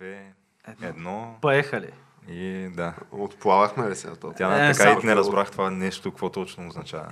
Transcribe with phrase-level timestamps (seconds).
[0.00, 0.32] две,
[0.82, 1.90] едно Поехали.
[2.28, 2.94] и да.
[3.10, 4.32] Отплавахме ли сега то?
[4.36, 7.08] Тя Е, е, така и не разбрах това нещо, какво точно означава.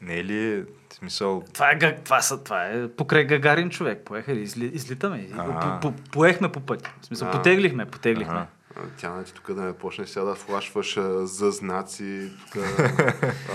[0.00, 1.42] Не е ли смисъл...
[1.54, 4.04] Това е, това, са, това е покрай Гагарин човек.
[4.04, 5.28] Поехали, изли, излитаме.
[5.36, 6.92] По, по, поехме по пътя.
[7.00, 8.34] В смисъл, потеглихме, потеглихме.
[8.34, 8.46] Ага.
[8.76, 12.62] А, Тя, значи, тук да не почнеш сега да флашваш а, за знаци, тук,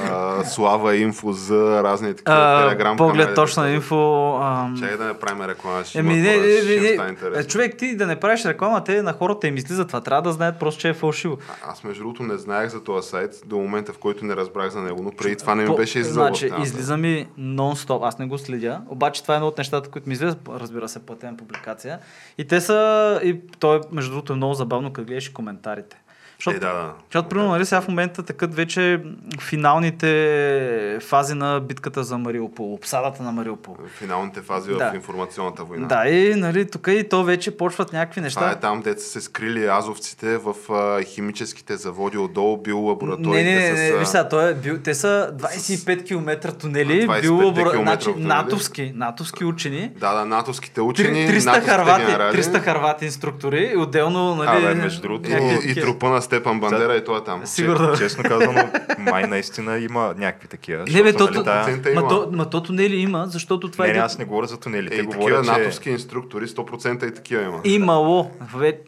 [0.03, 3.73] а, слава инфо за разни такива А, телеграм поглед точна така.
[3.73, 3.95] инфо.
[4.35, 7.43] ам, Чакай да не правим реклама, ще Еми, не, не, не, не, интересно.
[7.43, 10.01] човек, ти да не правиш реклама, те на хората им излиза това.
[10.01, 11.37] Трябва да знаят просто, че е фалшиво.
[11.63, 14.69] А- Аз между другото не знаех за този сайт до момента, в който не разбрах
[14.69, 16.27] за него, но преди това не ми По- беше излизало.
[16.27, 18.07] Значи, излиза ми нон-стоп.
[18.07, 18.81] Аз не го следя.
[18.87, 21.99] Обаче това е едно от нещата, които ми излиза, разбира се, платена публикация.
[22.37, 22.77] И те са...
[23.23, 25.95] И то е, между другото, е много забавно, като griješi komentarite.
[26.39, 26.93] Защото, Е, да, да.
[27.05, 29.01] защото примерно, нали, сега в момента такът вече
[29.41, 33.77] финалните фази на битката за Мариупол, обсадата на Мариупол.
[33.97, 34.91] Финалните фази Да.
[34.91, 35.87] в информационната война.
[35.87, 38.39] Да, и нали, тук и то вече почват някакви неща.
[38.39, 43.43] Това е там, дете са се скрили азовците в а, химическите заводи отдолу, бил Не,
[43.43, 44.09] не, не, не, с...
[44.09, 47.71] сега, той е бил, те са 25 км тунели, 25 бил лабора...
[47.71, 48.27] километра значи, тунели.
[48.27, 49.91] натовски, натовски учени.
[49.99, 52.37] Да, да, натовските учени, 300 натовските харвати, генерали.
[52.43, 54.65] 300 харвати инструктори, и отделно, нали...
[54.65, 57.41] А, бе, между другото, и, и трупа на Степан Бандера и той е там.
[57.45, 57.97] Сигурно.
[57.97, 60.83] Честно казано, май наистина има някакви такива.
[60.83, 63.91] Не, бе, защото, то, нали, процента ма, то, ма то тунели има, защото това Не,
[63.91, 63.93] е...
[63.93, 64.85] не, аз не говоря за тунели.
[64.85, 67.61] Е, Те и такива че натовски инструктори, 100% и такива има.
[67.65, 68.31] Имало.
[68.55, 68.79] Ве...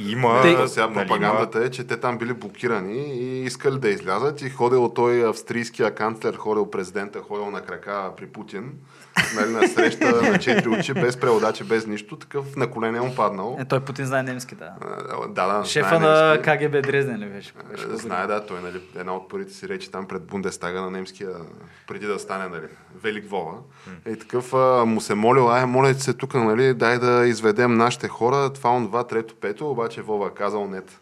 [0.00, 0.40] има...
[0.42, 4.42] Те- Те, сега нали, пропагандата е, че те там били блокирани и искали да излязат
[4.42, 8.72] и ходил той австрийския канцлер, ходил президента, ходил на крака при Путин,
[9.36, 13.56] нали, на среща на четири очи, без преводачи, без нищо, такъв на колене му паднал.
[13.60, 14.72] Е, той Путин знае немски, да.
[15.28, 15.64] Да, да.
[15.64, 16.38] Шефа на.
[16.42, 17.52] КГБ Дрезден ли беше?
[17.70, 20.90] беше Е, Знае, да, той нали, една от първите си речи там пред Бундестага на
[20.90, 21.30] немския,
[21.86, 22.66] преди да стане нали,
[23.02, 23.54] Велик Вова.
[24.08, 28.08] И такъв а, му се молил, ай, моля се тук, нали, дай да изведем нашите
[28.08, 31.00] хора, това, онова, трето, пето, обаче Вова казал нет.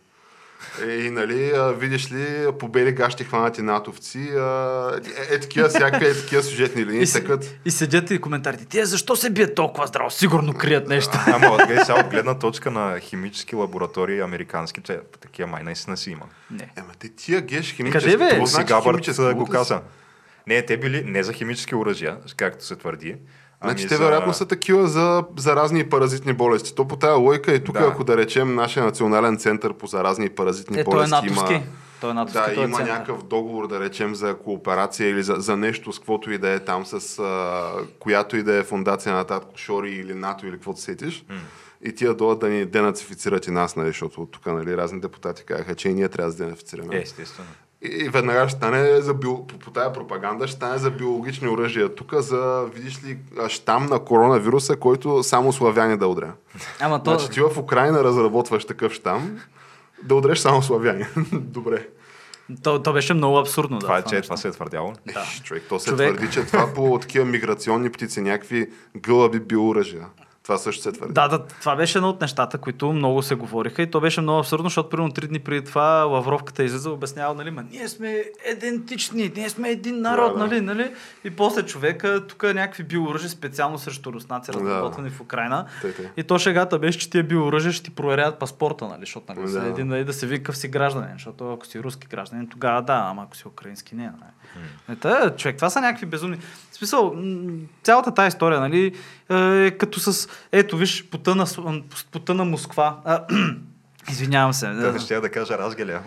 [0.88, 2.26] И, нали, видиш ли,
[2.58, 7.54] по бели гащи хванати натовци, е, е, такива, всякакви, е, такива сюжетни линии, И, тъкат.
[7.64, 8.64] и седят и коментарите.
[8.64, 10.10] Тия защо се бият толкова здраво?
[10.10, 11.18] Сигурно крият нещо.
[11.26, 15.96] Ама от гледай сега от гледна точка на химически лаборатории, американски, че такива май наистина
[15.96, 16.24] си има.
[16.50, 16.70] Не.
[16.76, 18.46] Ема те тия геш химически, Къде, бе?
[18.46, 19.32] значи Габърт химически?
[19.34, 19.80] го каза.
[20.46, 23.16] Не, те били не за химически оръжия, както се твърди.
[23.60, 26.74] Ами Значи те вероятно са такива за заразни и паразитни болести.
[26.74, 27.84] То по тая лойка и тук, Да.
[27.86, 31.54] ако да речем нашия национален център по заразни и паразитни Е, той е болести натовски.
[31.54, 31.62] има...
[32.00, 32.38] Той е натовски.
[32.38, 32.92] Да, той е има център.
[32.92, 36.58] някакъв договор, да речем, за кооперация или за, за нещо, с каквото и да е
[36.60, 40.80] там, с а, която и да е фундация на Татко Шори или НАТО или каквото
[40.80, 41.24] сетиш.
[41.84, 45.74] И тия дойдат да ни денацифицират и нас, нали, защото тук нали, разни депутати казаха,
[45.74, 46.96] че и ние трябва да се денацифицираме.
[46.96, 47.48] Е, естествено.
[47.86, 51.94] И, веднага ще стане за био, по, по тая пропаганда, ще стане за биологични оръжия.
[51.94, 56.32] Тук за, видиш ли, щам на коронавируса, който само славяни да удря.
[56.80, 57.10] Ама то...
[57.10, 59.38] Значи ти в Украина разработваш такъв щам,
[60.02, 61.04] да удреш само славяни.
[61.32, 61.86] Добре.
[62.62, 63.78] То, то беше много абсурдно.
[63.78, 64.92] Това, да, е, че това се е твърдяло.
[65.14, 65.20] Да.
[65.20, 66.16] Еш, човек, то се Човек.
[66.16, 70.06] твърди, че това по такива миграционни птици, някакви гълъби биооръжия.
[70.46, 71.12] Това също се твърди.
[71.14, 74.38] Да, да, това беше едно от нещата, които много се говориха и то беше много
[74.38, 79.32] абсурдно, защото примерно три дни преди това Лавровката излиза обяснява, нали, ма ние сме идентични,
[79.36, 80.44] ние сме един народ, Да, да.
[80.46, 84.58] нали, нали, и после човека, тук някакви биооръжия специално срещу руснаци, Да.
[84.58, 85.66] разработвани в Украина.
[85.82, 86.08] Тъй, тъй.
[86.16, 89.60] И то шегата беше, че тия биооръжия ще ти проверяват паспорта, нали, защото нали, Да.
[89.60, 89.66] да.
[89.66, 93.22] един нали, да се вика си гражданин, защото ако си руски гражданин, тогава да, ама
[93.22, 94.02] ако си украински не.
[94.04, 94.58] Нали.
[94.88, 96.38] Е, та, човек, това са някакви безумни.
[96.76, 97.14] В смисъл,
[97.82, 98.94] цялата тази история, нали,
[99.30, 101.46] е като с, ето виж, потъна,
[102.12, 103.00] потъна Москва.
[103.04, 103.24] А,
[104.10, 104.66] Извинявам се.
[104.66, 106.00] Да, не ще я да кажа разгеля.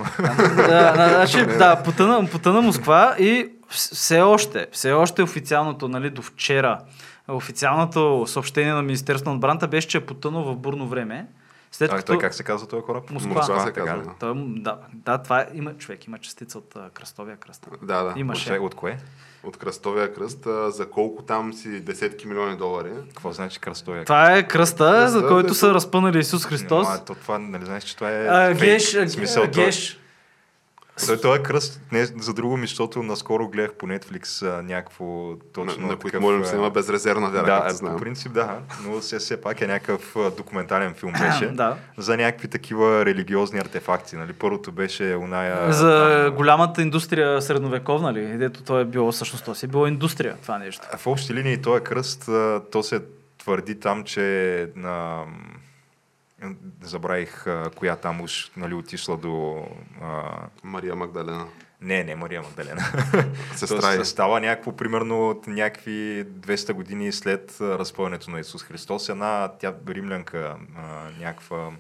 [0.55, 6.09] Да, да, значи, да потъна, потъна Москва и вс- все още, все още официалното, нали,
[6.09, 6.79] до вчера,
[7.27, 11.27] официалното съобщение на Министерството на отбраната беше, че е потънал в бурно време.
[11.71, 12.05] След А, като...
[12.05, 13.09] той как се казва този кораб?
[13.11, 13.33] Москва.
[13.33, 14.03] Москва се казва.
[14.03, 14.09] да.
[14.19, 17.67] Той, да, да, това е, има човек, има частица от кръстовия кръст.
[17.83, 18.13] Да, да.
[18.19, 18.53] Имаше.
[18.53, 18.97] От, от кое?
[19.43, 22.89] От кръстовия кръст, а, за колко там си десетки милиони долари.
[23.07, 24.05] Какво значи кръстовия?
[24.05, 26.87] Това е кръста, за Кръста, който дето- са разпънали Исус Христос.
[26.89, 29.98] А, то това, нали знаеш, че това е А, геш, смисъл, геш.
[31.05, 35.35] Той, той е кръст не за друго ми, защото наскоро гледах по Netflix а, някакво
[35.53, 38.31] точно на, на които можем да а, се има безрезервна вяра, Да, както по принцип
[38.33, 41.75] да, но все, все пак е някакъв документален филм беше Да.
[41.97, 44.15] за някакви такива религиозни артефакти.
[44.15, 44.33] Нали?
[44.33, 45.73] Първото беше оная...
[45.73, 48.37] За там, голямата индустрия средновековна ли?
[48.37, 50.87] Дето то е било, всъщност то си е било индустрия, това нещо.
[50.97, 53.01] В общи линии този кръст, а, то се
[53.37, 55.23] твърди там, че на...
[56.81, 59.65] Забравих а, коя там уж нали, отишла до...
[60.01, 60.23] А...
[60.63, 61.45] Мария Магдалена.
[61.81, 62.81] Не, не Мария Магдалена.
[63.55, 69.09] Сестра се става някакво, примерно, от някакви 200 години след а, разпъването на Исус Христос.
[69.09, 70.81] Една тя римлянка, а,
[71.19, 71.71] някаква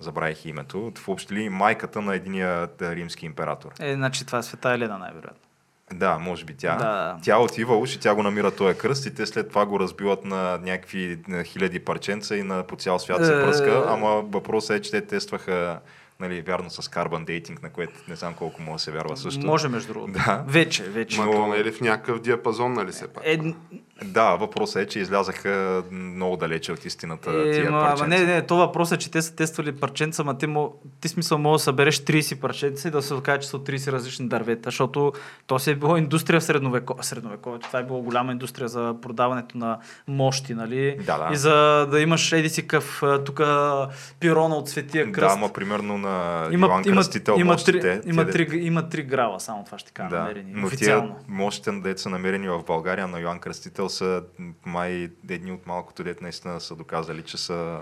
[0.00, 3.72] забравих името, в общи ли майката на единия е, римски император.
[3.80, 5.45] Е, значи това е света Елена, най-вероятно.
[5.92, 6.76] Да, може би тя.
[6.76, 7.16] Да.
[7.22, 10.24] Тя отива уж и тя го намира този кръст и те след това го разбиват
[10.24, 13.42] на някакви на хиляди парченца и на по цял свят се Е.
[13.42, 13.84] пръска.
[13.88, 15.80] Ама въпросът е, че те тестваха
[16.20, 19.46] нали, вярно с карбон дейтинг, на което не знам колко може да се вярва също.
[19.46, 20.12] Може, между другото.
[20.12, 20.44] Да.
[20.48, 21.20] Вече, вече.
[21.20, 23.22] Но- то не е ли в някакъв диапазон, нали все пак?
[23.26, 23.38] Е,
[24.04, 28.06] Да, въпросът е, че излязаха много далече от истината е, тия ма, парченца.
[28.06, 30.46] не, не, то въпрос е, че те са тествали парченца, ма ти,
[31.00, 33.92] ти смисъл може да събереш 30 парченца и да се окаже, че са от 30
[33.92, 35.12] различни дървета, защото
[35.46, 37.66] то си е било индустрия в средновеко, средновековието.
[37.66, 39.78] Това е било голяма индустрия за продаването на
[40.08, 40.98] мощи, нали?
[41.06, 41.28] Да, да.
[41.32, 43.40] И за да имаш еди си къв тук
[44.20, 45.28] пирона от Светия кръст.
[45.34, 49.02] Да, ама примерно на има, Йоан има, Кръстител има, мощите, три, има, три, има три
[49.02, 50.52] грала, само това ще кажа, Да, намерени.
[50.54, 51.08] но официално.
[51.08, 54.22] тия мощите, дете са намерени в България на Йоан Кръстител са
[54.66, 57.78] май едни от малкото дет наистина са доказали, че са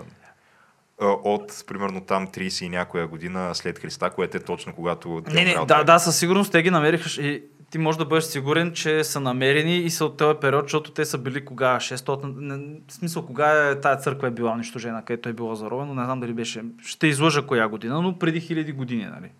[1.01, 5.21] от примерно там 30 и някоя година след Христа, което е точно когато...
[5.27, 8.23] е Не, не, да, да, със сигурност те ги намериха и ти можеш да бъдеш
[8.23, 11.77] сигурен, че са намерени и са от този период, защото те са били кога?
[11.77, 12.35] 600...
[12.37, 16.05] Не, в смисъл, кога е, тая църква е била унищожена, където е било заровено, не
[16.05, 16.63] знам дали беше...
[16.85, 19.31] Ще излъжа коя година, но преди хиляди години, нали?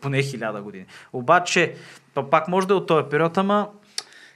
[0.00, 0.86] Поне хиляда години.
[1.12, 1.74] Обаче,
[2.30, 3.68] пак може да е от този период, ама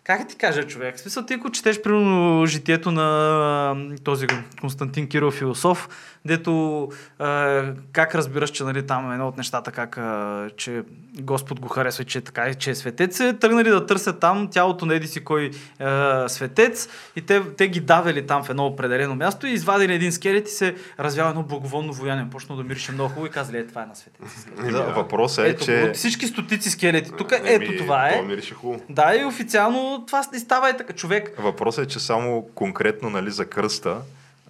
[0.04, 0.96] как ти кажа, човек?
[0.96, 4.26] В смисъл, ти ако четеш, примерно, житието на този
[4.60, 5.88] Константин Кирил философ,
[6.24, 6.88] дето
[7.20, 7.24] е,
[7.92, 10.82] как разбираш, че нали, там е едно от нещата, как, е, че
[11.20, 14.48] Господ го харесва, че е така и че е светец, е тръгнали да търсят там
[14.50, 15.50] тялото на еди си кой е,
[16.28, 20.48] светец и те, те ги давели там в едно определено място и извадили един скелет
[20.48, 22.26] и се развява едно благоволно вояние.
[22.30, 24.46] Почна да мирише много хубаво и казали, е, това е на светец.
[24.72, 25.82] Да, въпросът е, Ето, че...
[25.82, 27.10] от всички стотици скелети.
[27.18, 28.24] Тук Еми, ето това е.
[28.62, 28.80] То.
[28.88, 30.92] Да, и официално това става и така.
[30.92, 33.96] Човек, Въпросът е, че само конкретно нали, за кръста,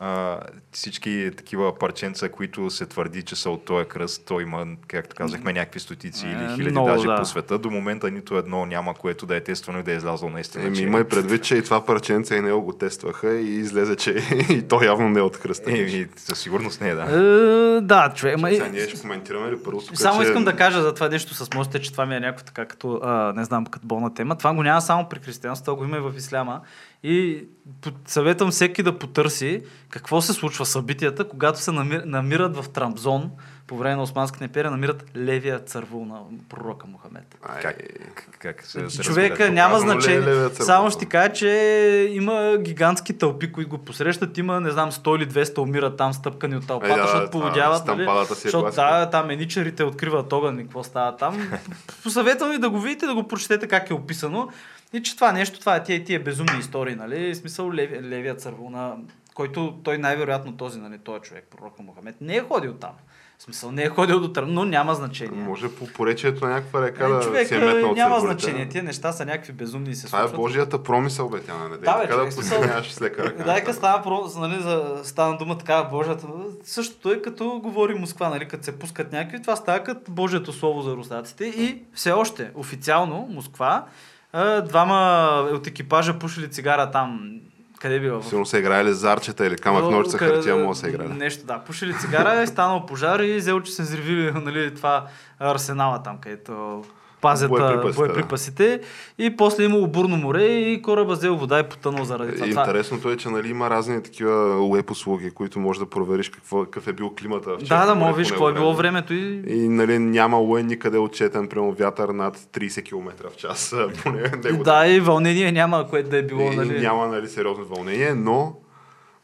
[0.05, 0.39] а,
[0.73, 5.53] всички такива парченца, които се твърди, че са от този кръст, то има, както казахме,
[5.53, 7.17] някакви стотици Е, или хиляди много, даже да.
[7.17, 7.59] по света.
[7.59, 10.65] До момента нито едно няма, което да е тествано и да е излязло наистина.
[10.65, 10.83] Еми, че...
[10.83, 14.11] имай предвид, че и това парченце и него го тестваха и излезе, че
[14.51, 15.71] и то явно не е от кръста.
[15.71, 17.03] Еми, със сигурност не е, да.
[17.03, 18.39] Е, да, човек.
[18.39, 20.27] Ма, Сега ние ще коментираме ли първо тук, само че...
[20.27, 23.01] искам да кажа за това нещо с мостите, че това ми е някакво така, като,
[23.03, 24.39] а, не знам, като болна тема.
[24.39, 26.61] Това го няма само при християнството, го има и в исляма.
[27.03, 27.45] И
[28.07, 33.31] съветвам всеки да потърси какво се случва събитията, когато се намир, намират в Трамзон
[33.67, 37.39] по време на Османската империя, намират левия цървул на пророка Мохамед.
[37.43, 37.77] Ай, Как,
[38.39, 40.23] как се, се Човека разбира няма значение.
[40.23, 40.65] църква?
[40.65, 41.49] Само ще ти кажа, че
[42.13, 44.39] има гигантски тълпи, които го посрещат.
[44.39, 47.87] Има, не знам, 100 или 200 умират там стъпкани от тълпата, Е, да, защото поводяват.
[47.87, 48.03] Нали?
[48.03, 51.51] е Защото да, там еничарите откриват огън и какво става там.
[52.03, 54.49] Посъветвам ви да го видите, да го прочетете как е описано.
[54.93, 57.35] И че това нещо, това е тия, тия безумни истории, нали?
[57.35, 58.97] В смисъл леви, левия цървул на
[59.35, 62.91] който той най-вероятно този, нали, този човек, пророка Мохамед, не е ходил там.
[63.39, 65.45] В смисъл, не е ходил до Тръм, но няма значение.
[65.45, 68.69] Може по поречието на някаква река Е, да човек, си е метнал няма значение.
[68.69, 70.41] Тия неща са някакви безумни и се Това е случват.
[70.41, 71.79] Божията промисъл, бе, тя не дай.
[71.79, 73.45] Да, бе, така да човек, смисъл- посмеяваш с лека ръка.
[73.45, 76.27] Дай ка става, про, нали, за, стана дума така Божията.
[76.65, 80.83] Същото е като говори Москва, нали, като се пускат някакви, това става като Божието слово
[80.83, 83.85] за руснаците и все още официално Москва
[84.33, 84.97] а, двама
[85.53, 87.31] от екипажа пушили цигара там,
[87.81, 88.23] къде бива?
[88.23, 91.09] Сигурно са играли зарчета или камък, Но, ножица, къде- хартия, може да са играли.
[91.09, 91.59] Нещо, да.
[91.59, 95.07] Пушили цигара, е станал пожар и взел, че се взривили нали, това
[95.41, 96.85] арсенала там, където
[97.23, 98.81] пазят Боеприпасите, боеприпасите,
[99.19, 102.47] и после имало бурно море и кораба взел вода и потънал заради това.
[102.47, 106.89] Интересното е, че нали, има разни такива уеб услуги, които може да провериш какво, какъв
[106.89, 107.51] е бил климата.
[107.51, 108.93] в Да, да, море мога виж какво е било време.
[108.93, 109.43] времето и...
[109.47, 113.75] И нали, нямало е никъде отчетен прямо вятър над 30 км в час.
[114.03, 114.23] Поне
[114.65, 116.81] Да, и вълнение няма, което да е било, и, нали?
[116.81, 118.55] няма нали, сериозно вълнение, но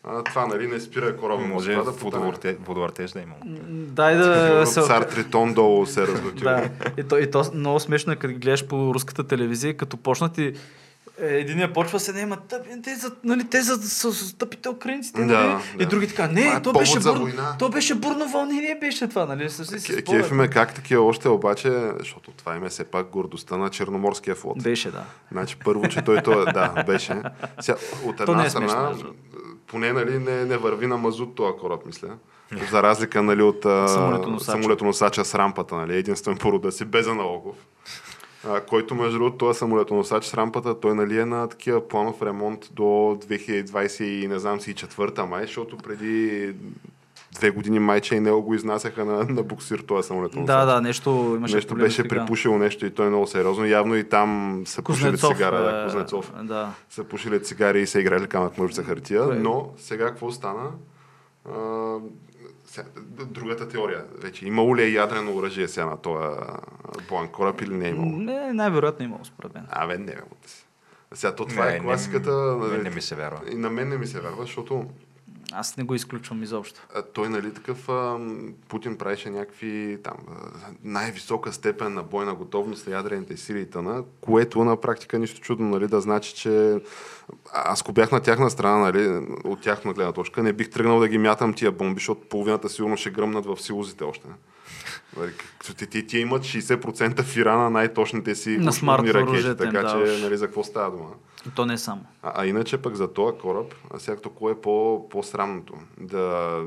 [0.09, 3.35] а, това нали, не спира кораба Може да водовърте- водовъртеж да има.
[3.69, 4.83] Дай да се...
[4.83, 6.45] Цар Тритон долу се разлетил.
[6.45, 10.39] Да, и то, и то много смешно е, като гледаш по руската телевизия, като почнат
[10.39, 10.53] и
[11.23, 15.21] е, единия почва се нема, тъпи, те за, нали, те за, са, са тъпите украинците,
[15.21, 15.63] Да, нали?
[15.77, 15.83] да.
[15.85, 17.31] И други така, не, е то беше, бур...
[17.59, 19.51] то беше бурно вълнение, беше това, нали?
[19.51, 22.85] С, с, с, Ке- Кефи ме как такива още обаче, защото това им е все
[22.85, 24.63] пак гордостта на Черноморския флот.
[24.63, 25.05] Беше, да.
[25.33, 27.23] Значи първо, че той, той да, беше.
[27.61, 29.11] Сега, от То една не е страна, смешно,
[29.69, 32.09] поне нали, не, не върви на мазут този кораб, мисля.
[32.71, 33.63] За разлика нали, от
[34.41, 37.57] самолетоносача с рампата, нали, единствен по рода си, без аналогов.
[38.49, 42.69] А, който между другото, този самолетоносач с рампата, той нали е на такива планов ремонт
[42.73, 46.53] до 2020 и не знам си и четвърта май, защото преди
[47.39, 50.47] две години майче и него го изнасяха на, на буксир този самолетоносач.
[50.47, 52.09] Да, да, нещо имаше Нещо беше тигра.
[52.19, 53.67] припушило нещо и той е много сериозно.
[53.67, 55.33] Явно и там са пушили Кузнецов.
[55.33, 56.33] цигара, да, е, Кузнецов.
[56.43, 56.73] Да.
[56.91, 59.35] са пушили цигари и са играли камък ножица хартия, Кое?
[59.35, 60.71] но сега какво стана?
[61.51, 61.95] А,
[62.67, 62.89] сега,
[63.25, 64.05] другата теория.
[64.19, 66.27] Вече имало ли е ядрено оръжие сега на този
[67.09, 68.13] боен кораб или не е имало?
[68.13, 69.67] Не, най-вероятно имало, според мен.
[69.71, 70.15] Абе, не.
[71.15, 72.31] Сега то това Не, е не, класиката.
[72.31, 73.41] мен нали, не ми се вярва.
[73.53, 74.85] И на мен не ми се вярва, защото
[75.53, 76.87] Аз не го изключвам изобщо.
[76.95, 78.19] а, той, нали, такъв а,
[78.69, 80.17] Путин правеше някакви там
[80.85, 85.69] най-висока степен на бойна готовност на ядрените сили и тъна, което на практика нищо чудно,
[85.69, 86.81] нали, да значи, че
[87.53, 91.09] аз ако бях на тяхна страна, нали, от тяхна гледна точка, не бих тръгнал да
[91.09, 94.29] ги мятам тия бомби, защото половината сигурно ще гръмнат в силозите още.
[95.79, 100.37] Те, те, имат 60% в Ирана най-точните си На смарт ракети, така да, че нали,
[100.37, 101.11] за какво става дума?
[101.55, 102.05] То не е само.
[102.23, 105.75] А, а иначе пък за този кораб, а сега кое е по, по-срамното?
[106.01, 106.63] Да,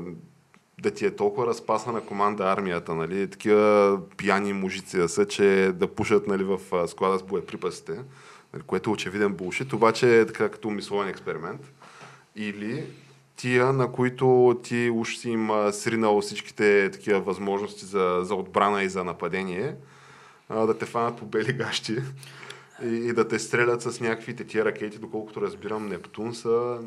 [0.80, 3.30] да ти е толкова разпасана команда армията, нали?
[3.30, 7.92] такива пияни мужици да са, че да пушат нали, в склада с боеприпасите,
[8.52, 11.60] нали, което е очевиден булшит, обаче е така като мисловен експеримент.
[12.36, 12.84] Или
[13.42, 18.88] тия, на които ти уж си им сринал всичките такива възможности за, за отбрана и
[18.88, 19.74] за нападение,
[20.48, 21.96] а, да те фанат по бели гащи
[22.84, 26.78] и, и да те стрелят с някакви такива ракети, доколкото разбирам, Нептун са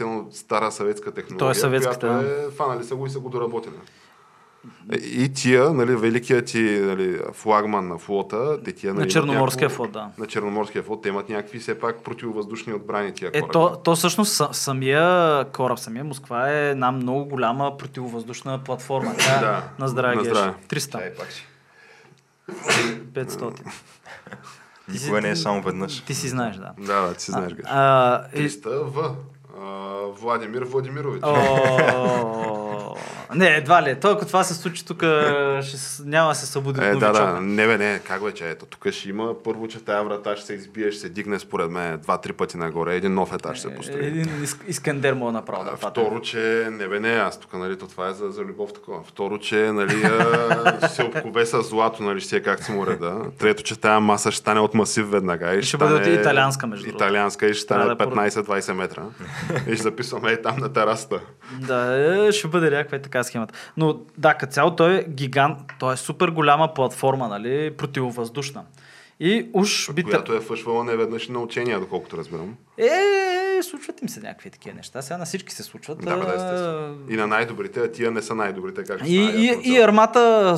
[0.00, 3.28] едно стара съветска технология, То е съветската, която е, фанали са го и са го
[3.28, 3.76] доработили.
[5.02, 9.76] И тия, нали, великият ти нали, флагман на флота, те тия, нали, На Черноморския някакво-
[9.76, 10.08] флот, да.
[10.18, 13.52] На Черноморския флот, те имат някакви все пак противовъздушни отбрани тия Е, кораби.
[13.52, 15.00] то, то всъщност са- самия
[15.46, 19.14] кораб, самия Москва е една много голяма противовъздушна платформа.
[19.18, 19.62] Тя, Да.
[19.78, 20.54] На здраве, На здраве.
[20.68, 21.46] 300, Дай пак си.
[23.14, 23.62] 500.
[24.86, 26.00] Ти си- Никога не е само веднъж.
[26.00, 26.72] Ти си знаеш, да.
[26.78, 27.52] Да, да, ти си знаеш.
[27.64, 29.14] А, и, 300 В.
[30.12, 31.22] Владимир Владимирович.
[33.34, 33.96] Не, едва ли.
[34.00, 34.98] Той, ако това се случи тук,
[35.62, 37.40] ще, няма да се събуди Е, да, да.
[37.40, 37.98] Не, бе, не.
[37.98, 41.00] Как бе, че ето, тук ще има първо, че тая врата ще се избие, ще
[41.00, 42.94] се дигне според мен два-три пъти нагоре.
[42.94, 44.06] Един нов етаж ще се построи.
[44.06, 45.64] Един Ис- Искандер мога да направя.
[45.66, 45.90] А, да.
[45.90, 49.00] Второ, че не бе, не, аз тук, нали, то това е за, за любов такова.
[49.04, 50.04] Второ, че, нали,
[50.78, 53.20] ще се обкове с злато, нали, ще е как си му реда.
[53.38, 55.54] Трето, че тая маса ще стане от масив веднага.
[55.54, 57.04] И ще бъде стане от италианска, между другото.
[57.04, 59.02] Италианска и ще стане Трябва да пор- 15-20 метра.
[59.68, 61.20] и ще записваме и там на терасата.
[61.60, 61.96] Да,
[62.28, 63.54] е, ще бъде някаква и така схемата.
[63.76, 68.64] Но да, като цяло той е гигант, той е супер голяма платформа, нали, противовъздушна.
[69.20, 70.02] И уж би...
[70.02, 72.56] Която е фъшвала неведнъж на учения, доколкото разбирам.
[72.78, 75.02] Е, случват им се някакви такива неща.
[75.02, 75.98] Сега на всички се случват.
[75.98, 76.96] Да, да, естествено.
[77.08, 80.56] И на най-добрите, а тия не са най-добрите, както И, и, и армата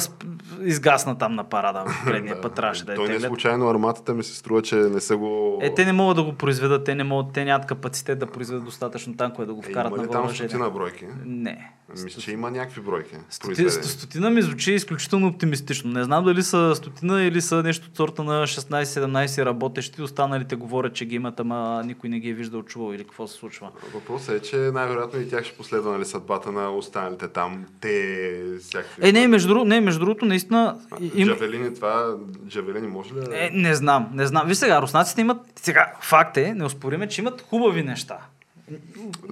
[0.62, 2.40] изгасна там на парада предния Да.
[2.40, 5.58] път трябваше да е Той не случайно арматата ми се струва, че не са го...
[5.62, 8.64] Е, те не могат да го произведат, те не могат, те нямат капацитет да произведат
[8.64, 10.48] достатъчно танкове да го Е, вкарат има на ли там въоръжение.
[10.48, 11.04] стотина бройки?
[11.24, 11.70] Не.
[12.04, 13.14] Мисля, че има някакви бройки.
[13.30, 15.90] Стоти, стотина ми звучи изключително оптимистично.
[15.90, 20.02] Не знам дали са стотина или са нещо от сорта на 16-17 работещи.
[20.02, 23.34] Останалите говорят, че ги имат, ама никой не ги е виждал, чувал или какво се
[23.34, 23.70] случва.
[23.94, 27.66] Въпросът е, че най-вероятно и тях ще последва нали, съдбата на останалите там.
[27.80, 29.08] Те всякакви...
[29.08, 30.78] Е, не, между, не, между другото, наистина.
[31.14, 32.16] Им, Джавелини, това...
[32.48, 33.18] Джавелини може ли?
[33.32, 34.46] е, не знам, не знам.
[34.46, 35.38] Виж сега, руснаците имат.
[35.56, 38.18] Сега, факт е, не успориме, че имат хубави неща.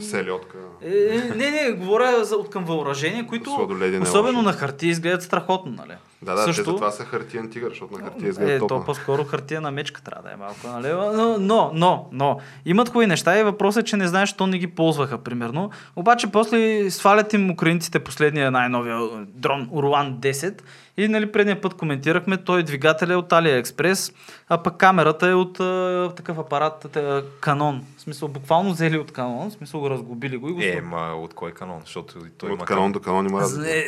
[0.01, 0.59] Селедка.
[0.83, 3.69] Е, не, не, говоря за, от към въоръжение, които
[4.03, 5.93] особено на хартия изглеждат страхотно, нали?
[6.23, 8.75] Да, да, те затова са хартиен тигър, защото на хартия изглежда Е, топа.
[8.75, 11.17] то по-скоро хартия на мечка трябва да е малко, нали?
[11.17, 14.59] Но, но, но, но, имат хубави неща и въпросът е, че не знаеш, що не
[14.59, 15.71] ги ползваха, примерно.
[15.97, 20.61] Обаче после свалят им украинците последния най-новия дрон Урлан 10
[20.99, 24.15] и нали, предния път коментирахме, той двигател е от AliExpress,
[24.49, 27.81] а пък камерата е от а, такъв апарат а, Canon.
[27.97, 31.15] В смисъл, буквално взели от Canon, в смисъл го разглобили го и го Е, ма
[31.17, 31.81] от кой канон?
[31.85, 33.71] Защото той От има канон до канон има Аз- разлика.
[33.71, 33.85] е,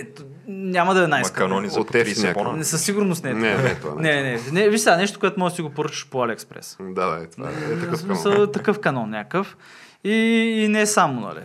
[0.48, 1.38] няма да е най-скъпо.
[1.38, 2.44] канони за От по 30 Ефи някъде.
[2.44, 2.56] бона.
[2.56, 3.34] Не, със сигурност не е.
[3.34, 3.62] Не, това.
[3.62, 4.14] не, това не е.
[4.14, 4.68] не, не, не.
[4.68, 6.92] Виж сега, нещо, което може да си го поръчаш по AliExpress.
[6.92, 8.52] Да, да, е, това е, е такъв смисъл, канон.
[8.52, 9.56] такъв канон някакъв.
[10.04, 10.12] И,
[10.58, 11.40] и не само, нали?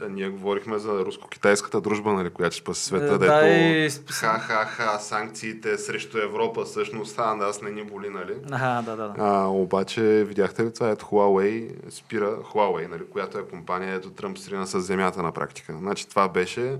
[0.00, 3.90] А, ние говорихме за руско-китайската дружба, нали, която ще спаси света, Е, дето да, и-
[4.10, 8.34] ха-ха-ха, санкциите срещу Европа, всъщност, а, нас не ни боли, нали?
[8.52, 9.14] Ага, да, да, да.
[9.18, 10.90] А, обаче, видяхте ли това?
[10.90, 15.76] Ето Huawei спира, Huawei, нали, която е компания, ето Тръмп срина с земята на практика.
[15.78, 16.76] Значи това беше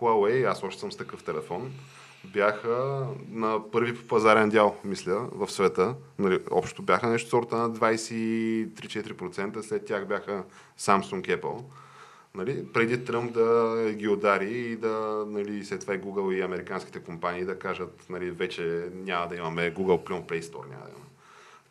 [0.00, 1.72] Huawei, аз още съм с такъв телефон,
[2.24, 5.94] бяха на първи по пазарен дял, мисля, в света.
[6.18, 10.44] Нали, общо бяха нещо сорта на 23-4%, след тях бяха
[10.80, 11.62] Samsung, Apple.
[12.34, 17.00] Нали, преди Тръмп да ги удари и да, нали, след това и Google и американските
[17.00, 21.06] компании да кажат, нали, вече няма да имаме Google Play Store, няма да имаме.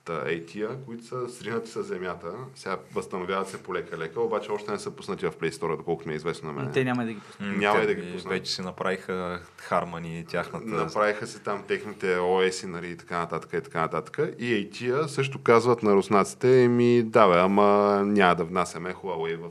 [0.06, 4.80] Та, ей тия, които са сринати с земята, сега възстановяват се полека-лека, обаче още не
[4.80, 6.72] са пуснати в Play Store, доколкото ми е известно на мен.
[6.74, 7.58] Те няма да ги пуснат.
[7.58, 8.34] Няма те и да ги пуснат.
[8.34, 10.66] Вече си направиха Хармани, тяхната...
[10.66, 14.20] Направиха се там техните ОС нали, и така нататък и така нататък.
[14.40, 19.38] И ей тия също казват на руснаците, ми да бе, ама няма да внасяме Huawei
[19.38, 19.50] в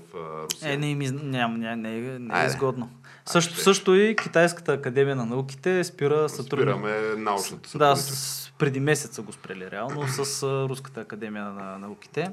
[0.52, 0.72] Русия.
[0.72, 2.46] Е, не, ми, ням, не, не, е- не е Айде.
[2.46, 2.90] изгодно.
[3.26, 3.62] Също, ще.
[3.62, 6.78] също и Китайската академия на науките спира сътрудничество.
[6.78, 8.16] Спираме научното Да, сътрудничество.
[8.16, 12.30] с, преди месец са го спрели реално с Руската академия на науките.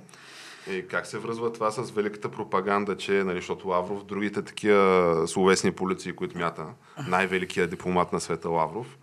[0.72, 5.72] И как се връзва това с великата пропаганда, че, нали, защото Лавров, другите такива словесни
[5.72, 6.66] полиции, които мята,
[7.08, 8.98] най-великият дипломат на света Лавров,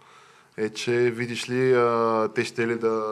[0.56, 3.02] е, че видиш ли, а, те ще ли да,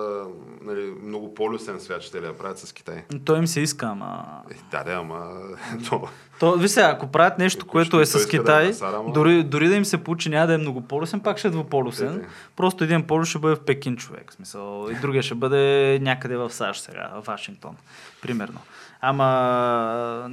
[0.62, 3.04] нали, много по-люсен свят ще ли да правят с Китай.
[3.25, 4.25] Той им се иска, ама...
[4.50, 5.30] Е, да, да, ама...
[5.88, 6.08] То,
[6.38, 8.96] То, ви сега, ако правят нещо, Ако което е с да е Китай, на Сара,
[8.96, 12.14] ама- дори, дори да им се получи, няма да е многополюсен, пак ще е двуполюсен.
[12.14, 12.26] Е, е.
[12.56, 14.32] Просто един полюс ще бъде в Пекин човек.
[14.32, 17.76] Смисъл, и другия ще бъде някъде в САЩ сега, в Вашингтон,
[18.22, 18.61] примерно.
[19.00, 20.30] Ама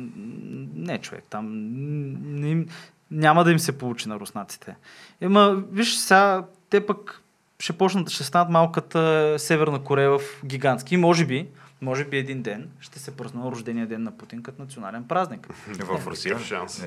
[0.75, 1.45] не човек, там
[2.21, 2.65] не
[3.11, 4.75] няма да им се получи на руснаците.
[5.21, 7.21] Ема, виж сега, те пък
[7.59, 10.95] ще почнат, ще станат малката Северна Корея в гигантски.
[10.95, 11.47] И може би,
[11.81, 15.47] може би един ден ще се празнува рождения ден на Путин като национален празник.
[15.67, 16.39] В Русия.
[16.39, 16.85] Шанс?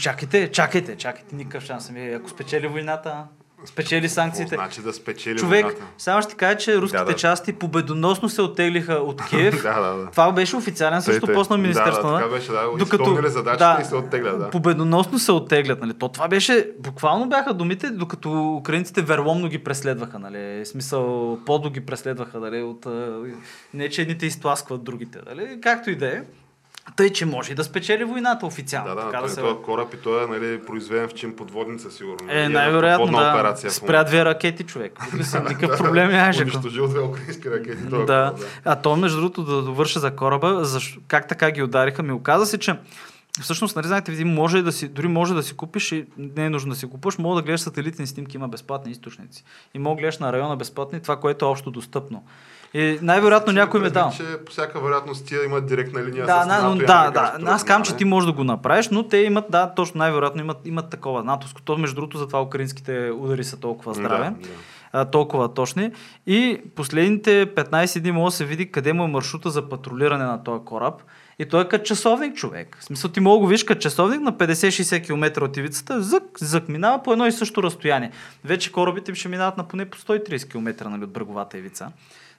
[0.00, 1.90] Чакайте, чакайте, чакайте, никакъв шанс.
[1.90, 3.24] Ами, ако спечели войната,
[3.66, 4.50] спечели санкциите.
[4.50, 5.84] Какво значи да спечели Човек, войната?
[5.98, 7.16] само ще кажа, че руските Да, да.
[7.16, 9.62] части победоносно се оттеглиха от Киев.
[9.62, 10.10] Да, да, да.
[10.10, 12.06] Това беше официален също пост на Министерството.
[12.08, 12.84] Да, да, така беше, да.
[12.84, 14.50] Изпълнили задачата и се оттеглят, да.
[14.50, 15.80] Победоносно се оттеглят.
[15.80, 15.94] Нали?
[15.94, 20.18] То това беше, буквално бяха думите, докато украинците верломно ги преследваха.
[20.18, 20.66] Нали?
[20.66, 22.40] Смисъл, подло ги преследваха.
[22.40, 22.62] Нали?
[22.62, 22.86] От,
[23.74, 25.18] не, че едните изтласкват другите.
[25.26, 25.58] Нали?
[25.62, 26.22] Както и да е.
[26.96, 28.88] Тъй, че може и да спечели войната официално.
[28.88, 29.40] Да, да, така той, да се...
[29.40, 32.32] този кораб и той е нали, произведен в чин подводница, сигурно.
[32.32, 33.12] Е, И най-вероятно, да.
[33.12, 34.98] операция Спря две ракети, човек.
[35.48, 36.42] Никакъв проблем нямаше.
[36.42, 37.82] Унищожил две украински ракети.
[37.90, 38.34] този Да.
[38.36, 42.12] кораб, А то, между другото, да довърша за кораба, защо, как така ги удариха, ми
[42.12, 42.76] оказа се, че
[43.40, 46.50] всъщност, нали, знаете, види, може да си, дори може да си купиш и не е
[46.50, 49.44] нужно да си купуваш, мога да гледаш сателитни снимки, има безплатни източници.
[49.74, 52.24] И мога да гледаш на района безплатни това, което е общо достъпно.
[52.74, 54.10] И най-вероятно Значи, някой ме дал.
[54.10, 57.10] предвид, че по всяка вероятност тия имат директна линия Да, с но, НАТО и да,
[57.10, 57.20] да.
[57.20, 57.98] Аз казвам, че разузнаване.
[57.98, 61.62] ти можеш да го направиш, но те имат, да, точно най-вероятно имат, имат такова натовско.
[61.62, 64.24] То, между другото, затова украинските удари са толкова здраве.
[64.24, 64.54] Да, да.
[64.92, 65.90] а, толкова точни.
[66.26, 70.44] И последните 15 дни може да се види къде му е маршрута за патрулиране на
[70.44, 71.02] този кораб.
[71.38, 72.76] И той е като часовник човек.
[72.80, 76.22] В смисъл ти мога да го виж като часовник на 50-60 км от ивицата, зък,
[76.40, 78.10] зък, минава по едно и също разстояние.
[78.44, 81.88] Вече корабите ще минават на поне по 130 км нали, от бреговата ивица.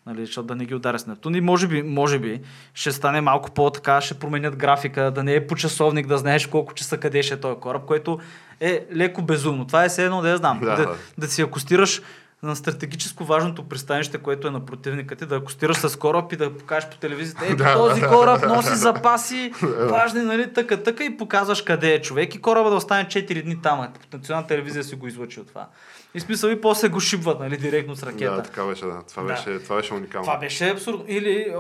[0.06, 1.36] Нали, защото да не ги ударя с Нептун.
[1.36, 2.41] И може би, може би
[2.74, 6.74] ще стане малко по-така, ще променят графика, да не е по часовник, да знаеш колко
[6.74, 8.20] часа къде ще е този кораб, което
[8.60, 9.68] е леко безумно.
[9.68, 10.60] Това е все едно да я знам.
[10.60, 10.96] Да, да, да.
[11.18, 12.02] да си акустираш
[12.44, 16.58] на стратегическо важното пристанище, което е на противника ти, да акустираш с кораб и да
[16.58, 19.54] покажеш по телевизията, ето този кораб носи запаси,
[19.89, 23.62] важни, нали, така, така и показваш къде е човек и кораба да остане 4 дни
[23.62, 23.88] там.
[24.13, 25.68] национална телевизия си го излъчил това.
[26.15, 28.36] И смисъл и после го шибват, нали, директно с ракета.
[28.36, 29.01] Да, така беше, да.
[29.10, 29.30] Това Да.
[29.30, 30.25] беше, това беше уникално.
[30.25, 31.06] Това беше абсурдно.
[31.08, 31.54] Или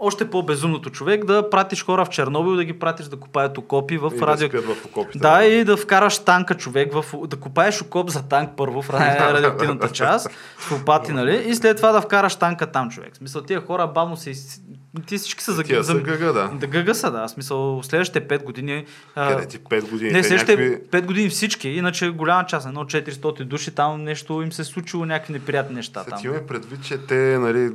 [0.00, 4.12] още по-безумното човек да пратиш хора в Чернобил, да ги пратиш да копаят окопи в
[4.14, 4.48] И да радио...
[4.48, 5.18] спят в окопите.
[5.18, 9.30] Да, и да вкараш танка човек, в, да копаеш окоп за танк първо в ра-
[9.32, 11.44] радиоактивната част, с лопати, нали?
[11.46, 13.14] И след това да вкараш танка там, човек.
[13.14, 14.30] В смисъл, тия хора бавно се...
[14.30, 14.60] из-
[15.00, 15.62] Ти всички са за...
[15.62, 15.94] Тия за...
[15.94, 16.48] гъга, да.
[16.54, 17.28] Да гъга са, да.
[17.28, 18.84] Смисъл, следващите 5 години...
[19.14, 20.10] Къде ти 5 години?
[20.10, 24.42] не, Те следващите някакви- 5 години всички, иначе голяма част, едно 400 души, там нещо
[24.42, 26.20] им се е случило, някакви неприятни неща Сега там.
[26.20, 27.72] ти имаме предвид, че те нали,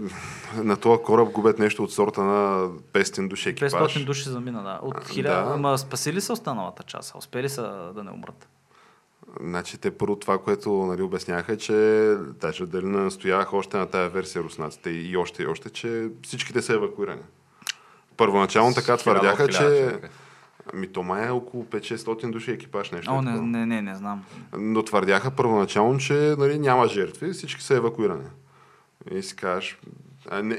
[0.56, 3.72] на този кораб губят нещо от сорта на 500 души екипаж.
[3.72, 4.80] 500 души замина, да.
[4.82, 5.52] От А, 1000, да.
[5.54, 7.62] ама спасили са останалата част, успели са
[7.96, 8.48] да не умрат.
[9.40, 11.74] Значи те първо това, което нали, обясняха, че
[12.42, 16.62] даже дали не настояваха още на тая версия руснаците и още и още, че всичките
[16.62, 17.22] са евакуирани.
[18.18, 20.00] Първоначално така твърдяха, че.
[20.74, 23.12] Ами то май е около 5-600 души екипаж нещо.
[23.12, 24.24] О, не, не, не, не знам.
[24.58, 28.30] Но твърдяха първоначално, че нали, няма жертви, всички са евакуирани.
[29.12, 29.80] И си кажеш,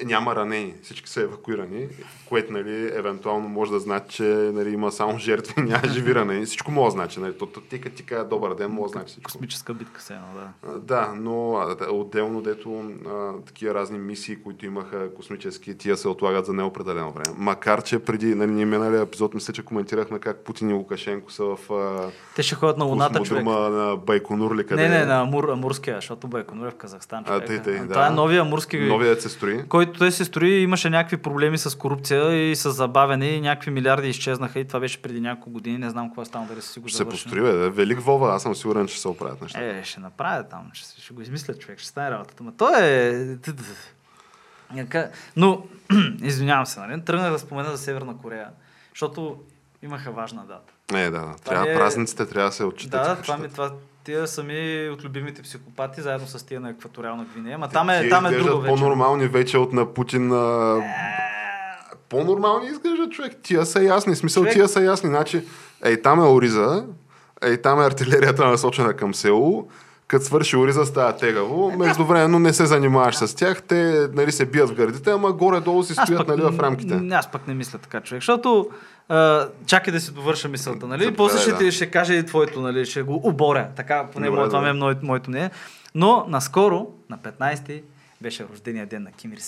[0.04, 1.88] няма ранени, всички са евакуирани,
[2.28, 6.46] което нали, евентуално може да значи, че нали, има само жертви, няма живи ранени.
[6.46, 7.20] Всичко може да значи.
[7.20, 7.38] Нали.
[7.38, 9.32] То, то, ти като ти кажа добър ден, може да значи всичко.
[9.32, 10.72] Космическа битка се едно, да.
[10.72, 16.08] А, Да, но а, отделно, дето а, такива разни мисии, които имаха космически, тия се
[16.08, 17.36] отлагат за неопределено време.
[17.38, 21.44] Макар, че преди, нали, ние миналия епизод, мисля, че коментирахме как Путин и Лукашенко са
[21.44, 23.44] в а, Те ще ходят на Луната, човек.
[23.44, 24.98] на Байконур ли къде Не, е?
[24.98, 27.24] не, на Амур, Амурския, защото Байконур е в Казахстан.
[27.26, 27.46] А, човек.
[27.46, 27.88] тъй, тъй, да.
[27.88, 29.51] Това е новия Амурски, Новият се строи.
[29.68, 34.08] Който той се строи, имаше някакви проблеми с корупция и с забавяне и някакви милиарди
[34.08, 35.78] изчезнаха и това беше преди няколко години.
[35.78, 37.70] Не знам какво е станало, дали си го Ще се построи, бе.
[37.70, 39.64] Велик Вова, аз съм сигурен, че се оправят неща.
[39.64, 42.42] Е, ще направя там, ще, ще го измисля човек, ще стане работата.
[42.42, 43.38] Ма то е...
[45.36, 45.62] Но,
[46.22, 47.04] извинявам се, нали?
[47.04, 48.48] Тръгнах да спомена за Северна Корея,
[48.90, 49.40] защото
[49.82, 50.72] имаха важна дата.
[50.92, 51.34] Не, да, да.
[51.44, 53.02] Трябва, е- празниците трябва да се отчитат.
[53.02, 53.72] Да, това ми, това,
[54.04, 57.58] тия са ми от любимите психопати, заедно с тия на екваториална Гвинея.
[57.58, 58.74] Ма там е, там е друго вече.
[58.74, 60.32] по-нормални вече от на Путин.
[60.32, 60.80] А...
[62.08, 63.32] По-нормални изглеждат човек.
[63.42, 64.16] Тия са ясни.
[64.16, 65.08] Смисъл, Човек- тия са ясни.
[65.08, 65.44] Значи,
[65.84, 66.84] ей, там е Ориза,
[67.42, 69.68] ей, там е артилерията насочена към село.
[70.06, 71.72] Като свърши Ориза става тегаво.
[71.78, 73.62] Междувременно не се занимаваш с тях.
[73.62, 77.00] Те нали, се бият в гърдите, ама горе-долу си стоят пък, нали, в рамките.
[77.12, 78.68] Аз пък не мисля така, човек, защото
[79.12, 81.04] а, чакай да си довърша мисълта, нали?
[81.04, 81.58] Заповядай, После ще, да.
[81.58, 82.86] ти, ще каже и твоето, нали?
[82.86, 83.68] Ще го оборя.
[83.76, 85.50] Така, поне Добре, това ми е моето, моето мнение.
[85.94, 87.82] Но наскоро, на 15-ти,
[88.20, 89.38] беше рождения ден на Ким Ир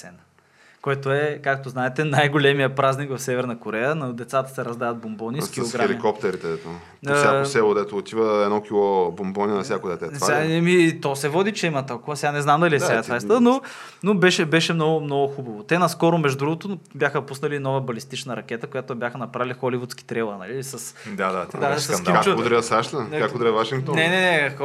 [0.84, 0.94] Сен.
[0.94, 3.94] Който е, както знаете, най-големия празник в Северна Корея.
[3.94, 5.88] На децата се раздават бомбони с С килограми.
[5.88, 6.46] хеликоптерите.
[6.48, 6.68] Дето.
[7.06, 10.06] По А, всяко село, дето отива едно кило бомбони на всяко дете.
[10.06, 10.60] Това Сега, е?
[10.60, 12.16] ми, то се води, че има толкова.
[12.16, 13.60] Сега не знам дали е Да, сега ти- това е ста, но,
[14.02, 15.62] но беше, беше много, много хубаво.
[15.62, 20.62] Те наскоро, между другото, бяха пуснали нова балистична ракета, която бяха направили холивудски трела, нали?
[20.62, 20.94] С...
[21.06, 22.22] Да, да, това Да, с скандал.
[22.22, 22.94] Ким Как удря САЩ?
[23.10, 23.94] Не, Как удря Вашингтон?
[23.94, 24.56] Не, не, не,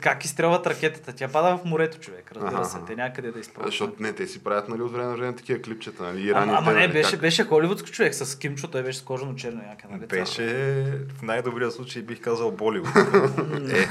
[0.00, 1.12] как изстрелват ракетата?
[1.12, 2.76] Тя пада в морето, човек, разбира се.
[2.86, 3.68] Те някъде да изпълнят.
[3.68, 6.02] Защото не, те си правят нали, от време на време такива клипчета.
[6.02, 7.20] Нали, Иран Ама, ама не, нали, беше, как?
[7.20, 10.06] беше холивудски човек с Кимчо, той беше с кожано черно яка, нали?
[10.06, 10.44] Беше
[11.18, 12.88] в най-добрия случай бих казал Боливуд.
[13.70, 13.88] е,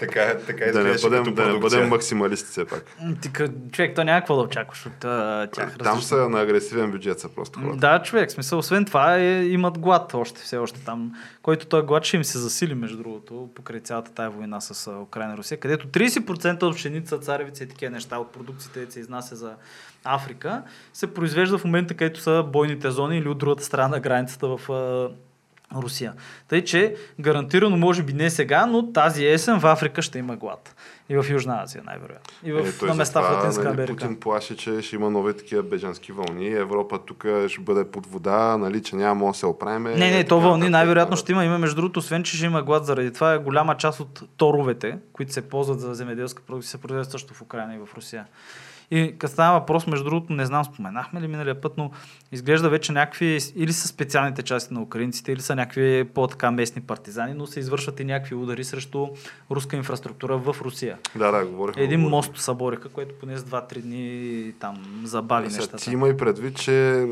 [0.00, 2.84] така, е- така Да не бъдем, като да не бъдем максималисти все пак.
[3.22, 3.30] Ти,
[3.72, 5.76] човек, то няма какво да очакваш от а, тях.
[5.78, 7.76] Там са на агресивен бюджет са просто хората.
[7.76, 12.04] Да, човек, смисъл, освен това е, имат глад още, все още там, който той глад
[12.04, 15.88] ще им се засили, между другото, покрай цялата тая война с Украина и Русия, където
[15.88, 19.54] 30% от пшеница, царевица и такива неща от продукциите, които се изнася за
[20.06, 24.56] Африка, се произвежда в момента, където са бойните зони или от другата страна на границата
[24.56, 25.08] в а,
[25.74, 26.12] Русия.
[26.48, 30.76] Тъй, че гарантирано, може би не сега, но тази есен в Африка ще има глад.
[31.08, 32.34] И в Южна Азия, най-вероятно.
[32.44, 33.92] И в, Е, той на места в затова, Латинска нали, Америка.
[33.92, 36.48] Путин плаши, че ще има нови такива бежански вълни.
[36.48, 39.82] Европа тук ще бъде под вода, нали, че няма да се оправим.
[39.82, 41.44] Не, не, то вълни най-вероятно ще има.
[41.44, 44.98] Има, между другото, освен, че ще има глад заради това, е голяма част от торовете,
[45.12, 48.26] които се ползват за земеделска продукция, се произвеждат също в Украина и в Русия.
[48.90, 51.90] И като става въпрос, между другото, не знам, споменахме ли миналия път, но
[52.32, 57.34] изглежда вече някакви, или са специалните части на украинците, или са някакви по-така местни партизани,
[57.34, 59.08] но се извършват и някакви удари срещу
[59.50, 60.98] руска инфраструктура в Русия.
[61.16, 61.82] Да, да, говорихме.
[61.82, 62.08] Един го.
[62.08, 65.76] мост събориха, което поне с 2-3 дни там забави нещата.
[65.76, 67.06] Ти има и предвид, че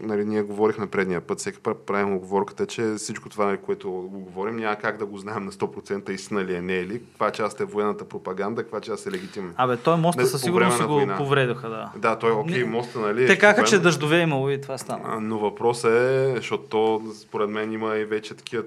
[0.00, 4.20] нали, ние говорихме предния път, всеки път правим оговорката, че всичко това, нали, което го
[4.20, 7.30] говорим, няма как да го знаем на 100% истина ли е, не е ли, каква
[7.30, 9.52] част е военната пропаганда, каква част е легитимна.
[9.56, 11.16] Абе, той моста Не, със сигурност си го война.
[11.16, 11.92] повредоха, да.
[11.96, 13.26] Да, той окей, Не- моста, нали?
[13.26, 15.20] Те е казаха, че дъждове е имало и това стана.
[15.20, 18.62] Но въпросът е, защото то, според мен има и вече такива,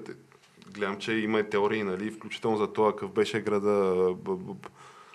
[0.74, 4.68] гледам, че има и теории, нали, включително за това какъв беше града, б- б-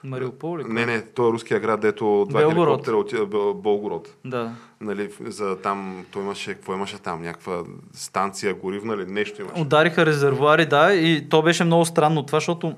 [0.04, 0.64] б- Мариуполи?
[0.64, 2.66] не, не, той е руския град, дето два Белгород.
[2.68, 4.16] хеликоптера отида, Болгород.
[4.26, 4.52] Да.
[4.82, 9.62] Нали, за там, той имаше, какво имаше там, някаква станция горивна или нещо имаше.
[9.62, 12.76] Удариха резервуари, да, и то беше много странно това, защото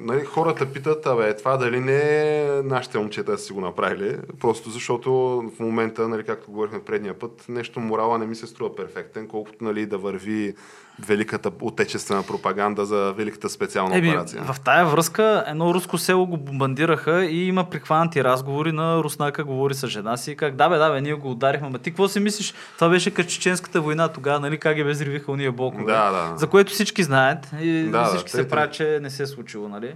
[0.00, 1.98] Нали, хората питат, абе, това дали не
[2.40, 5.12] е нашите момчета са си го направили, просто защото
[5.56, 9.64] в момента, нали, както говорихме предния път, нещо морала не ми се струва перфектен, колкото
[9.64, 10.54] нали, да върви
[10.98, 14.42] великата отечествена пропаганда за великата специална Еми, операция.
[14.44, 19.74] в тая връзка едно руско село го бомбандираха и има прихванати разговори на руснака, говори
[19.74, 22.20] с жена си, как да бе, да бе, ние го ударихме, ма ти какво си
[22.20, 22.54] мислиш?
[22.74, 25.84] Това беше като чеченската война тогава, нали, как ги безривиха уния блокове.
[25.84, 26.36] Да, да.
[26.36, 29.26] За което всички знаят и Да, да, всички те- се правят, че не се е
[29.26, 29.94] случило, нали?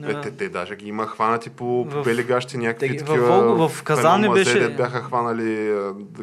[0.00, 3.06] Е, те, те даже ги има хванати по, по В- бели гащи някакви те- в
[3.06, 3.26] такива.
[3.28, 5.74] Волго- в Казан не беше- бяха хванали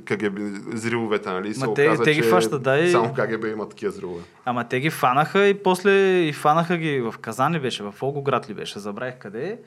[0.05, 1.49] КГБ, зривовете, нали?
[1.49, 4.21] и се Ма те- оказа, те ги фащат, да, и- Само КГБ има такива зривове.
[4.45, 8.49] Ама те ги фанаха и после и фанаха ги в Казан ли беше, в Волгоград
[8.49, 9.57] ли беше, забравих къде.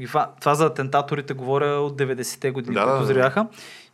[0.00, 0.28] Ги фа...
[0.40, 3.14] Това за атентаторите говоря от 90-те години, Да, да, да, които да.
[3.14, 3.46] зряха.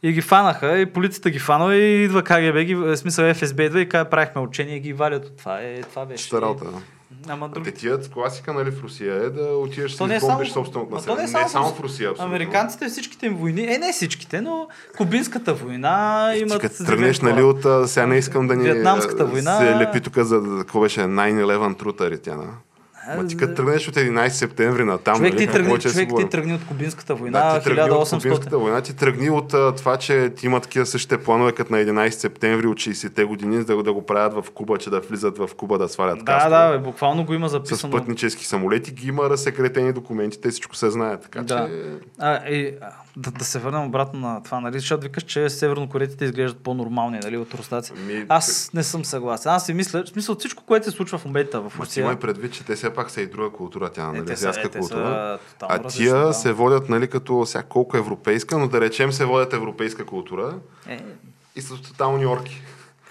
[0.02, 3.80] И ги фанаха, и полицията ги фанала, и идва КГБ, ги, в смисъл ФСБ идва
[3.80, 5.59] и казва, правихме учение и ги валят от това.
[5.59, 6.30] Е, това беше.
[6.30, 6.54] Да.
[7.28, 7.72] Ама други...
[7.72, 10.96] тият класика нали, в Русия е да отидеш си не е избомбиш само- собственото не
[10.96, 11.22] е население.
[11.22, 12.35] Не само само в Русия, абсолютно.
[12.35, 16.61] Американците всичките им войни, е не всичките, но Кубинската война Ти имат...
[16.61, 17.90] като тръгнеш, нали, от...
[17.90, 21.78] Сега не искам да ни Виетнамската а, война- се лепи тук за какво беше 9-11
[21.78, 22.44] трутари тя, на.
[23.08, 26.28] Ма ти като тръгнеш от 11 септември на там, Човек, нали, ти тръгни, човек ти
[26.28, 28.22] тръгни от Кубинската Да, война, ти тръгни от 1800.
[28.22, 31.78] Кубинската война, ти тръгни от а, това, че ти има такива същите планове, като на
[31.78, 35.50] 11 септември от 60-те години, да, да го правят в Куба, че да влизат в
[35.56, 36.56] Куба да свалят Да, кастове.
[36.56, 37.92] да, бе, буквално го има С записано.
[37.92, 41.16] пътнически самолети ги има разсекретени документи, те всичко се знае.
[41.16, 41.66] Така Да.
[41.66, 41.72] че
[42.18, 42.74] А, и,
[43.16, 44.79] да, да се върнем обратно на това, нали?
[44.79, 47.92] Защото викаш, че севернокоретите изглеждат по-нормални, нали, от руснаци.
[47.94, 49.53] Ми, Аз не съм съгласен.
[49.53, 52.03] Аз си мисля, в смисъл всичко, което се случва в момента в Русия.
[52.03, 54.37] имай предвид, че те се все пак са и друга култура, тя, Е, нали, те
[54.37, 55.38] са- азиатска е, са култура.
[55.51, 56.33] тотално А тия да.
[56.35, 60.55] се водят, нали, като всяка колко европейска, но да речем се водят европейска култура
[60.88, 61.01] Е,
[61.57, 62.62] и са тотални орки.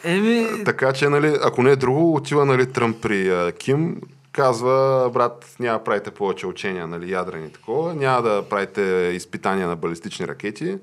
[0.04, 4.02] Еми, Така че, нали, ако не е друго, отива нали, Тръмп при а, Ким,
[4.40, 8.82] казва, брат, няма да правите повече учения, нали, ядрени такова, няма да правите
[9.16, 10.78] изпитания на балистични ракети,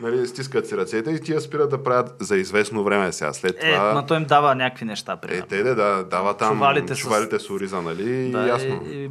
[0.00, 3.32] нали, стискат си ръцете и тия спират да правят за известно време сега.
[3.32, 3.94] След е, това...
[3.94, 5.46] ма той им дава някакви неща, Е, примерно.
[5.46, 7.50] те да, да, дава там Чувалите чувалите, с- с...
[7.50, 8.82] ориза, нали, да, ясно.
[8.86, 9.08] И, и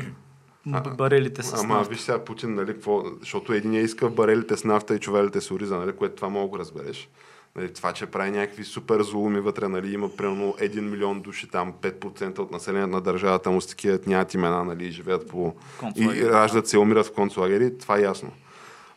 [0.97, 4.99] барелите с Ама виж сега Путин, нали, какво, защото един иска барелите с нафта и
[4.99, 7.10] чувалите с ориза, нали, което това мога да разбереш.
[7.56, 11.74] Нали, това, че прави някакви супер злоуми вътре, нали, има примерно 1 милион души там,
[11.82, 15.48] 5% от населението на държавата му с такива нямат имена, нали, и живеят по...
[15.48, 16.32] И Концлагери, да.
[16.32, 18.32] раждат се, умират в концлагери, това е ясно.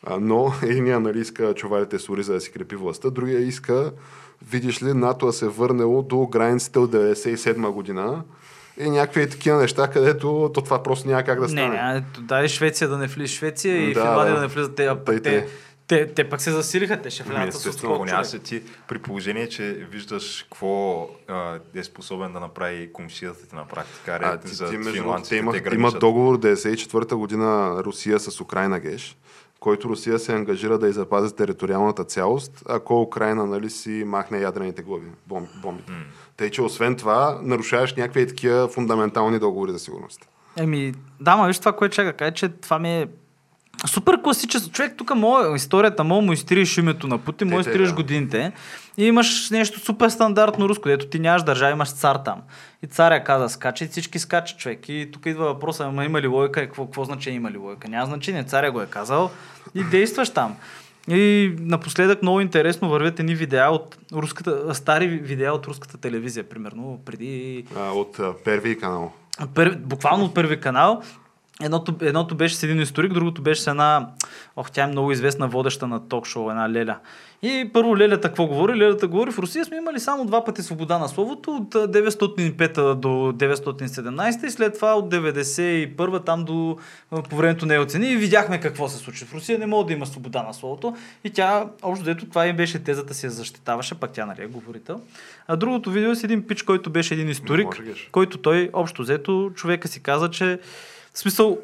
[0.03, 3.93] А, но единия нали, иска чувалите с ориза да си крепи властта, другия иска,
[4.51, 8.23] видиш ли, НАТО се върнало до границите от 97 година
[8.81, 11.83] и някакви такива неща, където то това просто няма как да Не, стане.
[11.83, 14.41] не, ето, дай Швеция да не влиза Швеция и Да, Финландия да.
[14.41, 14.75] да не влизат.
[14.75, 15.47] Те, а те, тъй.
[15.87, 18.27] Те, те пък се засилиха, те ще Ами, влязат с естествено, отскок, човек.
[18.27, 23.67] се ти при положение, че виждаш какво а, е способен да направи комшията ти на
[23.67, 24.19] практика.
[24.23, 24.93] А, ти, за ти, между
[25.29, 29.17] те имат, те имат договор 94-та година Русия с Украина Геш,
[29.61, 35.09] който Русия се ангажира да запази териториалната цялост, ако Украина нали, си махне ядрените глави,
[35.27, 35.93] бом, бомбите.
[36.37, 40.29] Тъй, че освен това, нарушаваш някакви такива фундаментални договори за сигурност.
[40.57, 43.09] Еми, да, ма виж това, което чака, каже, че това ми е
[43.87, 44.71] супер класическо.
[44.71, 47.95] Човек, тук моя, историята му му изтриеш името на Путин, му изтриеш да.
[47.95, 48.53] годините
[48.97, 52.43] и имаш нещо супер стандартно руско, дето ти нямаш държава, имаш цар там.
[52.83, 54.89] И царя каза скача и всички скачат човек.
[54.89, 57.89] И тук идва въпроса, ама има ли логика и какво, какво значение има ли логика?
[57.89, 59.31] Няма значение, царя го е казал
[59.75, 60.57] и действаш там.
[61.09, 67.01] И напоследък много интересно вървят едни видеа от руската, стари видеа от руската телевизия, примерно
[67.05, 69.13] преди А, от а, Первий канал.
[69.55, 71.03] Пър, буквално от първи канал.
[71.63, 74.09] Едното, едното беше с един историк, другото беше с една,
[74.57, 76.99] ох, тя е много известна водеща на ток-шоу, една Леля.
[77.43, 78.79] И първо Лелята какво говори?
[78.79, 82.95] Лелята говори, в Русия сме имали само два пъти свобода на словото, от а, 905
[82.95, 86.77] до 917 и след това от 91 там до
[87.31, 89.25] по времето на Елцини и видяхме какво се случи.
[89.25, 92.53] В Русия не може да има свобода на словото и тя, общо дето, това и
[92.53, 95.01] беше тезата си я защитаваше, пак тя нали е говорител.
[95.49, 99.51] А другото видео е с един пич, който беше един историк, който той общо взето
[99.55, 100.59] човека си каза, че
[101.15, 101.59] в смисъл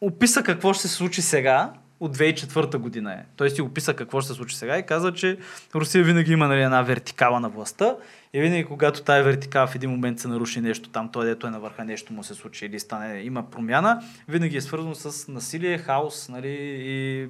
[0.00, 3.24] описа какво ще се случи сега, от 2004 година е.
[3.36, 5.38] Той си описа какво ще се случи сега и каза, че
[5.74, 7.96] Русия винаги има нали, една вертикала на властта
[8.32, 11.50] и винаги когато тая вертикала в един момент се наруши нещо там, той дето е
[11.50, 15.78] на върха нещо му се случи или стане, има промяна, винаги е свързано с насилие,
[15.78, 17.28] хаос нали, и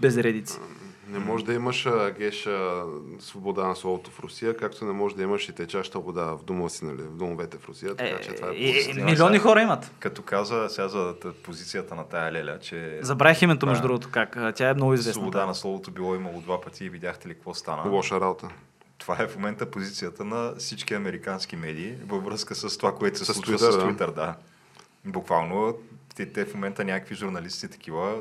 [0.00, 0.58] безредици.
[1.08, 2.84] Не може да имаш а, геш а,
[3.18, 6.68] свобода на словото в Русия, както не може да имаш и течаща вода в дома
[6.68, 7.96] си, нали, в домовете в Русия.
[7.96, 9.04] Така че това е и, позитивно.
[9.04, 9.90] милиони хора имат.
[9.98, 13.88] Като каза сега за позицията на тая Леля, че Забравих името, между Да.
[13.88, 14.36] другото, как.
[14.56, 15.12] Тя е много известна.
[15.12, 17.90] свобода на словото било имало два пъти и видяхте ли какво стана.
[17.90, 18.48] Лоша работа.
[18.98, 23.24] Това е в момента позицията на всички американски медии във връзка с това, което се
[23.24, 23.82] С случва Twitter, с да.
[23.82, 24.14] Twitter.
[24.14, 24.34] Да.
[25.04, 25.74] Буквално
[26.16, 28.20] те, те в момента някакви журналисти такива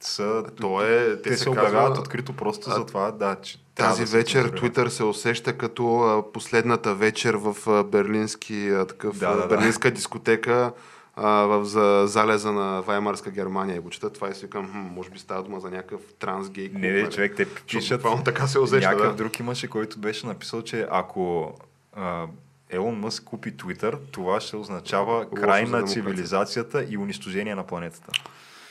[0.00, 0.44] са...
[0.60, 4.04] То е, те, те се се обявяват открито просто а, за това, да, че Тази
[4.04, 4.52] да вечер.
[4.52, 9.56] Twitter се усеща като последната вечер в берлински, а, такъв, Да, да, да.
[9.56, 10.72] берлинска дискотека
[11.16, 13.76] а, в за, залеза на Ваймарска Германия.
[13.76, 16.70] И го чета това и си викам, може би става дума за някакъв трансгей.
[16.72, 17.12] Не, не, нали?
[17.12, 17.98] човек, те пишат...
[17.98, 19.16] буквално така се усеща, Някакъв да.
[19.16, 21.54] друг имаше, който беше написал, че ако
[21.92, 22.26] а,
[22.70, 28.12] Елон Мъск купи Twitter, това ще означава край на цивилизацията и унищожение на планетата.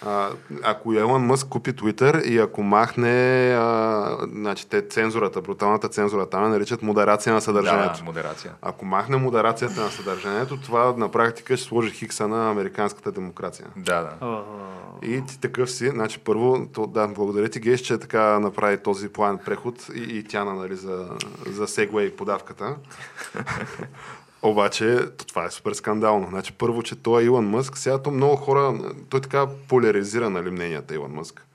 [0.06, 0.30] А,
[0.64, 6.44] ако Елон Мъск купи Twitter и ако махне а, значи, те цензурата, бруталната цензура, там
[6.44, 8.00] я наричат модерация на съдържанието.
[8.00, 8.54] Да, модерация.
[8.62, 13.68] Ако махне модерацията на съдържанието, това на практика ще сложи хикса на американската демокрация.
[13.78, 14.44] Да, да.
[15.02, 19.10] И ти такъв си, значи първо, то, да, благодаря ти Геш, че така направи този
[19.10, 21.10] план преход и, и Тяна, нали, за,
[21.46, 22.76] за сегуей подавката.
[24.42, 26.28] Обаче, то, това е супер скандално.
[26.30, 30.52] Значи, първо, че той е Илон Мъск, сега то много хора, той така поляризира, нали,
[30.52, 31.46] мненията Илон Мъск.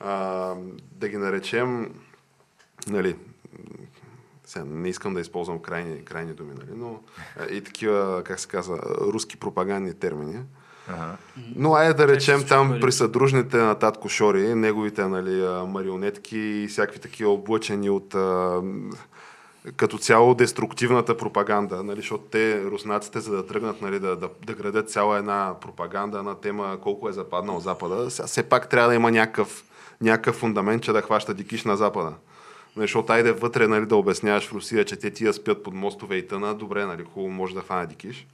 [0.00, 0.54] А,
[0.92, 1.94] да ги наречем,
[2.88, 3.16] нали,
[4.44, 7.00] сега не искам да използвам крайни, крайни думи, нали, но
[7.38, 10.40] а, и такива, как се казва, руски пропагандни термини.
[10.88, 11.16] Ага.
[11.56, 17.00] Но айде да речем там при съдружните на татко Шори, неговите нали, марионетки и всякакви
[17.00, 18.62] такива облъчени от а,
[19.76, 24.54] като цяло деструктивната пропаганда, нали, защото те, руснаците, за да тръгнат нали, да, да, да
[24.54, 28.94] градят цяла една пропаганда на тема колко е западнал Запада, сега все пак трябва да
[28.94, 29.64] има някакъв,
[30.00, 32.12] някакъв фундамент, че да хваща дикиш на Запада.
[32.76, 36.16] Нали, Защото айде вътре нали, да обясняваш в Русия, че те тия спят под мостове
[36.16, 38.26] и тъна, добре, нали, хубаво може да хване дикиш.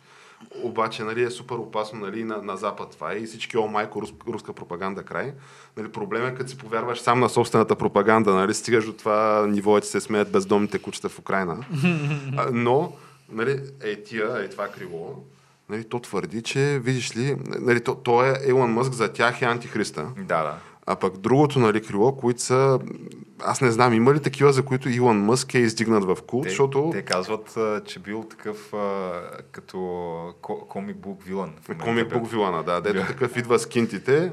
[0.63, 4.03] Обаче нали, е супер опасно нали, на, на Запад това е и всички о майко
[4.03, 5.33] рус, руска пропаганда край.
[5.77, 9.81] Нали, проблем е като си повярваш сам на собствената пропаганда, нали, стигаш до това ниво,
[9.81, 11.67] че се смеят бездомните кучета в Украина.
[12.37, 12.93] А, но,
[13.33, 15.25] нали, е тия, е това криво,
[15.69, 19.45] нали, то твърди, че, видиш ли, нали, то, то е Елон Мъск, за тях е
[19.45, 20.07] антихриста.
[20.17, 20.59] Да, да.
[20.87, 22.79] А пък другото, нали, крило, които са...
[23.41, 26.49] Аз не знам, има ли такива, за които Илон Мъск е издигнат в култ, Те,
[26.49, 26.91] защото...
[26.93, 29.13] те казват, че бил такъв а,
[29.53, 29.79] като
[30.43, 31.53] ко- комик бук вилан.
[31.81, 32.81] Комик бук вилана, да.
[32.81, 34.33] Дето такъв идва с кинтите.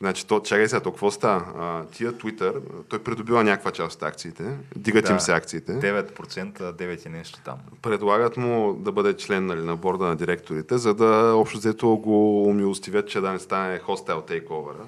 [0.00, 1.44] Значи, то, чакай сега, то какво става?
[1.58, 2.54] А, тия Twitter,
[2.88, 4.44] той придобива някаква част от акциите,
[4.76, 5.12] дигат Да.
[5.12, 7.58] им се акциите, 9%, 9 и нещо там.
[7.82, 12.42] предлагат му да бъде член нали, на борда на директорите, за да общо взето го
[12.44, 14.84] умилостивят, че да не стане хостел тейковъра,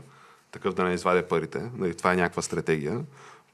[0.52, 1.62] такъв да не извади парите.
[1.78, 3.00] Нали, това е някаква стратегия.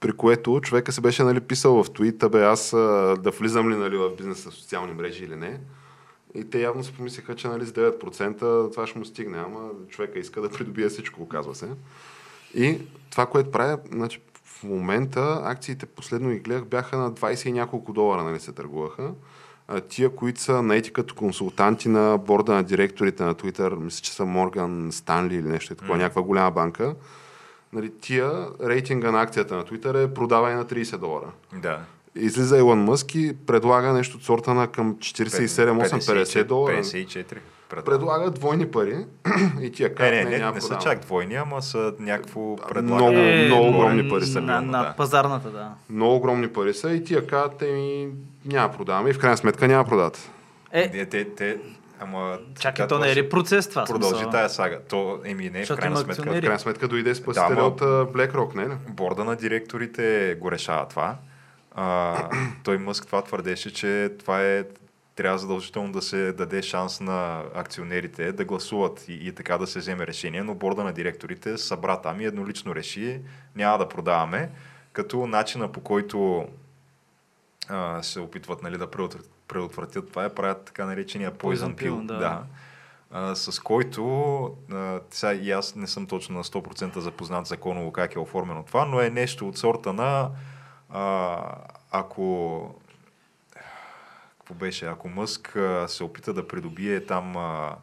[0.00, 3.76] При което човека се беше нали, писал в твита, бе аз а, да влизам ли
[3.76, 5.60] нали, в бизнеса, в социални мрежи или не.
[6.34, 10.18] И те явно си помислиха, че нали, с 9% това ще му стигне, ама човека
[10.18, 11.68] иска да придобие всичко, оказва се.
[12.54, 12.78] И
[13.10, 17.92] това, което правя, значи, в момента акциите, последно ги гледах, бяха на 20 и няколко
[17.92, 19.12] долара, нали, се търгуваха.
[19.68, 24.12] А, тия, които са наети като консултанти на борда на директорите на Twitter, мисля, че
[24.12, 26.02] са Морган Станли или нещо такова, Мгм.
[26.02, 26.94] някаква голяма банка,
[27.72, 28.30] нали, тия
[28.66, 31.26] рейтинга на акцията на Twitter е продаване на 30 долара.
[31.54, 31.78] Да.
[32.14, 36.72] Излиза Илон Мъск и предлага нещо от сорта на към 47-8-50 долара.
[36.74, 37.24] 54.
[37.68, 37.84] предлага.
[37.84, 38.96] Предлага двойни пари
[39.60, 42.62] и тия Не, казват, не, не, няма не са чак двойни, ама са някакво Много,
[42.68, 43.44] предлагане.
[43.46, 44.38] много огромни пари са.
[44.38, 44.94] Е, На, на да.
[44.96, 45.70] пазарната, да.
[45.90, 48.08] Много огромни пари са и тия казват, еми,
[48.44, 50.30] няма продаваме и в крайна сметка няма продават.
[50.72, 51.56] Е, Те, те, те,
[52.00, 52.38] ама...
[52.60, 53.84] чакай, то не е ли процес това?
[53.84, 54.30] Продължи смисъл?
[54.30, 54.80] тая сага.
[54.88, 56.22] То, еми не, в Защото крайна сметка.
[56.22, 58.78] В крайна сметка дойде спасителя Да, от BlackRock, не ли?
[58.88, 61.16] борда на директорите го решава това.
[61.72, 62.16] А,
[62.64, 64.64] той Мъск това твърдеше, че това е
[65.18, 69.78] трябва задължително да се даде шанс на акционерите да гласуват и, и така да се
[69.78, 73.20] вземе решение, но борда на директорите събра там и еднолично реши,
[73.56, 74.50] няма да продаваме,
[74.92, 76.46] като начина по който
[77.68, 82.06] а, се опитват нали, да предотвратят, предотвратят това е правят така наречения poison pill.
[82.06, 82.18] да.
[82.18, 82.42] да.
[83.10, 84.04] А, с който,
[84.72, 88.84] а, сега и аз не съм точно на 100% запознат законово как е оформено това,
[88.84, 90.30] но е нещо от сорта на
[90.90, 91.38] а,
[91.90, 92.74] ако
[94.38, 97.76] какво беше, ако Мъск а, се опита да придобие там а,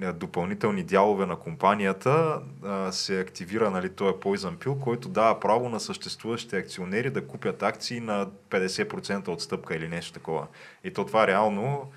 [0.00, 5.80] допълнителни дялове на компанията, а, се активира нали, този Poison Pill, който дава право на
[5.80, 10.46] съществуващите акционери да купят акции на 50% отстъпка или нещо такова.
[10.84, 11.90] И то това реално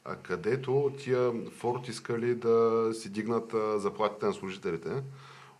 [0.06, 4.89] а където тия Форд искали да си дигнат заплатите на служителите,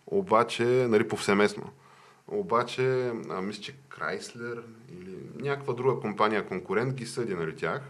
[0.06, 1.70] обаче, нали, повсеместно.
[2.28, 7.82] Обаче, а, мисля, че Крайслер или някаква друга компания конкурент ги съди, нали, тях.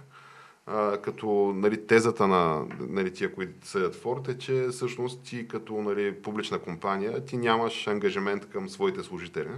[0.66, 5.74] А, като нали, тезата на нали, тия, които съдят Форд е, че всъщност ти като
[5.74, 9.50] нали, публична компания ти нямаш ангажимент към своите служители,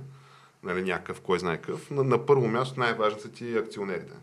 [0.62, 1.90] нали, някакъв, кой знае какъв.
[1.90, 4.14] На, на първо място най-важни са ти акционерите.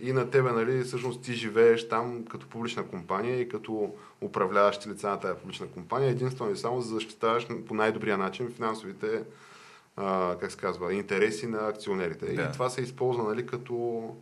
[0.00, 5.08] И на тебе, нали, всъщност ти живееш там като публична компания и като управляващи лица
[5.08, 9.22] на тази публична компания, единствено и само за защитаваш по най-добрия начин финансовите
[9.96, 12.26] а, как се казва, интереси на акционерите.
[12.26, 12.42] Да.
[12.42, 14.16] И това се използва нали, като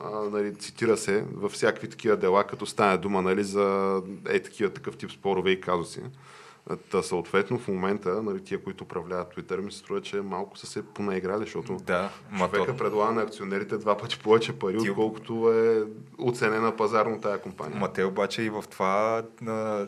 [0.00, 3.96] а, нали, цитира се във всякакви такива дела, като стане дума нали, за
[4.28, 6.00] е такива такъв тип спорове и казуси.
[6.90, 10.66] Та съответно в момента, нали, тия, които управляват Twitter, ми се струва, че малко са
[10.66, 15.52] се понаиграли, защото Да, човека то, предлага на акционерите два пъти повече пари, Ти- отколкото
[15.52, 15.84] е
[16.18, 17.80] оценена пазарно тая компания.
[17.80, 19.22] ма те обаче и в това,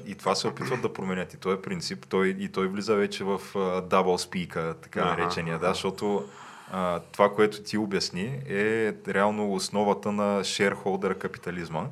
[0.07, 1.35] и това се опитват да променят.
[1.35, 5.59] И той е принцип, той, и той влиза вече в а, double speak, така наречения,
[5.59, 6.25] да, защото
[6.73, 11.87] а, това, което ти обясни, е реално основата на shareholder капитализма,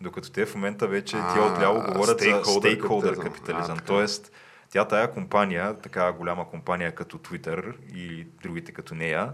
[0.00, 3.78] докато те в момента вече А, тия отляво говорят за stakeholder стейкхолдър капитализъм.
[3.80, 3.84] А.
[3.84, 4.32] Тоест,
[4.70, 9.32] тя тая компания, така голяма компания като Twitter и другите като нея,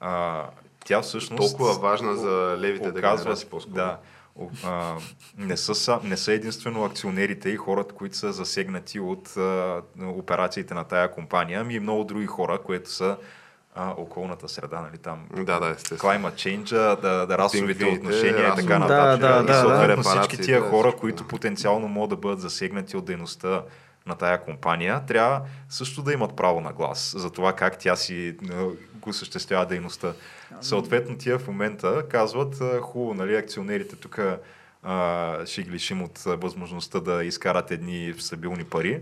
[0.00, 0.44] а,
[0.84, 1.58] тя всъщност...
[1.58, 3.74] Толкова важна за левите оказва, дегенерации по-скоро.
[3.74, 3.98] да,
[4.36, 4.96] о- а,
[5.38, 10.74] не, са, са, не са единствено акционерите и хората, които са засегнати от а, операциите
[10.74, 13.16] на тая компания, ами и много други хора, които са
[13.74, 15.26] а, околната среда, нали там.
[15.36, 16.12] Да, да, естествено.
[16.12, 19.20] Climate change, да, да расовите Пингвините, отношения и така Да, нататък.
[19.20, 20.10] да, и да, съответно да.
[20.10, 21.28] всички тия Репарациите, хора, всичко, които да.
[21.28, 23.62] потенциално могат да бъдат засегнати от дейността
[24.06, 28.36] на тая компания, трябва също да имат право на глас за това как тя си
[28.94, 30.12] го осъществява дейността.
[30.60, 34.20] Съответно, тия в момента казват, хубаво, нали, акционерите тук
[34.82, 39.00] а, ще ги лишим от възможността да изкарат едни стабилни пари.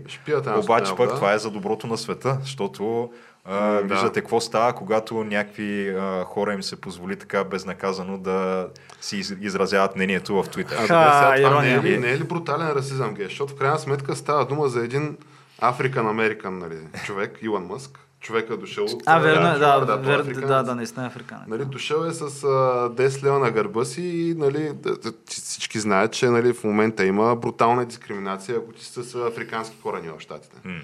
[0.57, 3.11] Обаче пък това е за доброто на света, защото
[3.45, 3.81] а, да.
[3.81, 8.67] виждате какво става, когато някакви а, хора им се позволи така безнаказано да
[9.01, 10.69] си из- изразяват мнението в А, Twitter.
[10.69, 13.23] добре, сега това не е, ли, не е ли брутален расизъм, ге?
[13.23, 15.17] Защото в крайна сметка става дума за един
[15.59, 17.99] Африкан Американ, нали, човек, Илон Мъск.
[18.19, 19.03] Човека дошъл от...
[19.05, 20.47] А, верно е, да, той е верно, африканец.
[20.47, 21.43] да, да, наистина е африканец.
[21.47, 25.79] Нали, дошъл е с а, 10 лева на гърба си и нали, да, да, всички
[25.79, 30.19] знаят, че нали, в момента има брутална дискриминация, ако ти си с африкански корени в
[30.19, 30.57] щатите.
[30.65, 30.79] М.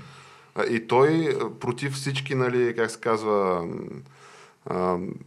[0.69, 3.67] И той а, против всички, нали, как се казва,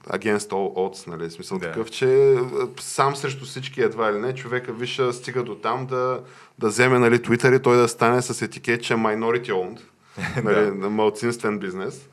[0.09, 1.67] against all odds, нали, смисъл Да.
[1.67, 6.21] такъв, че а, сам срещу всички едва или не, човека виша стига до там да,
[6.59, 9.81] да вземе нали, Twitter и той да стане с етикет, че е minority owned,
[10.45, 12.09] нали, на малцинствен бизнес.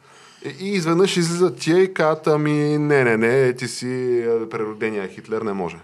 [0.60, 5.42] И, изведнъж излизат тия и казват, ами не, не, не, ти си а, преродения Хитлер,
[5.42, 5.78] не може.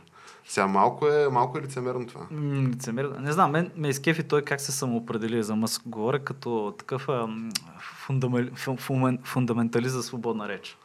[0.53, 2.21] Сега малко е, малко е лицемерно това.
[2.31, 3.11] М, лицемер.
[3.19, 5.81] Не знам, мен ме изкефи той как се самоопредели за Мъск.
[5.85, 7.49] Говоря като такъв ам,
[7.97, 10.77] фундамал, фу- фумен- фундаменталист за свободна реч.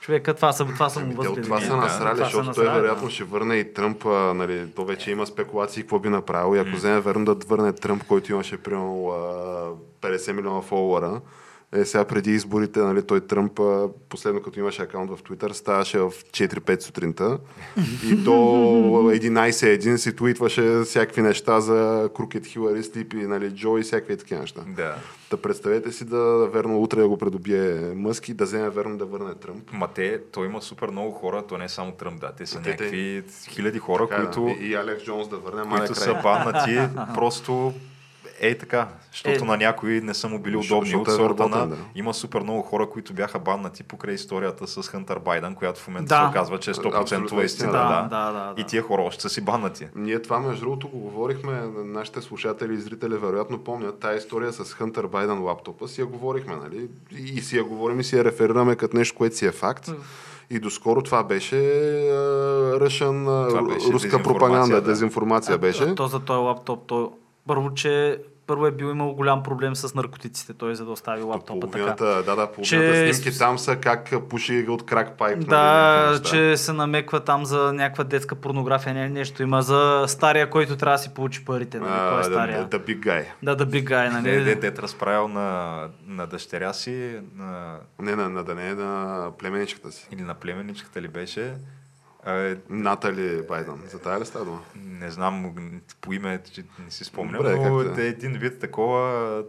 [0.00, 1.64] Човека, това са, това са му Ами, от това възгледи.
[1.64, 3.10] са Да, насрали, са защото той вероятно да.
[3.10, 6.70] ще върне и Тръмп, а, нали, то вече има спекулации какво би направил и ако
[6.70, 9.16] вземе верно да върне Тръмп, който имаше примерно а,
[10.02, 11.20] 50 милиона фолуара,
[11.74, 13.60] е, сега преди изборите, нали, той Тръмп,
[14.08, 17.38] последно като имаше акаунт в Twitter, ставаше в 4-5 сутринта
[18.04, 24.16] и до 11-1 си твитваше всякакви неща за Крукет Хилари, Слипи, нали, Джо и всякакви
[24.16, 24.60] такива неща.
[24.66, 24.94] Да.
[25.30, 29.04] Да представете си да верно утре да го предобие Мъск и да вземе верно да
[29.04, 29.72] върне Тръмп.
[29.72, 32.56] Ма те, той има супер много хора, то не е само Тръмп, да, те са
[32.58, 34.50] Те- те- някакви хиляди хора, Така, които, да.
[34.50, 36.78] И, и Алекс Джонс да върне, които е са баннати
[37.14, 37.72] просто
[38.40, 39.46] Ей така, защото Е.
[39.46, 41.66] на някои не са му били удобни от е сорта на...
[41.66, 41.76] да.
[41.94, 46.08] Има супер много хора, които бяха баннати покрай историята с Хънтър Байден, която в момента
[46.08, 46.20] Да.
[46.24, 47.44] се оказва, че е 100% Абсолютно истина.
[47.44, 48.60] истина, Да, да, да, да.
[48.60, 49.86] И тия хора още са си баннати.
[49.96, 54.74] Ние това, между другото, го говорихме, нашите слушатели и зрители вероятно помнят тази история с
[54.74, 55.88] Хънтър Байден лаптопа.
[55.88, 56.88] Си я говорихме, нали?
[57.12, 59.90] И си я говорим и си я реферираме като нещо, което си е факт.
[60.50, 61.56] И доскоро това беше
[62.78, 63.06] беше
[63.92, 64.82] руска пропаганда, да.
[64.82, 65.82] дезинформация беше.
[65.84, 67.06] А, то за този лаптоп, той
[67.46, 71.66] първо, че първо е бил имал голям проблем с наркотиците, той за да остави лаптопа
[71.66, 71.84] така.
[71.94, 75.36] Да, да, половината Че- снимки там са как пуши от крак пайп.
[75.36, 76.24] нали, Да, неща.
[76.24, 80.94] че се намеква там за някаква детска порнография, не, нещо има за стария, който трябва
[80.94, 81.92] да си получи парите, нали?
[81.92, 82.64] А, Кой е да, стария?
[82.64, 83.24] да, big guy.
[83.42, 84.44] Да, да big guy, Не, нали?
[84.44, 85.74] де, дет разправил на,
[86.06, 90.08] на дъщеря си, на, Не, на, на, да не е на племеничката си.
[90.12, 91.54] или на племеничката ли беше,
[92.24, 93.82] а, Натали Байден.
[93.90, 94.60] За тая ли става дума?
[94.76, 95.54] не знам
[96.00, 98.06] по име, че не си спомням, Добре, но е.
[98.06, 99.42] един вид такова...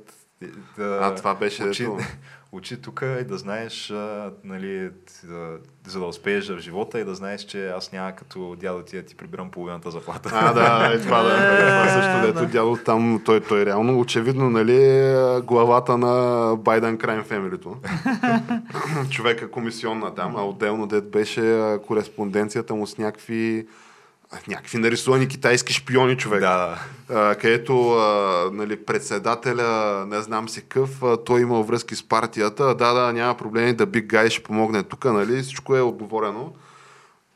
[0.78, 1.98] Да, А, това беше ето.
[2.56, 4.90] учи тук и да знаеш, а, нали,
[5.24, 8.96] да, за да успееш в живота и да знаеш, че аз няма като дядо ти
[8.96, 10.30] да ти прибирам половината заплата.
[10.34, 11.34] А, да, е това, да.
[11.34, 12.52] е това също, дето да.
[12.52, 17.78] дядо там, той, той реално, очевидно, нали, е главата на Байден Крайм Фемилито.
[19.10, 23.68] Човека комисионна там, а отделно дет беше кореспонденцията му с някакви
[24.48, 26.40] някакви нарисувани китайски шпиони, човек.
[26.40, 32.04] Да, А, където а, нали, председателя, не знам си къв, а, той имал връзки с
[32.04, 32.76] партията.
[32.76, 36.54] Да, да, няма проблеми, да Big Guy ще помогне тук, нали, всичко е отговорено.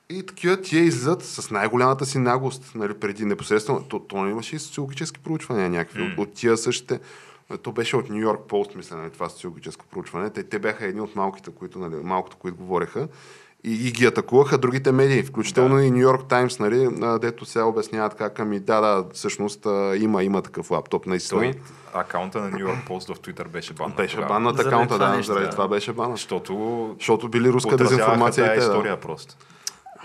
[0.10, 3.84] И такива тия излизат с най-голямата си наглост, нали, преди непосредствено.
[3.84, 6.02] То, то не имаше и социологически проучвания някакви.
[6.02, 6.14] М.
[6.18, 7.00] От, от тия същите.
[7.62, 10.30] То беше от Нью Йорк Пост, мисля, нали, това социологическо проучване.
[10.30, 13.08] Те, те бяха едни от малките, които, нали, малкото, които говореха.
[13.64, 15.84] И, и ги атакуваха другите медии, включително Да.
[15.84, 16.90] и Нью Йорк Таймс, нали,
[17.22, 21.42] дето сега обясняват как, ами да, да, всъщност има, има такъв лаптоп, наистина.
[21.42, 21.54] Той
[21.94, 23.98] акаунта на Нью Йорк Пост в Твитър беше баннат.
[23.98, 24.34] Беше тогава.
[24.34, 25.52] баннат акаунта, да, заради да.
[25.52, 26.18] това беше банът.
[26.18, 28.72] Защото Защото били руска дезинформация и тая те, да.
[28.72, 29.36] история просто.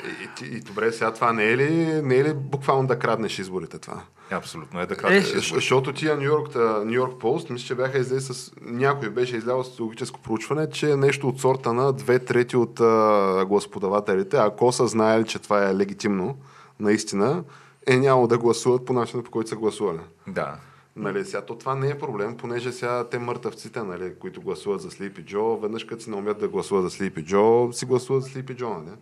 [0.01, 1.71] И, и, и, добре, сега това не е, ли,
[2.03, 4.03] не е ли буквално да краднеш изборите това?
[4.31, 5.29] Е, абсолютно е да Е, кратко.
[5.29, 8.53] Защо- Защото тия Нью Йорк, Нью Йорк Пост, мисля, че бяха излезли с...
[8.61, 12.81] Някой беше излязъл с социологическо проучване, че е нещо от сорта на две трети от
[12.81, 16.39] а, гласоподавателите, ако са знаели, че това е легитимно,
[16.81, 17.45] наистина,
[17.87, 20.01] е нямало да гласуват по начина, по който са гласували.
[20.27, 20.57] Да.
[20.97, 24.91] Нали, сега то това не е проблем, понеже сега те мъртъвците, нали, които гласуват за
[24.91, 28.31] Sleepy Joe, веднъж като си не умеят да гласуват за Sleepy Joe, си гласуват за
[28.31, 28.97] Sleepy Joe, нали?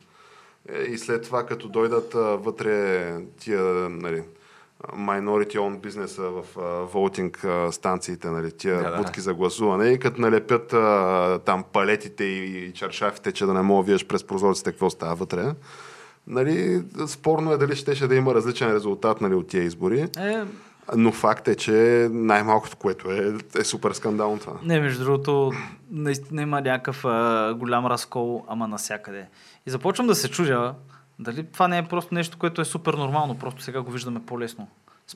[0.68, 2.12] Е, И след това, като дойдат
[2.44, 4.22] вътре тия, нали,
[4.90, 6.44] minority owned бизнеса в
[6.92, 12.24] волтинг станциите, нали, тия Да, да, будки за гласуване и като налепят а, там палетите
[12.24, 15.54] и, и чаршафите, че да не мога виеш през прозорците какво става вътре.
[16.26, 20.08] Нали, спорно е дали щеше да има различен резултат нали, от тия избори.
[20.18, 20.44] Е,
[20.96, 24.52] Но факт е, че най-малкото, което е, е супер скандално това.
[24.62, 25.52] Не, между другото,
[25.90, 29.26] наистина има някакъв а, голям разкол, ама насякъде.
[29.66, 30.74] И започвам да се чудя,
[31.18, 34.68] дали това не е просто нещо, което е супер нормално, просто сега го виждаме по-лесно.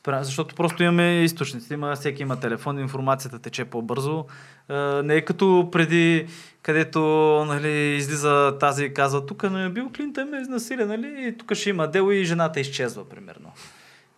[0.06, 4.24] Защото просто имаме източници, има, всеки има телефон, информацията тече по-бързо.
[5.04, 6.26] Не е като преди,
[6.62, 7.00] където
[7.48, 11.28] нали, излиза тази и казва, тук не е бил Клинтън ме изнасиля, нали?
[11.28, 13.52] И тук ще има дело и жената изчезва, примерно.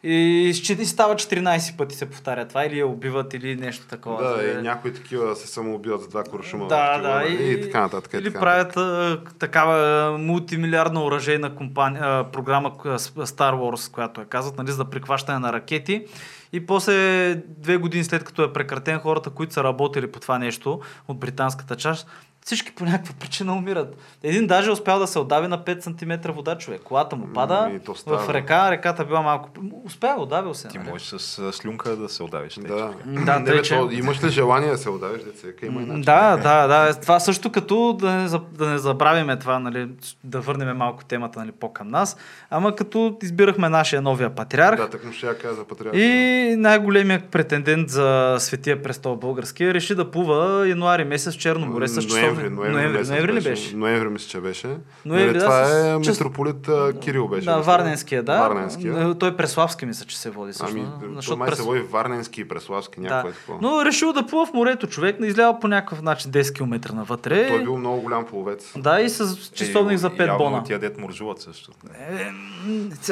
[0.03, 4.23] И, и става 14 пъти се повтаря това, или я убиват, или нещо такова.
[4.23, 6.69] Да, за и някои такива се самоубиват за два куршума.
[6.69, 7.27] да, да.
[7.29, 8.13] И, и така нататък.
[8.15, 14.73] Или така правят а, такава мултимилиардна оръжейна компания, програма Star Wars, която е казват, нали,
[14.73, 16.07] за прихващане на ракети.
[16.53, 20.81] И после две години след като е прекратен, хората, които са работили по това нещо
[21.09, 22.07] от британската част,
[22.49, 23.97] всички по някаква причина умират.
[24.23, 25.81] Един даже е успял да се отдави на 5
[26.23, 26.81] см вода, човек.
[26.85, 28.19] Колата му пада Ами, става.
[28.19, 29.49] в река, реката била малко...
[29.85, 30.69] Успя, отдавил се.
[30.69, 30.91] Ти нали?
[30.91, 32.55] можеш с слюнка да се отдавиш.
[32.55, 32.63] Да.
[33.05, 35.67] че- Да, не, тъй, бе, че- то, имаш ли желание да се отдавиш, деца?
[35.67, 36.03] Има и начин.
[36.03, 37.01] Да, да, да.
[37.01, 39.89] Това също като да не, да не забравиме това, нали,
[40.25, 42.17] да върнем малко темата нали, по-към нас.
[42.51, 45.99] Ама като избирахме нашия новия патриарх Да, так му ще я каза патриарха.
[45.99, 51.89] и най-големият претендент за Светия престол българския реши да плува януари месец в Черно море
[51.89, 52.38] с часовник.
[52.41, 53.49] Ноември, ноември, месец ноември ли беше?
[53.49, 53.77] беше?
[53.77, 54.67] Ноември мисля, че беше.
[55.05, 57.45] Ноември, Нали, да, това с е митрополит а, Кирил беше.
[57.45, 57.73] Да, мисля.
[57.73, 58.39] Варненския, да.
[58.39, 59.15] Варненския.
[59.15, 60.67] Той Преславски мисля, че се води също.
[60.73, 63.07] Ами, защото то май се през- води Варненски и Преславски, да.
[63.07, 63.59] някой е такова.
[63.63, 67.49] Но решил да плува в морето човек, не излява по някакъв начин 10 км навътре.
[67.49, 68.73] Той е бил много голям пловец.
[68.77, 70.65] Да, и с часовник за Е, 5 явно бона.
[70.65, 71.73] Тия дет моржуват също.
[72.11, 72.31] Е,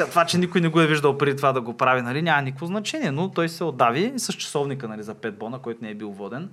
[0.01, 2.65] това, че никой не го е виждал преди това да го прави, нали, няма никакво
[2.65, 6.09] значение, но той се отдави с часовника нали, за 5 бона, който не е бил
[6.09, 6.49] воден.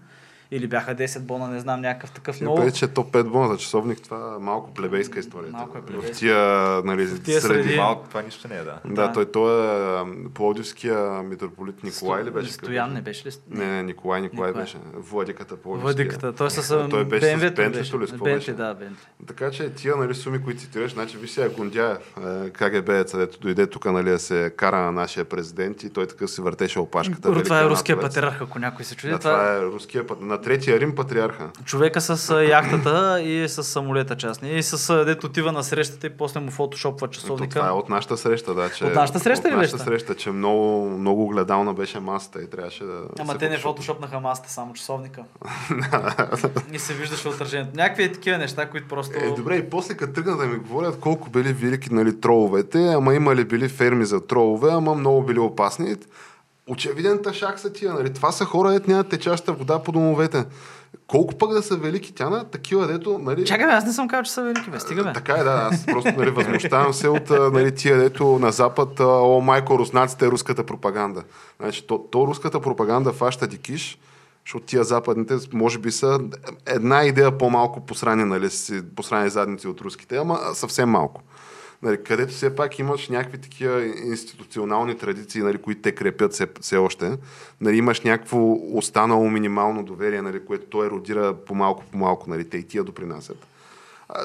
[0.50, 2.60] Или бяха 10 бона, не знам, някакъв такъв Тя много...
[2.60, 5.50] преди, че е топ 5 бона за часовник, това е малко плебейска история.
[5.52, 6.16] Малко е В плебейска.
[6.16, 6.38] тия,
[6.84, 7.62] нали, тия среди.
[7.62, 7.76] среди.
[7.76, 8.78] Малко това нищо не е, да.
[8.84, 9.12] Да, Да.
[9.12, 12.52] той, той е ам, пловдивския митрополит Николай ли беше?
[12.52, 13.32] Стоян не беше ли?
[13.50, 14.64] Не, не, Николай, Николай, Николай.
[14.64, 14.78] беше.
[14.94, 16.04] Владиката пловдивския.
[16.06, 16.32] Въдиката.
[16.32, 18.52] Той с Той беше с БМВ-то Бентлето ли, беше?
[18.52, 18.96] да, Бентле.
[19.26, 23.66] Така че тия нали, суми, които цитираш, значи ви сега Гондяев, е, КГБ-еца, дето дойде
[23.66, 27.22] тук нали, да се кара на нашия президент и той такъв си въртеше опашката.
[27.28, 29.12] Първо, това е руския патриарх, ако някой се чуди.
[29.12, 30.20] Да, това е руския пат...
[30.20, 31.50] На третия Рим патриарха.
[31.64, 34.58] Човека с яхтата и с самолета частни.
[34.58, 37.58] И с дето отива на срещата и после му фотошопва То, часовника.
[37.58, 38.70] това е от нашата среща, да.
[38.70, 42.50] Че, От нашата среща от ли нашата среща, че много, много гледална беше масата и
[42.50, 45.24] трябваше да Ама те не фотошопнаха масата, само часовника.
[46.72, 47.76] и се виждаше отражението.
[47.76, 49.14] Някакви е такива неща, които просто...
[49.18, 53.14] Е, добре, и после като тръгна да ми говорят колко били велики нали, троловете, ама
[53.14, 55.96] имали били ферми за тролове, ама много били опасни.
[56.68, 58.12] Очевиден тъшак са тия, нали?
[58.12, 60.44] Това са хора, дето нямат течаща вода по домовете.
[61.06, 63.44] Колко пък да са велики тя на такива, дето, нали...
[63.44, 64.80] Чакай, бе, аз не съм казал, че са велики, бе.
[64.80, 65.12] Стига, бе.
[65.12, 69.40] Така е, да, аз просто нали, възмущавам се от нали, тия, дето на Запад, о,
[69.40, 71.22] майко, руснаците, руската пропаганда.
[71.60, 73.98] Значи, то, то руската пропаганда фаща дикиш,
[74.46, 76.20] защото тия западните, може би са
[76.66, 81.22] една идея по-малко посрани, нали, си, посрани задници от руските, ама съвсем малко.
[81.84, 86.76] Нали, където все пак имаш някакви такива институционални традиции, нали, които те крепят все, все
[86.76, 87.18] още.
[87.60, 92.30] Нали, имаш някакво останало минимално доверие, нали, което той еродира по-малко по малко.
[92.30, 93.46] Нали, те и тия допринасят.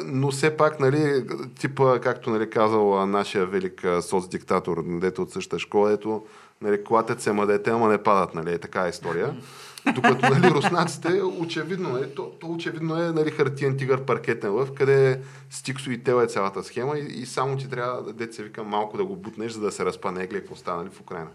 [0.05, 1.25] Но все пак, нали,
[1.59, 6.25] типа, както нали, казал нашия велик соцдиктатор, дето от същата школа, ето,
[6.61, 9.35] нали, клатят се мъдете, ама не падат, нали, е така история.
[9.95, 15.21] Докато, нали, руснаците, очевидно, нали, то, то очевидно е, нали, хартиен тигър паркетен лъв, къде
[15.49, 19.05] стиксо и тел е цялата схема и, и само ти трябва, се вика, малко да
[19.05, 21.29] го бутнеш, за да се разпане, гледай какво стана нали, в Украина.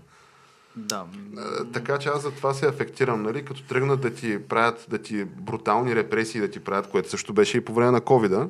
[0.76, 1.04] Да.
[1.36, 3.44] А, Така че аз за това се афектирам, нали?
[3.44, 7.56] Като тръгнат да ти правят, да ти брутални репресии да ти правят, което също беше
[7.56, 8.48] и по време на ковида.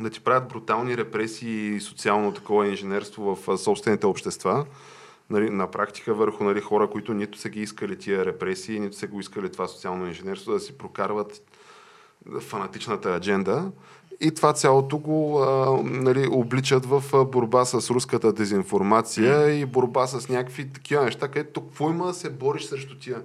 [0.00, 4.66] да ти правят брутални репресии и социално такова инженерство в собствените общества,
[5.30, 9.06] нали, на практика върху нали, хора, които нито са ги искали тия репресии, нито са
[9.06, 11.42] го искали това социално инженерство, да си прокарват
[12.40, 13.72] фанатичната адженда.
[14.20, 19.50] И това цялото го а, нали, обличат в борба с руската дезинформация mm.
[19.50, 23.22] и борба с някакви такива неща, където какво има да се бориш срещу тия?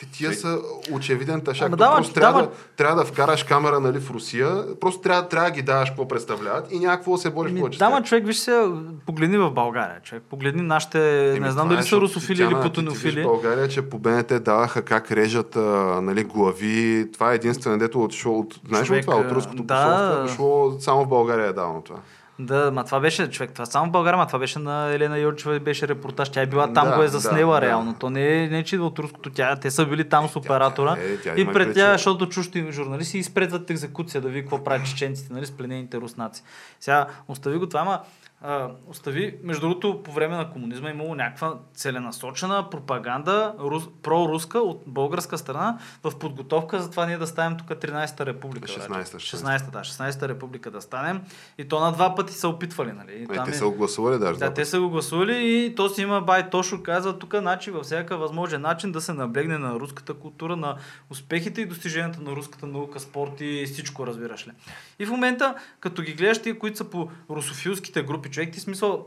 [0.00, 0.58] Ти, тия са
[0.92, 1.66] очевиден тъшак.
[1.66, 5.54] Ама просто трябва, да, трябва да вкараш камера нали, в Русия, просто трябва, трябва да
[5.54, 7.76] ги даваш какво представляват и някакво да се бориш Ми, повече.
[7.76, 7.98] с да, тях.
[7.98, 8.68] ма човек, виж се,
[9.06, 10.00] погледни в България.
[10.02, 13.20] Човек, погледни нашите, Еми, не знам това е, дали са русофили Тяна, или ти путинофили.
[13.20, 15.60] В България, че по БНТ даваха как режат а,
[16.02, 17.08] нали, глави.
[17.12, 18.60] Това е единствено, дето отшло от...
[18.68, 19.16] Знаеш Човек, това?
[19.16, 19.74] От руското да.
[19.74, 21.98] посолство е дошло само в България е давано това.
[22.46, 25.56] Да, ма това беше, човек, това само в България, ма това беше на Елена Йорчева
[25.56, 26.30] и беше репортаж.
[26.30, 27.66] Тя е била там, Да, го е да, заснела да.
[27.66, 27.94] реално.
[27.94, 30.96] То не е, не е, че от руското, тя, те са били там с оператора.
[31.00, 34.86] е, тя и има пред тя, защото чужди журналисти изпредват екзекуция да види какво правят
[34.86, 36.42] чеченците, нали, с пленените руснаци.
[36.80, 38.00] Сега, остави го това, ама
[38.42, 44.58] а, остави, между другото, по време на комунизма е имало някаква целенасочена пропаганда рус, проруска
[44.58, 48.68] от българска страна в подготовка за това ние да ставим тук 13-та република.
[48.68, 49.06] 16-та, брат.
[49.06, 49.18] 16-та.
[49.18, 51.20] 16-та, да, 16-та република да станем.
[51.58, 53.12] И то на два пъти са опитвали, нали?
[53.12, 54.38] И Е, там те е- са го гласували даже.
[54.38, 57.82] да, те са го гласували и то си има бай Тошо каза тук начин, във
[57.84, 60.76] всяка възможен начин да се наблегне на руската култура, на
[61.10, 64.50] успехите и достиженията на руската наука, спорт и всичко, разбираш ли.
[64.98, 69.06] И в момента, като ги гледаш тия, които са по русофилските групи, човек ти смисъл...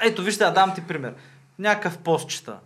[0.00, 1.14] Ето, вижте, да дам ти пример.
[1.58, 2.56] Някакъв пост чета.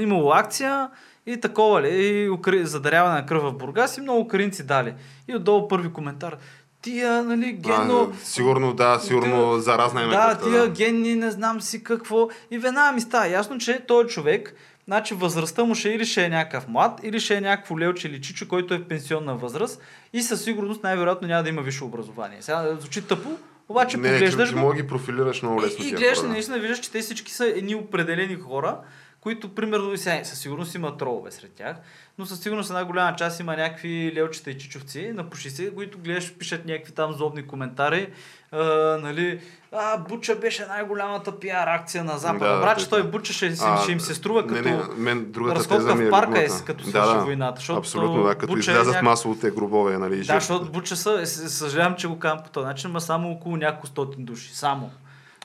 [0.00, 0.90] Имало акция
[1.26, 2.52] и такова ли, и укра...
[2.62, 4.94] задаряване на кръв в Бургас и много украинци дали.
[5.28, 6.36] И отдолу първи коментар.
[6.82, 8.12] Тия, нали, генно...
[8.14, 12.28] А, сигурно, да, сигурно заразна им е Да, тия генни, не знам си какво.
[12.50, 14.54] И веднага ми става ясно, че този човек,
[14.84, 18.20] значи възрастта му ще или ще е някакъв млад, или ще е някакво лелче или
[18.20, 19.82] чичо, който е в пенсионна възраст
[20.12, 22.38] и със сигурност най-вероятно няма да има висше образование.
[22.40, 23.30] Сега звучи тъпо,
[23.70, 26.58] обаче Не, поглеждаш ти, го ти мога ги профилираш много лесно и, и гледаш, наистина
[26.58, 28.78] виждаш, че те всички са едни определени хора,
[29.20, 31.76] които, примерно, сега, със сигурност има тролове сред тях,
[32.18, 36.34] но със сигурност една голяма част има някакви лелчета и чичовци на се, които гледаш,
[36.34, 38.12] пишат някакви там злобни коментари,
[38.52, 38.58] а,
[38.98, 39.40] нали,
[39.72, 42.44] а, Буча беше най-голямата пиар акция на Запада.
[42.46, 43.02] Да, Брат, че той.
[43.02, 46.10] Буча ще, А, ще им се струва не, като не, мен разходка ми е в
[46.10, 47.56] парка, е, като свърши да, войната.
[47.56, 51.26] Защото Абсолютно, да, като Буча е излязат няк- масовите гробове, нали, Да, защото Буча са,
[51.26, 54.56] с- съжалявам, че го казвам по този начин, но само около няколко стотин души.
[54.56, 54.90] Само.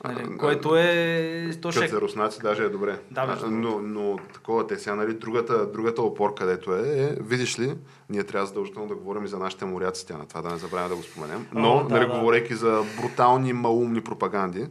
[0.03, 1.51] Нали, което е...
[1.61, 1.87] То ще...
[1.87, 2.99] за руснаци даже е добре.
[3.11, 7.59] Да, между но, но такова те сега, нали, другата, другата опор, където е, е, видиш
[7.59, 7.73] ли,
[8.09, 10.89] ние трябва задължително да говорим и за нашите моряци, тя на това да не забравяме
[10.89, 11.47] да го споменем.
[11.53, 12.19] Но, О, да, нали, да.
[12.19, 14.67] говорейки за брутални, малумни пропаганди,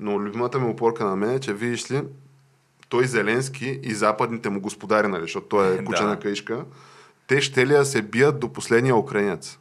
[0.00, 2.02] но любимата ми опорка на мен е, че видиш ли,
[2.88, 6.18] той Зеленски и западните му господари, нали, защото той е куча Да.
[6.18, 6.64] каишка,
[7.26, 9.58] те ще ли да се бият до последния украинец.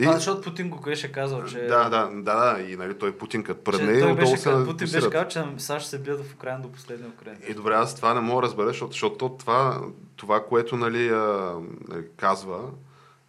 [0.00, 1.58] И, А, защото Путин го беше казал, че...
[1.58, 4.88] да, да, да, да, и нали, той Путин като пръдне и отдолу беше, се Путин
[4.92, 7.44] беше казал, че САЩ се бият в Украина до последния украинец.
[7.48, 9.80] И добре, аз това не мога да разбера, защото, защото това,
[10.16, 11.54] това, което нали, а,
[11.88, 12.58] нали, казва,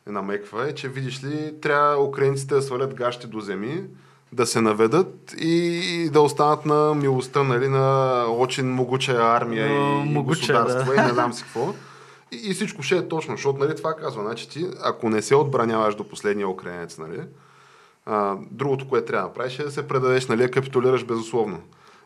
[0.08, 3.84] намеква, е, че видиш ли, трябва украинците да свалят гащи до земи,
[4.32, 10.10] да се наведат и, да останат на милостта нали, на очень могуча армия Но, и,
[10.10, 11.02] могуча, государство да.
[11.02, 11.74] и не знам си какво.
[12.32, 14.24] И, и всичко ще е точно, защото нали, това казва.
[14.24, 17.22] Значи ти, ако не се отбраняваш до последния украинец, нали,
[18.06, 21.62] а, другото, което трябва да правиш е да се предадеш, нали, капитулираш безусловно.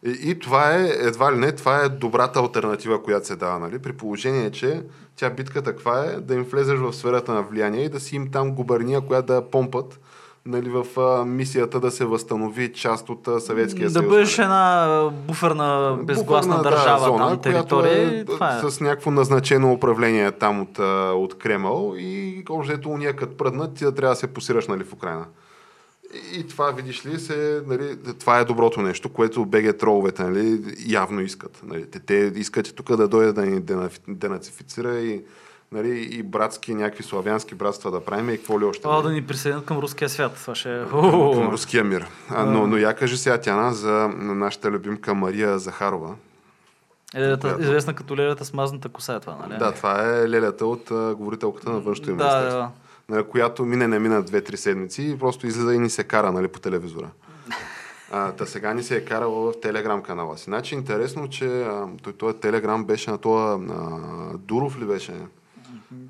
[0.05, 3.79] И, и това е, едва ли не, това е добрата альтернатива, която се дава, нали?
[3.79, 4.83] При положение, че
[5.15, 8.31] тя битката каква е да им влезеш в сферата на влияние и да си им
[8.31, 9.99] там губерния, която да помпат
[10.45, 14.07] нали, в а, мисията да се възстанови част от а, Съветския да съюз.
[14.07, 14.45] бъдеш нали.
[14.45, 18.17] една буферна, безгласна Буферна, държава зона, там, която територия.
[18.17, 18.71] е, и това е.
[18.71, 20.79] с някакво назначено управление там от,
[21.15, 24.93] от Кремъл и общо уния като пръднат, ти да трябва да се посираш нали, в
[24.93, 25.25] Украина.
[26.33, 30.63] И, и това, видиш ли, се, нали, това е доброто нещо, което БГ троловете нали,
[30.87, 31.61] явно искат.
[31.63, 31.91] Нали.
[31.91, 33.61] Те, те искат тук да дойде да ни
[34.07, 35.23] денацифицира и,
[35.73, 38.81] нали, и братски, някакви славянски братства да правим и какво ли още.
[38.81, 39.03] Това нали.
[39.03, 40.33] да ни присъединят към руския свят.
[40.35, 40.85] Това ще е...
[40.89, 42.07] Към руския мир.
[42.29, 46.15] А, но, но я кажи сега, Тяна, за нашата любимка Мария Захарова.
[47.15, 49.59] Лелята, Която- известна като лелята с мазната коса е това, нали?
[49.59, 52.71] Да, това е лелята от а, говорителката на външното им да, министерство.
[53.09, 53.15] да.
[53.15, 56.47] на която мине не мина две-три седмици и просто излиза и ни се кара нали,
[56.47, 57.09] по телевизора.
[58.11, 60.43] А, та сега ни се е карала в Телеграм канала си.
[60.43, 63.59] Значи интересно, че а, той, този Телеграм беше на това
[64.37, 65.13] Дуров ли беше?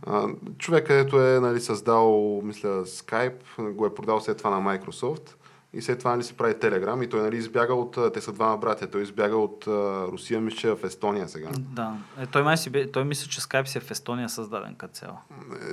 [0.08, 0.28] А,
[0.58, 5.36] човек, където е нали, създал, мисля, Skype, го е продал след това на Microsoft
[5.74, 8.14] и след това нали, си прави Телеграм и той нали, избяга от...
[8.14, 8.88] Те са двама братя.
[8.88, 11.50] Той избяга от а, Русия, мисля, е в Естония сега.
[11.58, 11.94] Да.
[12.20, 14.94] Е, той, май си, бе- той мисля, че Skype си е в Естония създаден като
[14.94, 15.18] цяло.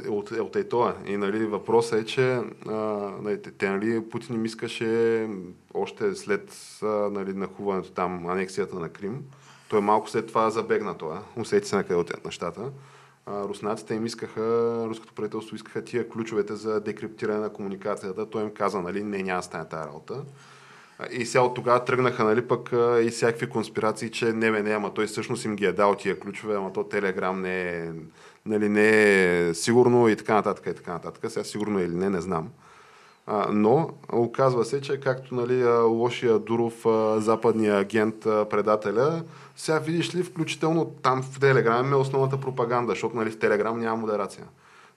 [0.04, 2.72] Е, От, е, от ето И нали, въпросът е, че а,
[3.22, 5.28] нали, те, нали, Путин им искаше
[5.74, 9.22] още след а, нали, нахуването там, анексията на Крим.
[9.68, 11.22] Той малко след това забегна това.
[11.36, 12.70] Усети се на къде отиват нещата.
[13.30, 14.40] Руснаците им искаха,
[14.88, 18.30] руското правителство искаха тия ключовете за декриптиране на комуникацията.
[18.30, 20.22] Той им каза, нали, не, няма стане тази работа.
[21.10, 22.70] И сега от тогава тръгнаха, нали, пък
[23.02, 26.20] и всякакви конспирации, че не, бе, не, ама той всъщност им ги е дал тия
[26.20, 27.90] ключове, ама то Телеграм не е,
[28.46, 28.88] нали, не
[29.48, 31.30] е сигурно и така нататък и така нататък.
[31.30, 32.48] Сега сигурно е или не, не знам.
[33.32, 36.86] А, но оказва се, че както нали, лошия Дуров,
[37.22, 39.22] западния агент, предателя,
[39.56, 43.96] сега видиш ли, включително там в Телеграм е основната пропаганда, защото нали, в Телеграм няма
[43.96, 44.44] модерация.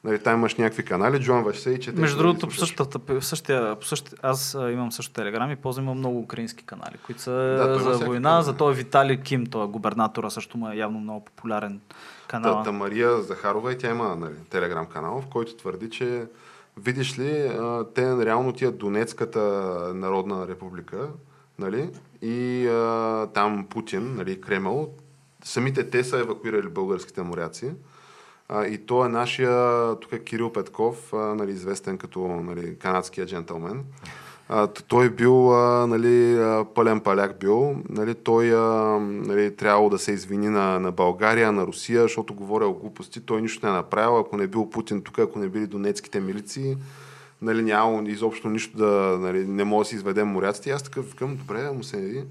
[0.04, 1.92] Нали, там имаш някакви канали, джонваш се и че...
[1.92, 6.20] Между другото, по същата, по същия, по същия, аз имам също телеграм и ползвам много
[6.20, 8.30] украински канали, които са Да, за война.
[8.30, 8.44] канали.
[8.44, 11.80] За този Виталий Ким, той губернатора, също му е явно много популярен
[12.28, 12.58] канал.
[12.58, 16.26] Та, та Мария Захарова и тя има нали, телеграм канал, в който твърди, че
[16.78, 17.52] видиш ли,
[17.96, 19.42] те реално тия Донецката
[19.96, 21.10] народна република,
[21.60, 21.90] нали,
[22.22, 24.94] и а, там Путин, нали, Кремъл,
[25.44, 27.74] самите те са евакуирали българските моряци.
[28.50, 33.26] А, и то е нашия, тук е Кирил Петков, а, нали, известен като нали, канадския
[33.26, 33.84] джентълмен.
[34.50, 36.40] А, той бил а, нали,
[36.76, 37.76] пълен паляк бил.
[37.90, 42.74] Нали, той а, нали, трябвало да се извини на, на България, на Русия, защото говорил
[42.74, 43.22] глупости.
[43.22, 44.20] Той нищо не е направил.
[44.20, 46.78] Ако не бил Путин тук, ако не били донецките милиции,
[47.42, 49.18] нали, няма изобщо нищо да...
[49.22, 50.72] Нали, не може да си изведем моряците.
[50.72, 52.24] Аз такъв викам, добре, му се яви.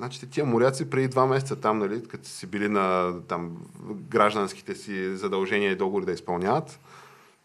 [0.00, 3.50] Значи тия моряци преди два месеца там, нали, като си били на там,
[3.90, 6.78] гражданските си задължения и договори да изпълняват,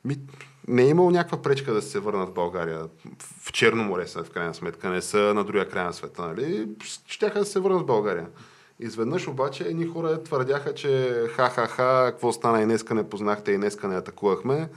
[0.06, 0.18] ми,
[0.68, 2.82] не е имало някаква пречка да се върнат в България.
[3.44, 6.68] В Черно море са, в крайна сметка, не са на другия край на света, нали?
[7.08, 8.28] Щяха да се върнат в България.
[8.80, 13.88] Изведнъж обаче едни хора твърдяха, че ха-ха-ха, какво стана и днеска не познахте и днеска
[13.88, 14.70] не атакувахме.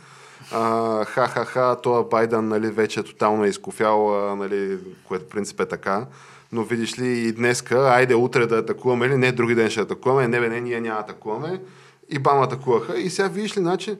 [0.52, 6.06] А, ха-ха-ха, това Байден нали, вече тотално е изкофял, нали, което в принцип е така.
[6.52, 10.28] Но видиш ли и днеска, айде утре да атакуваме или не, други ден ще атакуваме,
[10.28, 11.60] не бе, не, ние няма атакуваме.
[12.08, 12.98] И бам атакуваха.
[12.98, 13.96] И сега видиш ли, значи,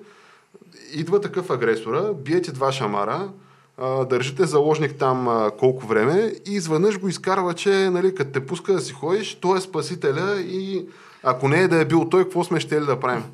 [0.93, 3.29] идва такъв агресора, биете два шамара,
[4.11, 8.81] държите заложник там колко време и изведнъж го изкарва, че нали, като те пуска да
[8.81, 10.89] си ходиш, той е спасителя и
[11.23, 13.25] ако не е да е бил той, какво сме ще да правим?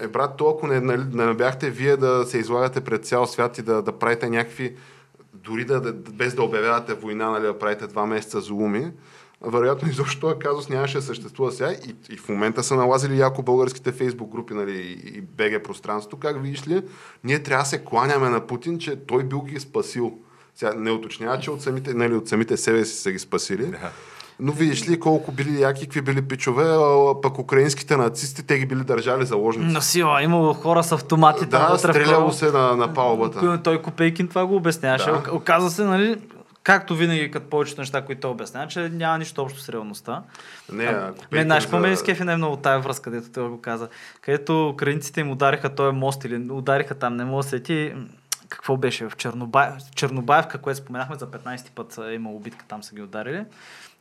[0.00, 3.58] Е, брат, то ако не, нали, не бяхте вие да се излагате пред цял свят
[3.58, 4.76] и да, да правите някакви,
[5.34, 8.90] дори да, без да обявявате война, нали, да правите два месеца злуми,
[9.46, 13.42] вероятно изобщо този казус нямаше да съществува сега и, и в момента са налазили яко
[13.42, 16.16] българските фейсбук групи нали, и БГ пространството.
[16.16, 16.82] Как видиш ли,
[17.24, 20.12] ние трябва да се кланяме на Путин, че той бил ги спасил.
[20.54, 23.66] Сега не уточнява, че от самите, нали, от самите себе си са ги спасили.
[23.66, 23.90] Да.
[24.40, 26.64] Но видиш ли колко били яки, какви били пичове,
[27.22, 29.72] пък украинските нацисти, те ги били държали заложници.
[29.72, 33.60] На сила, имало хора с автомати там Да, вътре стреляло се на, на палубата.
[33.64, 35.10] Той- Копейкин това го обясняваше.
[35.10, 35.22] Да.
[35.32, 36.16] Оказва се, нали,
[36.64, 40.22] както винаги, като повечето неща, които той обяснява, че няма нищо общо с реалността.
[40.72, 43.88] Не, А, Не, знаеш, за- скефи най много тая връзка, където той го каза.
[44.20, 47.94] Където украинците им удариха този мост или удариха там, не мога да се сети,
[48.48, 49.68] какво беше в Чернобай...
[49.94, 53.44] Чернобаевка, което споменахме за 15-ти път е имало битка, там са ги ударили.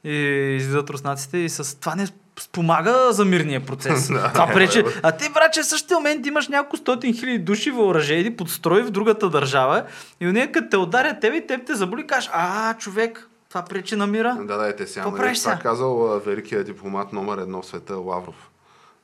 [0.03, 0.13] И
[0.57, 2.07] излизат руснаците и с това не
[2.39, 4.07] спомага за мирния процес.
[4.33, 4.83] това пречи.
[5.03, 8.91] А ти, браче, в същия момент имаш няколко стотин хиляди души въоръжени под строй в
[8.91, 9.83] другата държава
[10.19, 13.95] и уния като те ударят тебе и теб те заболи кажеш, а, човек, това пречи
[13.95, 14.37] на мира.
[14.41, 15.03] Да, да, те сега.
[15.05, 15.59] Какво Нали, това сега?
[15.61, 18.49] казал великият дипломат номер едно в света Лавров.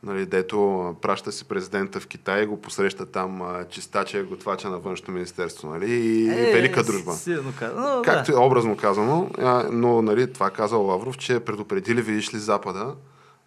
[0.03, 4.77] Нали, дето праща си президента в Китай и го посреща там чистача и готвача на
[4.77, 5.69] външното министерство.
[5.69, 7.13] Нали, и Е, велика дружба.
[7.13, 7.95] Силно казано.
[7.95, 8.37] но Както да.
[8.37, 9.29] е образно казано,
[9.71, 12.93] но нали, това казал Лавров, че предупредили, видиш ли, Запада,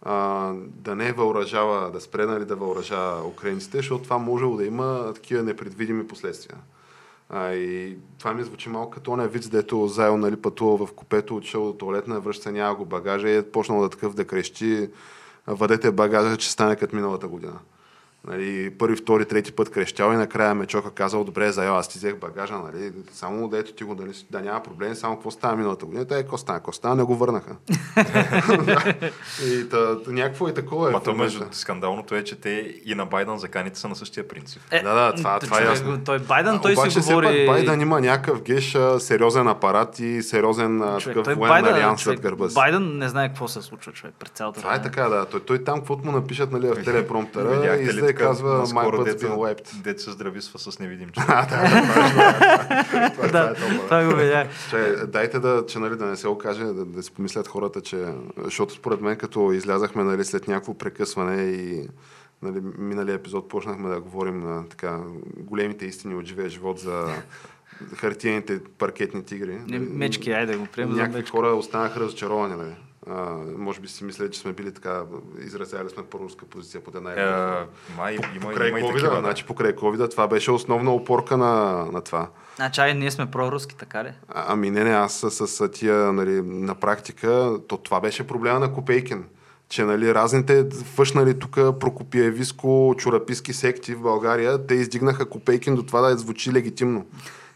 [0.03, 5.13] а, да не въоръжава, да спре нали, да въоръжава украинците, защото това можело да има
[5.15, 6.59] такива непредвидими последствия.
[7.29, 11.37] А, и това ми звучи малко като оня виц, дето заедно нали, пътува в купето,
[11.37, 14.89] отишъл до туалетна, връща няма го багажа и е почнал да такъв да крещи,
[15.47, 17.59] въдете багажа, че стане като миналата година.
[18.27, 22.17] Нали, първи, втори, трети път крещял и накрая Мечока казал, добре, заял, аз ти взех
[22.17, 25.87] багажа, нали, само да ето ти го, нали, да няма проблем, само какво става миналата
[25.87, 26.05] година.
[26.05, 27.57] Те, какво стана, какво стана, не го върнаха.
[29.47, 30.93] и та, някакво и такова е.
[30.93, 34.29] Ма в то между скандалното е, че те и на Байден заканите са на същия
[34.29, 34.63] принцип.
[34.71, 36.01] Е, Да, да, това- това е ясно.
[36.05, 37.47] Той Байден, той Обаче си говори...
[37.47, 42.03] пак Байден има някакъв геш, сериозен апарат и сериозен човек, такъв той военен Байден, алианс
[42.03, 42.55] след гърба си.
[42.55, 45.25] Байден не знае какво се случва, човек, пред цялата Това е така, да.
[45.25, 47.79] Той, той там, каквото му напишат нали, в телепромптера,
[48.13, 49.83] Видяхте ли излезе де казва My butt's been wiped.
[49.83, 51.29] Дето се здрависва с невидим човек.
[51.29, 51.57] А, да,
[52.93, 53.85] да, това, е толкова.
[53.85, 54.49] това го видях.
[55.07, 58.07] Дайте да, че, нали, да не се окаже, да, да си помислят хората, че...
[58.37, 61.89] Защото според мен, като излязахме нали, след някакво прекъсване и
[62.43, 65.01] нали, миналия епизод почнахме да говорим на така,
[65.37, 67.07] големите истини от живия живот за
[67.97, 69.59] хартиените паркетни тигри.
[69.69, 72.57] Не, мечки, айде да го приемем Някакви хора останаха разочаровани.
[72.57, 72.73] Нали.
[73.11, 75.03] А, може би си мислят, че сме били така,
[75.45, 79.15] изразяли сме по-руска позиция под една Е, или май има, Покрай има и COVID, такива.
[79.15, 79.21] да.
[79.21, 82.29] значи покрай COVID, това беше основна опорка на, на това.
[82.57, 84.13] Значи, ай, ние сме проруски, така ли?
[84.29, 88.59] А, ами не, не, аз с, с тия, нали, на практика, то това беше проблема
[88.61, 89.25] на Копейкин.
[89.69, 96.01] Че нали, разните фъшнали тук прокопиевиско чураписки секти в България, те издигнаха Копейкин до това
[96.01, 97.07] да звучи легитимно.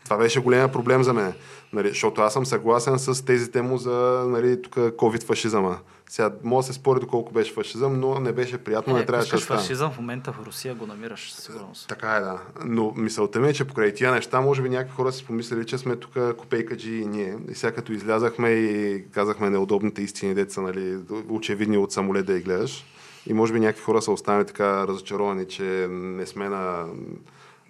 [0.04, 1.32] Това беше големия проблем за мен.
[1.72, 5.76] Нали, защото аз съм съгласен с тези тему за нали, тук COVID-фашизъма.
[6.08, 9.30] Сега мога да се спори доколко беше фашизъм, но не беше приятно, не, Е, трябваше
[9.34, 9.60] да стане.
[9.60, 11.88] фашизъм в момента в Русия го намираш, със сигурност.
[11.88, 12.38] Така е, да.
[12.64, 15.78] Но мисълта ми е, че покрай тия неща, може би някакви хора си помислили, че
[15.78, 17.36] сме тук копейкаджи и ние.
[17.50, 20.98] И сега като излязахме и казахме неудобните истини, деца, нали,
[21.28, 22.84] очевидни от самолет да ги гледаш.
[23.26, 26.86] И може би някакви хора са останали така разочаровани, че не сме на...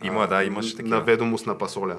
[0.05, 0.97] Има, а, да, имаше такива.
[0.97, 1.97] На ведомост на пасоля.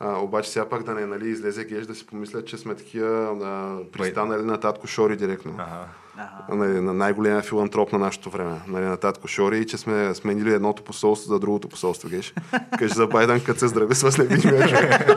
[0.00, 3.38] А, обаче сега пак да не нали, излезе геш да си помислят, че сме такива
[3.44, 5.54] а, пристанали на татко Шори директно.
[5.58, 5.84] Ага.
[6.18, 6.56] Ага.
[6.56, 10.54] Нали, на най-големия филантроп на нашето време, нали, на татко Шори, и че сме сменили
[10.54, 12.34] едното посолство за другото посолство, геш.
[12.78, 15.10] Кажи за Байден, като се здрави с невидимия човек.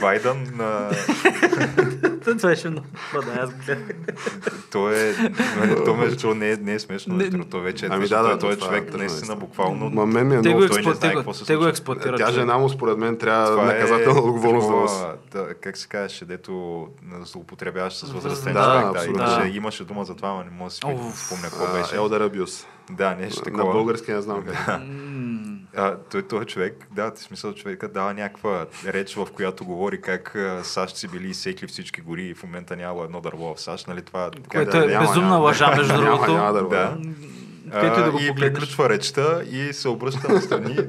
[0.00, 0.90] Байдън, на...
[2.24, 2.86] Това беше много.
[3.14, 3.96] Да, аз гледах.
[4.70, 5.14] то е,
[5.84, 8.38] то между другото не е, не е смешно, Не- то вече е Ами да, да,
[8.38, 9.90] той- е е човек наистина буквално.
[9.90, 10.58] Ма мен ми е много...
[10.58, 12.18] го, той не знае какво се те го експлуатират.
[12.18, 15.54] Тя жена му, според мен, трябва Това наказателна е отговорност да носи.
[15.60, 16.52] как се казваше, дето
[17.02, 19.02] на- злоупотребяваш с възрастен Да, човек.
[19.04, 19.48] Да, имаше, Да.
[19.48, 20.80] имаше дума за това, но не мога да си
[21.16, 21.94] спомня какво беше.
[21.94, 22.64] Elder Abuse.
[22.90, 23.72] Да, нещо На такова.
[23.72, 24.80] български не знам как.
[25.76, 30.00] А, той, той е човек, да, в смисъл човека дава някаква реч, в която говори
[30.00, 33.60] как а, САЩ си били изсекли всички гори и в момента нямало едно дърво в
[33.60, 34.30] САЩ, нали това?
[34.30, 35.38] Как, Което да, е няма, безумна няма.
[35.38, 36.32] лъжа, между Няма, другото.
[36.32, 36.96] няма дърво, Да.
[37.64, 37.80] да.
[37.80, 38.52] Където го и погледнеш.
[38.52, 40.76] приключва речта и се обръща настрани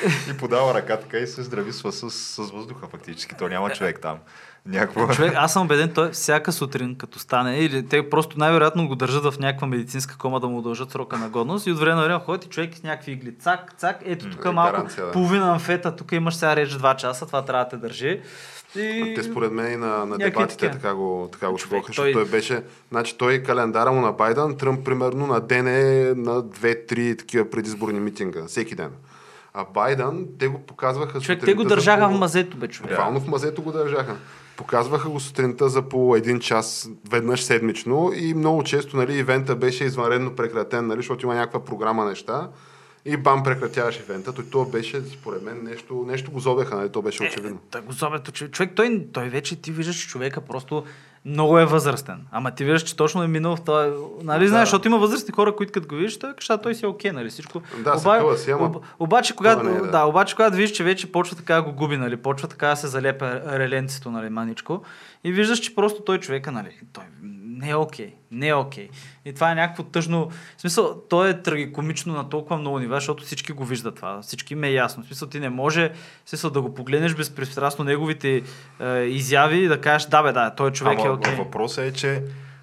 [0.30, 3.34] и подава ръка така и се здрависва с, с въздуха фактически.
[3.38, 4.18] То няма човек там.
[4.66, 5.08] Някакво...
[5.08, 9.24] Човек, аз съм убеден, той всяка сутрин, като стане, или те просто най-вероятно го държат
[9.24, 12.20] в някаква медицинска кома да му удължат срока на годност и от време на време
[12.20, 13.38] ходят и човек с някакви игли.
[13.38, 15.12] Цак, цак, ето тук е, малко, гаранция, да.
[15.12, 18.20] половина амфета, тук имаш сега реч 2 часа, това трябва да те държи.
[18.76, 19.12] И...
[19.16, 22.24] Те според мен и на, на дебатите така го, така го Човек, защото той- той
[22.24, 22.62] беше...
[22.90, 28.00] Значи той календара му на Байден, Тръмп примерно на ден е на 2-3 такива предизборни
[28.00, 28.90] митинга, всеки ден.
[29.54, 32.68] А Байден, те го показваха Човек, те сутринта го за държаха по- в мазето, бе,
[32.68, 32.90] човек.
[32.90, 34.16] Буквално в мазето го държаха.
[34.56, 39.84] Показваха го сутринта за по един час, веднъж седмично и много често нали, ивента беше
[39.84, 42.48] извънредно прекратен, нали, защото има някаква програма неща
[43.04, 44.32] и бам прекратяваш ивента.
[44.32, 47.58] Той то беше, според мен, нещо, нещо го зобеха, нали, то беше очевидно.
[47.70, 50.84] Та го зобето, че човек, той, той вече ти виждаш, че човека просто
[51.24, 52.26] много е възрастен.
[52.30, 53.92] Ама ти виждаш, че точно е минал в това.
[54.22, 54.48] Нали, Да.
[54.48, 57.12] знаеш, защото има възрастни хора, които като го видиш, той кажа, той си е окей,
[57.12, 57.62] нали, всичко.
[57.84, 59.80] Да, съкъва си, ама об, обаче, когато, е, да.
[59.80, 59.90] да.
[59.90, 60.04] да.
[60.04, 62.86] обаче, когато видиш, че вече почва така да го губи, нали, почва така да се
[62.86, 64.82] залепя реленцето, нали, маничко,
[65.24, 67.04] и виждаш, че просто той човека, нали, той
[67.62, 68.88] не е окей, не е окей.
[69.24, 70.30] И това е някакво тъжно.
[70.56, 74.22] В смисъл, то е трагикомично на толкова много нива, защото всички го виждат това.
[74.22, 75.02] Всички им е ясно.
[75.02, 75.92] В смисъл, ти не може
[76.24, 78.42] в смисъл, да го погледнеш безпристрастно неговите
[78.80, 81.34] е, изяви и да кажеш, да бе, да, той човек Ама е окей.
[81.34, 82.22] въпросът е, че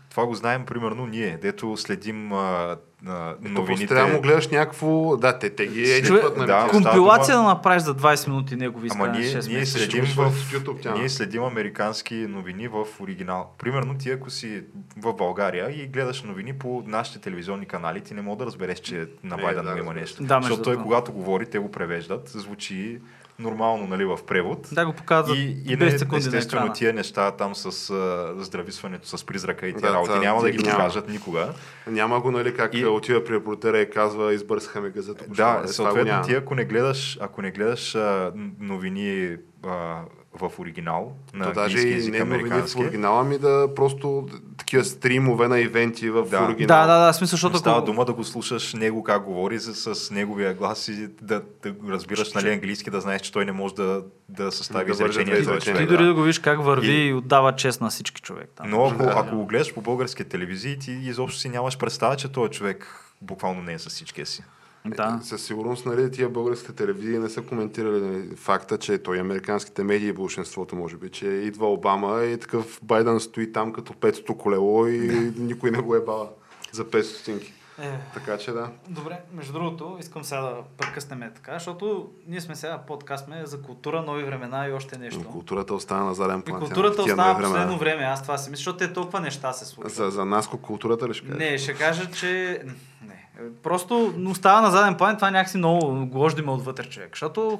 [0.10, 2.76] това го знаем примерно ние, дето следим а,
[3.07, 3.88] а, новините.
[3.88, 5.18] трябва да му гледаш някакво...
[5.18, 6.47] Да, те, те ги Човек- едитват, нали?
[6.47, 9.32] да, Компилация да направиш за 20 минути негови Ама изказвания.
[9.34, 10.93] ние, 6 ние, следим в, в YouTube, тя.
[10.93, 13.51] ние следим американски новини в оригинал.
[13.57, 14.64] Примерно ти ако си
[14.97, 19.07] в България и гледаш новини по нашите телевизионни канали, ти не мога да разбереш, че
[19.24, 20.24] на Е, Байден да, има нещо.
[20.24, 22.99] Да, Защото той когато говори, те го превеждат, звучи
[23.40, 24.68] нормално нали, в превод.
[24.72, 26.74] Да го показват И, и 10 не, на естествено екрана.
[26.74, 30.52] тия неща там с а, здрависването, с призрака и тия Да, работи та- няма да
[30.52, 30.72] ги няма.
[30.72, 31.50] покажат никога.
[31.88, 35.16] Няма го, нали, как И- отива при репортера и казва, избърсаха ме газа.
[35.16, 35.44] току-що.
[35.44, 40.01] Е, Да, го съответно ти ако не гледаш, ако не гледаш а, новини а,
[40.34, 45.47] в оригинал, на То даже и не новини в оригинала ми да просто такива стримове
[45.47, 46.38] на ивенти в Да.
[46.39, 46.68] оригинал.
[46.68, 49.95] Да, да, да, смисъл, защото става ако- дума да го слушаш него как говори с,
[49.95, 53.76] с неговия глас и да, да разбираш нали, английски, да знаеш, че той не може
[53.76, 55.36] да, да състави Да изречение.
[55.36, 56.07] за изречения, Ти дори да.
[56.07, 58.49] да го виж как върви И- и отдава чест на всички човек.
[58.55, 58.70] Там.
[58.70, 59.14] Но ако, Да.
[59.16, 62.88] ако го гледаш по български телевизии, ти изобщо си нямаш представа, че този човек
[63.22, 64.43] буквално не е с всичкия си.
[64.86, 65.20] Да.
[65.22, 69.20] Е, Със сигурност, нали, тия българските телевизии не са коментирали нали, факта, че той и
[69.20, 74.38] американските медии, большинството може би, че идва Обама и такъв Байден стои там като петото
[74.38, 75.00] колело и
[75.38, 76.28] никой не го е бава
[76.72, 77.54] за 5 стотинки.
[77.82, 78.70] Е, Така че да.
[78.90, 83.46] Добре, между другото, искам сега да прекъснем е така, защото ние сме сега подкаст сме
[83.46, 85.24] за култура, нови времена и още нещо.
[85.24, 86.60] Културата остана на заден И план.
[86.60, 87.54] културата Тия остава нови времена.
[87.56, 89.94] последно време, аз това си мисля, защото те толкова неща се случват.
[89.94, 91.40] За, за нас културата ли ще кажеш?
[91.52, 92.62] Не, ще кажа, че...
[93.08, 93.19] Не.
[93.64, 97.10] Просто остава на заден план това някакси много гложди ме отвътре човек.
[97.14, 97.60] Защото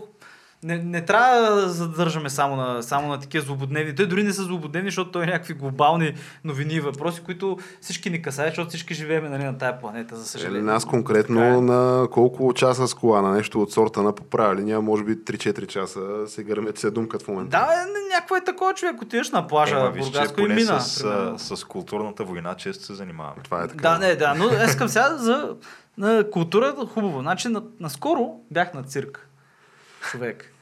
[0.64, 3.96] не, не трябва да задържаме само на, само на такива злободневни.
[3.96, 8.10] Той дори не са злободневни, защото той е някакви глобални новини и въпроси, които всички
[8.10, 10.62] ни касаят, защото всички живеем нали, на тая планета, за Или съжаление.
[10.62, 10.92] нас Така е.
[10.92, 15.16] конкретно на колко часа с кола, на нещо от сорта на поправя линия, може би
[15.16, 17.50] 3-4 часа се гърмят се думкат в момента.
[17.50, 20.82] Да, е, някакво е такова човек, отиваш на плажа, Ема, в виж, Бургаско и мина.
[20.82, 21.40] с, примерно.
[21.40, 23.44] с културната война често се занимаваме.
[23.44, 23.90] Това е така.
[23.90, 25.56] Да, не, да, но искам сега за
[25.98, 27.22] на култура хубаво.
[27.22, 29.29] Значи, на, наскоро бях на цирк.
[30.02, 30.54] Човек.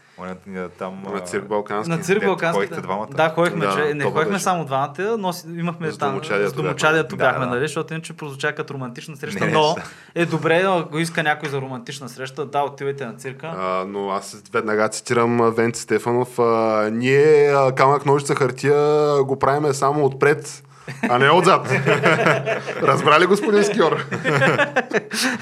[0.78, 1.90] Там, На цирк Балкански.
[1.90, 2.56] На цирк Балкански.
[2.56, 3.08] ходихте двамата?
[3.10, 4.44] Да, ходихме, Да, че, не ходихме беше.
[4.44, 6.22] само двамата, но имахме С там.
[6.24, 7.32] с домочадието бяхме.
[7.32, 7.56] бяхме, Да, да.
[7.56, 9.46] нали, защото иначе прозвуча като романтична среща.
[9.46, 9.76] Не, но
[10.16, 13.48] е добре, ако иска някой за романтична среща, да, отивайте на цирка.
[13.50, 16.40] А, но аз веднага цитирам Венци Стефанов.
[16.40, 16.44] А,
[16.92, 18.78] ние камък, ножица, хартия
[19.24, 20.64] го правиме само отпред,
[21.10, 21.68] а не отзад.
[22.84, 24.06] Разбрали господин Скиор?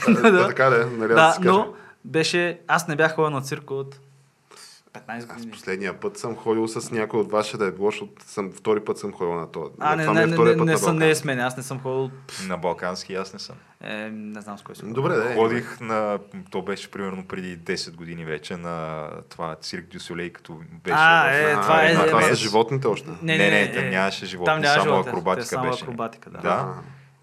[0.09, 0.85] да, така да е.
[0.87, 1.39] Нали, да, кажа.
[1.43, 1.67] но
[2.05, 2.59] беше...
[2.67, 3.99] Аз не бях ходил на цирк от
[4.93, 5.51] 15 Аз години.
[5.51, 8.79] последния път съм ходил с някой от вас, ще да е било, защото съм, втори
[8.79, 9.67] път съм ходил на това.
[9.79, 11.15] А, не, това ми не, е не, втория не, път не, на съм, не е
[11.15, 12.11] с мен, аз не съм ходил,
[12.43, 13.55] На Балкански аз не съм.
[13.81, 14.81] е, не знам с кой си.
[14.85, 15.35] Добре, да е.
[15.35, 16.19] Ходих на,
[16.51, 20.53] то беше примерно преди 10 години вече, на това цирк Дю Солей, като
[20.83, 21.33] беше А, в...
[21.33, 23.09] е, А, това е- а, това е- са животните още.
[23.21, 25.83] Не, не, не, там нямаше животни, само животни, акробатика те само беше.
[25.83, 26.73] акробатика, да.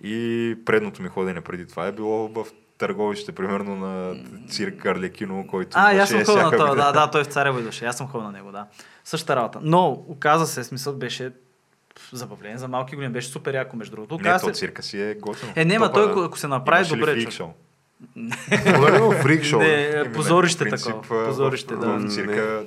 [0.03, 2.47] И предното ми ходене преди това е било в
[2.87, 4.15] търговище, примерно на
[4.49, 7.85] цирк Арлекино, който А, аз съм ходил на това, да, да, той в Царево идваше,
[7.85, 8.67] аз съм ходил на него, да.
[9.05, 9.59] Същата работа.
[9.63, 11.33] Но, оказа се, смисъл беше
[12.13, 14.19] забавление за малки години, беше супер яко между другото.
[14.23, 14.53] Не, то се...
[14.53, 15.53] цирка си е готино.
[15.57, 17.33] Е, не, ма Топа, той, ако- ако се направи ли добре, фрик човек.
[17.35, 17.49] шоу?
[18.65, 19.61] Благодаря фрик шоу.
[19.61, 21.27] Не, позорище такова.
[21.27, 21.87] Позорище, да.
[21.87, 22.65] В цирка,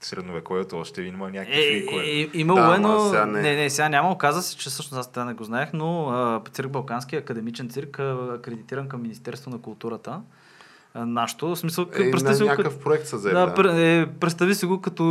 [0.00, 2.04] средновековието още има някакви Е, фрикове.
[2.04, 3.00] е, е, имало Да, е, но...
[3.00, 3.42] сега не.
[3.42, 3.56] не.
[3.56, 4.10] не, сега няма.
[4.10, 7.98] Оказа се, че всъщност аз това не го знаех, но а, цирк Балкански, академичен цирк,
[7.98, 10.20] а, акредитиран към Министерство на културата.
[10.98, 13.32] А, нашето, в смисъл, Е, представи си го някакъв проект са взели.
[13.32, 15.02] Да, Да, е, представи си го като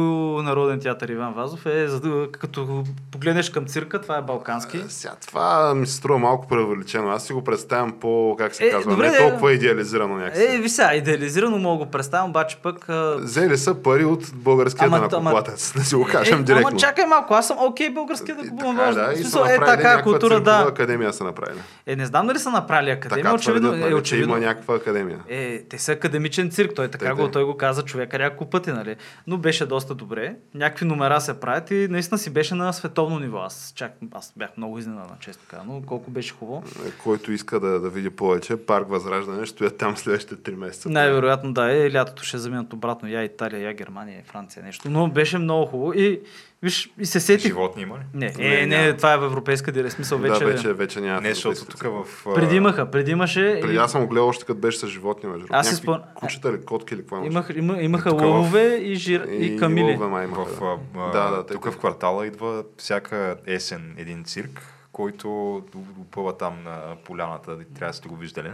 [0.43, 1.65] Народен театър Иван Вазов.
[1.65, 4.77] Е, за да, като погледнеш към цирка, това е Балкански.
[4.77, 7.09] Е, Сега, това ми се струва малко превеличено.
[7.09, 9.19] Аз си го представям по, как се Е, казва, добре, не е.
[9.19, 10.43] толкова идеализирано някакси.
[10.45, 12.89] Е, ви сега, идеализирано мога го представям, обаче пък...
[12.89, 13.15] А...
[13.19, 16.67] Взели са пари от българския данъкоплатец, да си го кажем е, директно.
[16.67, 19.03] Ама чакай малко, аз съм окей български да И купувам така, важно.
[19.03, 20.65] да, смисъл, е така, култура, да.
[20.69, 21.59] академия са направили.
[21.87, 24.37] Е, не знам дали са направили академия, очевидно, е, нали, че очевидно.
[24.37, 25.19] има някаква академия.
[25.29, 27.31] Е, те са академичен цирк, той така Те, го, те.
[27.31, 28.95] той го каза човека няколко пъти, нали?
[29.27, 30.35] Но беше доста добре.
[30.53, 33.37] Някакви номера се правят и наистина си беше на световно ниво.
[33.37, 36.63] Аз, чак, аз бях много изненадан, често казано, колко беше хубаво.
[36.87, 40.89] Е, Който иска да, да види повече, парк Възраждане, стоят там следващите 3 месеца.
[40.89, 44.89] Най-вероятно да е, лятото ще заминат обратно, я Италия, я Германия, Франция, нещо.
[44.89, 46.21] Но беше много хубаво и
[46.63, 47.47] виж, и се сетих.
[47.47, 48.01] Животни има ли?
[48.13, 48.97] Не, Не, е, не, няма.
[48.97, 49.91] това е в европейска директива.
[49.91, 50.39] Смисъл вече.
[50.39, 51.21] Да, вече, вече няма.
[51.21, 52.05] Не, защото тук в...
[52.35, 53.59] Преди имаха, преди имаше.
[53.61, 56.93] Преди аз съм гледал още като беше с животни, между Аз спомням- Кучета или котки
[56.93, 57.23] или какво?
[57.23, 59.83] Имах, има, имаха лъвове и, жир, и, И камили.
[59.85, 60.59] лъвове май имаха, В,
[60.93, 60.99] да.
[60.99, 65.55] а, Да, да, тук в квартала идва всяка есен един цирк, който
[66.01, 68.51] опъва там на поляната, трябва да сте го виждали.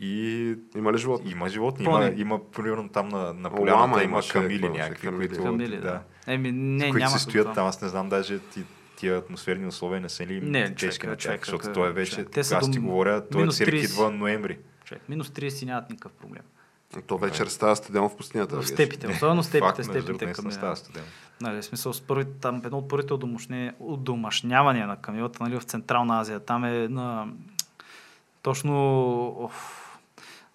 [0.00, 1.30] И Има ли животни?
[1.30, 4.82] има животни, има, има примерно там на, на Лама поляната има имаше, камили имаше?
[4.82, 5.28] някакви, Камили.
[5.28, 6.02] които, Камили, да.
[6.26, 7.66] Еми, не, които няма се стоят там.
[7.66, 8.64] Аз не знам даже ти,
[8.96, 11.92] тия атмосферни условия не са ли Не, тежки човек, на човек, защото човек, той е
[11.92, 12.28] вече, човек.
[12.32, 13.84] Те са аз ти говоря, той минус цирк 30.
[13.84, 14.58] идва ноември.
[14.84, 16.42] Човек, минус 30 нямат никакъв проблем.
[17.06, 18.56] То вечер става стадион в пустинята.
[18.56, 21.06] В да степите, особено степите, степите към става студент.
[21.40, 23.14] Нали, смисъл, с първи, там едно от първите
[23.78, 26.40] удомашнявания на камилата нали, в Централна Азия.
[26.40, 27.28] Там е на
[28.42, 29.44] точно...
[29.44, 29.87] Оф,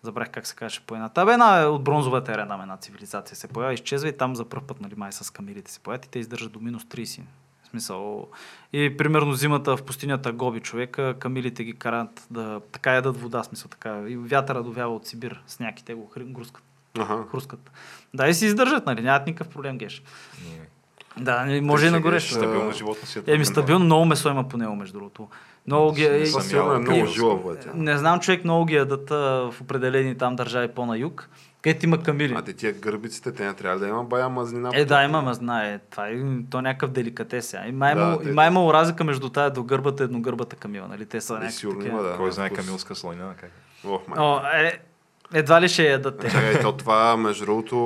[0.04, 1.26] забрах как се каже по едната.
[1.26, 4.64] Бе, една от бронзовата ера там една цивилизация се поява, изчезва и там за първ
[4.68, 7.22] път, нали, май с камилите се появят и те издържат до минус 30.
[7.64, 8.28] В смисъл.
[8.74, 13.70] И примерно зимата в пустинята Гоби човека, камилите ги карат да така ядат вода, смисъл
[13.70, 14.04] така.
[14.08, 16.64] И вятъра довява от Сибир, сняг и те го грускат.
[17.00, 17.26] Аха.
[17.32, 17.72] хрускат.
[18.14, 19.02] Да, и си издържат, нали?
[19.02, 20.04] Нямат никакъв проблем, геш.
[20.44, 20.73] Не.
[21.18, 22.34] Да, нали, може и на горещо.
[22.34, 25.28] Стабилно животно си е Еми, стабилно много месо има по него, между другото.
[25.68, 26.04] Много ги...
[26.04, 27.72] Е много е тя.
[27.74, 31.30] Не знам, човек много ги ядат в определени там държави по-на юг,
[31.62, 32.34] където има камили.
[32.38, 34.70] А те тия гърбиците, те не трябва да има бая мазнина.
[34.74, 35.80] Е, да, има, ма знае.
[35.80, 36.16] Това е,
[36.50, 37.46] то е някакъв деликатес.
[37.48, 37.68] сега.
[37.68, 40.88] Има, Да, има, те- има, имало разлика между тая до гърбата и едногърбата камила.
[40.88, 41.06] Нали?
[41.06, 42.18] Те са И някакви сигурно има, да.
[42.18, 43.52] Кой знае камилска слонина как?
[44.18, 44.80] О, е,
[45.34, 46.30] Едва ли ще ядат те.
[46.30, 47.78] Чакай, то това, между другото,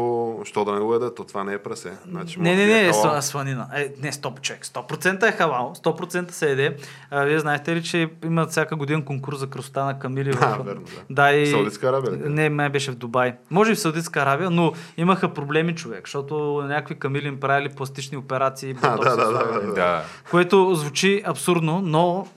[0.43, 1.93] що да не го ядат, то това не е прасе.
[2.09, 3.21] Значи, Не, не, би е не, халал.
[3.21, 3.67] с- сванина.
[3.75, 4.65] Е, не, 100 човек.
[4.65, 6.77] 100% е халал, 100% се еде.
[7.11, 10.31] А, вие знаете ли, че имат всяка година конкурс за красота на камили?
[10.33, 11.01] в- А, верно, да.
[11.11, 11.47] Да, и...
[11.47, 12.11] Саудитска Арабия?
[12.21, 13.33] Не, май беше в Дубай.
[13.49, 18.17] Може и в Саудитска Арабия, но имаха проблеми човек, защото някакви камили им правили пластични
[18.17, 18.75] операции.
[18.81, 19.73] А, да, да, да, да.
[19.73, 20.01] Да.
[20.31, 22.27] Което звучи абсурдно, но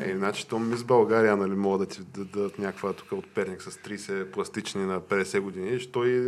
[0.00, 3.70] Е, значи то мис България, нали, могат да ти дадат някаква тук от Перник с
[3.70, 6.20] 30 пластични на 50 години, що и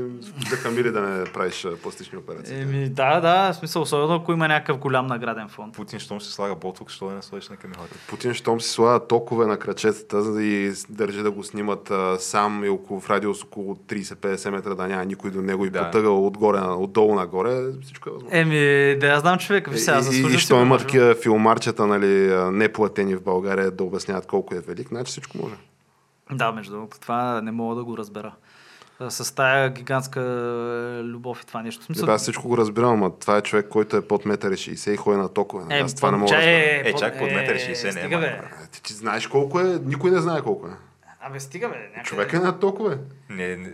[0.51, 2.61] да камили да не правиш пластични операции.
[2.61, 5.75] Еми, да, да, в смисъл, особено ако има някакъв голям награден фонд.
[5.75, 7.95] Путин, щом се слага ботокс, що да не сложиш на камилата?
[8.09, 12.17] Путин, щом си слага токове на крачетата за да и държи да го снимат а,
[12.19, 15.85] сам и около, в радиус около 30-50 метра да няма никой до него и Да.
[15.85, 17.51] потъгал отгоре, отдолу нагоре,
[17.83, 18.39] всичко е възможно.
[18.39, 18.57] Еми,
[18.99, 20.85] да я знам човек, виж сега, и, и, заслужил и си що го, има може
[20.85, 20.87] би.
[20.87, 23.21] такива филмарчета, нали, а, неплатени в
[23.57, 25.54] България да обясняват колко е велик, значи всичко може.
[26.32, 28.32] Да, между другото, това не мога да го разбера.
[29.09, 31.80] С тая гигантска е, любов и това нещо.
[31.80, 34.88] Не, смисъл, бе, аз всичко го разбирам, а това е човек, който е под 1,60
[34.88, 35.76] м и ходи на токове.
[35.76, 36.54] е, аз това не мога да разбера.
[36.54, 38.40] Е, под- чак под метър и 60 не е Стига, бе.
[38.72, 40.70] Ти, ти знаеш колко е, никой не знае колко е.
[41.20, 41.74] Абе, стига, бе.
[41.78, 42.02] Някъде...
[42.04, 42.98] Човек е на токове.
[43.30, 43.72] Не, не,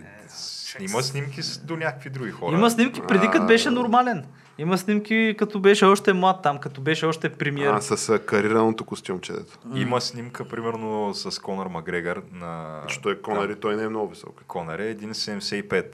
[0.79, 2.57] има снимки с, до някакви други хора.
[2.57, 4.25] Има снимки преди като беше нормален.
[4.57, 7.73] Има снимки като беше още млад там, като беше още премиер.
[7.73, 9.33] А, с а, карираното костюмче.
[9.33, 9.57] дето.
[9.75, 12.81] Има снимка, примерно, с Конор Макгрегор на...
[12.87, 14.43] Че той е Конър и той не е много висок.
[14.47, 15.85] Конър е 1,75.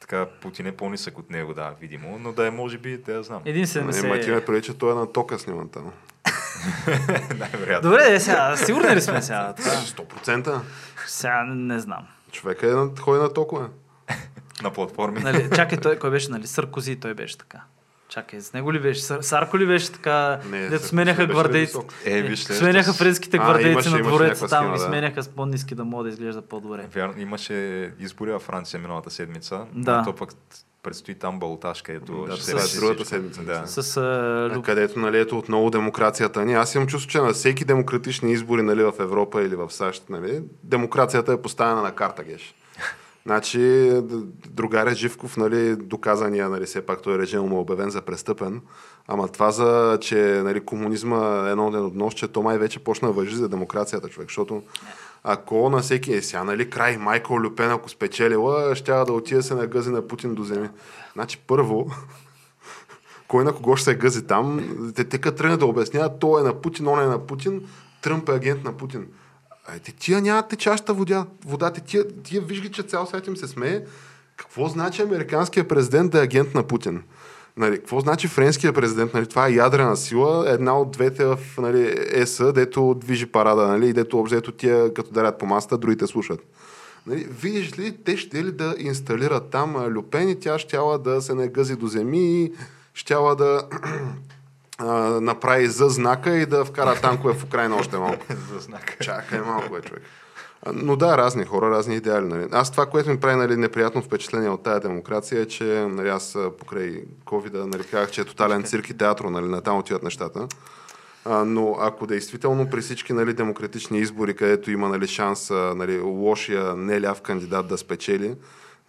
[0.00, 2.18] Така, Путин е по-нисък от него, да, видимо.
[2.18, 3.42] Но да е, може би, да я знам.
[3.44, 4.34] Един Не, ма ти 70.
[4.34, 5.84] ме прилича, той е на тока сниман там.
[7.38, 7.90] Най-вероятно.
[7.90, 9.54] Добре, е, сега, сигурни ли сме сега?
[9.58, 9.70] Това?
[9.70, 10.60] 100%.
[11.06, 12.06] Сега не знам.
[12.32, 13.66] Човека е на, ходи на токове.
[14.62, 15.20] На платформи.
[15.20, 16.46] Нали, чакай, той кой беше, нали?
[16.46, 17.60] Саркози, той беше така.
[18.10, 19.00] Чакай, с него ли беше?
[19.00, 21.76] Сар, Сарко ли беше така, Не, дето сменяха гвардейци?
[22.04, 24.84] Е, виж, следващото Сменяха с- френските гвардейци имаше- на двореца там схема, и да.
[24.84, 26.86] сменяха с по-низки да могат да изглежда по-добре.
[26.94, 27.54] Вярно, имаше
[27.98, 29.60] избори във Франция миналата седмица.
[29.72, 29.96] Да.
[29.98, 30.30] но То пък
[30.82, 33.08] предстои там балотаж, където Да, ще с се реши другата всичко.
[33.08, 33.42] седмица.
[33.42, 33.66] Да.
[33.66, 34.64] С А, люб...
[34.64, 36.54] Където, нали, ето отново демокрацията ни.
[36.54, 40.42] Аз имам чувство, че на всеки демократични избори, нали, в Европа или в САЩ, нали,
[40.64, 42.54] демокрацията е поставена на карта, геш.
[43.26, 43.92] Значи,
[44.48, 48.60] другаря Живков, нали, доказания, нали, все пак той режим му е обявен за престъпен.
[49.08, 52.84] Ама това за, че нали, комунизма е едно ден от нощ, че то май вече
[52.84, 54.28] почна въжи за демокрацията, човек.
[54.28, 54.62] Защото
[55.24, 59.42] ако на всеки е сега, нали, край Майкъл Люпен, ако спечелила, ще да отиде да
[59.42, 60.68] се нагъзи на Путин до земи.
[61.12, 61.90] Значи, първо,
[63.28, 64.60] кой на кого ще се гъзи там,
[64.96, 67.62] те, те тръгнат да обясняват, той е на Путин, он е на Путин,
[68.02, 69.06] Тръмп е агент на Путин.
[69.66, 71.26] А те, тия нямат течаща вода.
[71.44, 73.82] вода те, тия, тия виж че цял свят им се смее.
[74.36, 77.02] Какво значи американският президент да е агент на Путин?
[77.56, 79.14] Нали, какво значи френския президент?
[79.14, 83.88] Нали, това е ядрена сила, една от двете в нали, ЕС, дето движи парада, нали,
[83.88, 86.40] и дето обзето тия като дарят по масата, другите слушат.
[87.06, 91.34] Нали, видиш ли, те ще ли да инсталират там Люпен и тя щяла да се
[91.34, 92.52] нагъзи до земи и
[92.94, 93.62] щяла да
[94.80, 98.26] а, направи за знака и да вкара танкове в Украина още малко.
[98.52, 98.96] За знак.
[99.00, 100.02] Чакай малко, бе, човек.
[100.72, 102.26] Но да, разни хора, разни идеали.
[102.26, 102.48] Нали.
[102.52, 106.38] Аз това, което ми прави нали, неприятно впечатление от тая демокрация е, че нали, аз
[106.58, 110.46] покрай covid нали, казах, че е тотален цирк и театро, нали, на там отиват нещата.
[111.24, 116.76] А, но ако действително при всички нали, демократични избори, където има нали, шанс нали, лошия
[116.76, 118.34] неляв кандидат да спечели,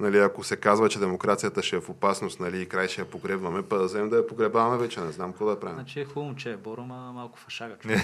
[0.02, 3.06] нали, ако се казва, че демокрацията ще е в опасност нали, и край ще я
[3.06, 5.76] погребваме, па да вземем да я погребаваме вече, не знам какво да правим.
[5.76, 7.76] Значи е хубаво момче, Боро, ма малко фашага.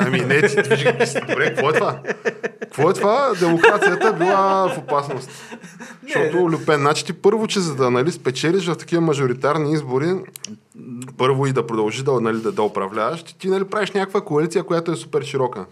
[0.00, 2.00] Ами не, ти виж, добре, какво е това?
[2.60, 3.32] Какво е това?
[3.40, 5.30] Демокрацията била в опасност.
[6.02, 10.14] Защото Люпен, значи ти първо, че за да нали, спечелиш в такива мажоритарни избори,
[11.16, 14.64] първо и да продължи да, нали, да, да управляваш, ти, ти нали, правиш някаква коалиция,
[14.64, 15.66] която е супер широка.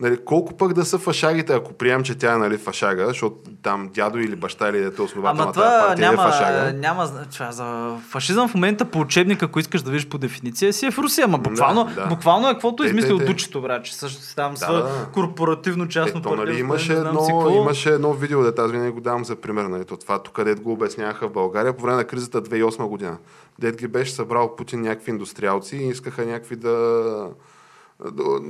[0.00, 3.90] Нали, колко пък да са фашагите, ако приемам, че тя е нали, фашага, защото там
[3.94, 6.72] дядо или баща или дете основател на тази партия няма, е фашага.
[6.72, 10.86] няма това, за фашизъм в момента по учебник, ако искаш да видиш по дефиниция, си
[10.86, 11.24] е в Русия.
[11.24, 12.06] Ама буквално, Да, да.
[12.06, 13.32] буквално е каквото Те, измислил те, те.
[13.32, 15.08] Дучето, брат, че също там Да, са да.
[15.12, 19.36] корпоративно частно Ето, нали, имаше, едно, имаше едно видео, дето аз винаги го давам за
[19.36, 19.64] пример.
[19.64, 23.18] Нали, то това, тук дед го обясняваха в България по време на кризата 2008 година.
[23.58, 26.76] Дед ги беше събрал Путин някакви индустриалци и искаха някакви да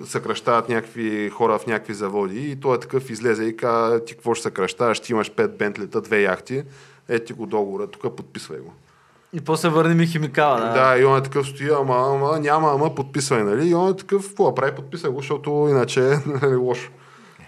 [0.05, 2.51] съкръщават някакви хора в някакви заводи.
[2.51, 6.01] И той е такъв излезе и каза, ти какво ще съкръщаваш, ти имаш 5 бентлета,
[6.01, 6.64] две яхти,
[7.09, 8.72] ето ти го договора, тук подписвай го.
[9.32, 10.61] И после върне ми химикала.
[10.61, 10.72] Да.
[10.72, 13.68] Да, и он е такъв стои, ама, ама няма, ама подписвай, нали?
[13.68, 16.90] И он е такъв, какво прави, подписай го, защото иначе е лошо.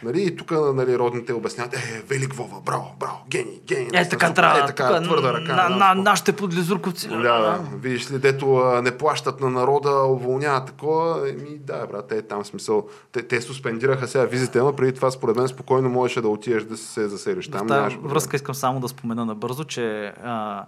[0.03, 3.89] Нали, и тук нали, родните обясняват, е, велик Вова, браво, браво, гений, гений.
[3.95, 4.61] Е, така трябва.
[4.61, 5.57] Е, така, твърда ръка.
[5.57, 7.09] На, да, на, нашите подлизурковци.
[7.09, 7.61] Да, да.
[7.77, 11.31] Видиш ли, дето не плащат на народа, уволняват такова.
[11.31, 12.89] Еми, да, брат, те там смисъл.
[13.13, 16.77] Те, те суспендираха сега визите, но преди това според мен спокойно можеше да отидеш да
[16.77, 17.67] се заселиш там.
[17.67, 17.99] Проблем.
[18.03, 20.65] връзка искам само да спомена набързо, че а,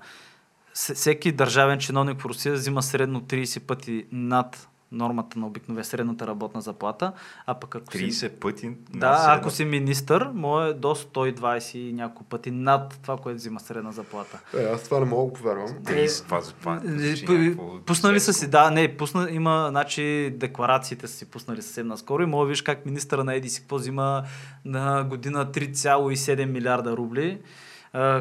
[0.75, 6.27] се- всеки държавен чиновник в Русия взима средно 30 пъти над нормата на обикнове средната
[6.27, 7.13] работна заплата,
[7.47, 8.11] а пък ако си...
[8.11, 8.67] 30 пъти.
[8.67, 13.37] на Да, ако си министър, му е до 120 и няколко пъти над това, което
[13.37, 14.41] взима средна заплата.
[14.59, 15.69] Е, аз това не мога да повярвам.
[15.69, 20.35] 30, това, това, Е, звучи п- някакво Пуснали са си, да, не, пусна, има, значи,
[20.37, 23.61] декларациите са си пуснали съвсем наскоро и мога да видиш как министъра на Еди си
[23.61, 24.23] какво взима
[24.65, 27.39] на година 3,7 милиарда рубли,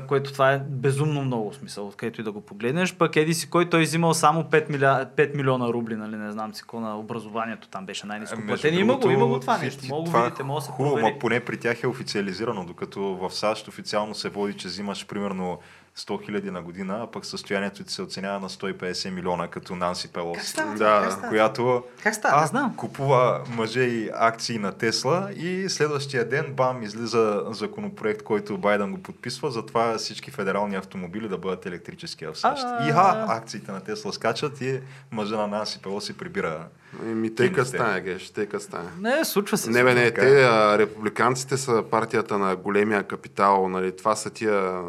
[0.08, 2.96] което това е безумно много смисъл, откъдето и да го погледнеш.
[2.96, 6.54] Пък Еди си, кой той взимал само 5, миля, 5 милиона рубли, нали, не знам
[6.54, 8.80] си на образованието там беше най-низко Между платен.
[8.80, 9.84] Има го, има го това нещо.
[9.90, 13.32] Мога го е видите, може да се Хубаво, поне при тях е официализирано, докато в
[13.32, 15.60] САЩ официално се води, че взимаш примерно
[16.00, 20.08] 100 хиляди на година, а пък състоянието ти се оценява на 150 милиона, като Нанси
[20.08, 20.46] Как Пелоси.
[20.46, 20.76] става?
[20.76, 21.30] Да, Как става?
[21.30, 22.42] която Как става?
[22.42, 22.76] Не знам.
[22.76, 28.98] купува мъже и акции на Тесла и следващия ден, бам, излиза законопроект, който Байден го
[28.98, 32.64] подписва, затова всички федерални автомобили да бъдат електрически в САЩ.
[32.66, 32.88] А.
[32.88, 34.80] И ха, акциите на Тесла скачат и
[35.12, 36.68] мъжа на Нанси Пелоси прибира.
[37.04, 37.78] Еми, тъй Кингсте.
[37.78, 38.90] стане, геш, тъй като стане.
[39.00, 39.70] Не, случва се.
[39.70, 44.82] Не, бе, не, те, а, републиканците са партията на големия капитал, нали, това са тия,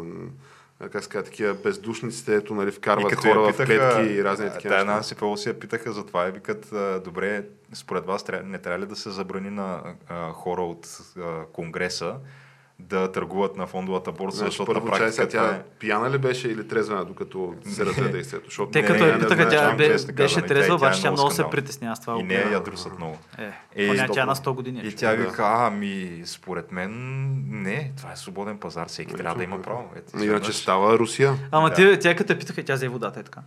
[0.89, 4.93] как ска, такива бездушниците, ето, нали, вкарват хора в клетки и разни такива Тая неща.
[4.93, 7.43] Нанси Пелоси я питаха за това и викат, добре,
[7.73, 10.87] според вас не трябва ли да се забрани на а, хора от
[11.17, 12.15] а, Конгреса
[12.81, 15.63] да търгуват на фондовата борса, Значи, защото на първо чай сега практика това тя е...
[15.79, 18.45] пияна ли беше или трезвена, докато се разгледа действието?
[18.45, 21.01] Защото Те Не, като не, я не питаха, знаеш, тя бе- беше трезва, е обаче
[21.01, 22.19] тя много се притеснява с това.
[22.19, 22.53] И гледам.
[22.53, 23.17] я друсат много.
[23.37, 24.79] Е, Е, тя на 100 години.
[24.79, 26.91] е И тя вика, а, ами, според мен,
[27.49, 29.89] не, това е свободен пазар, всеки трябва да има право.
[29.95, 31.33] Ето, Иначе става Русия.
[31.51, 33.41] Ама тя като питаха, тя взе водата е така.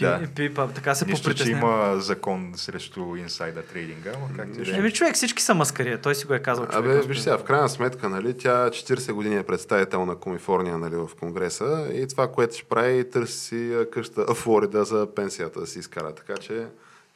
[0.00, 0.20] Да.
[0.36, 4.76] пи, па, така се Нищо, че има закон срещу инсайдър трейдинга, ама как ти да
[4.76, 4.78] е.
[4.78, 6.00] Еми човек, всички са маскария.
[6.00, 6.66] Той си го е казал.
[6.66, 10.78] човек, Абе, виж сега, в крайна сметка, нали, тя 40 години е представител на Комифорния
[10.78, 15.66] нали, в Конгреса и това, което ще прави, търси къща в Флорида за пенсията да
[15.66, 16.14] си изкара.
[16.14, 16.66] Така че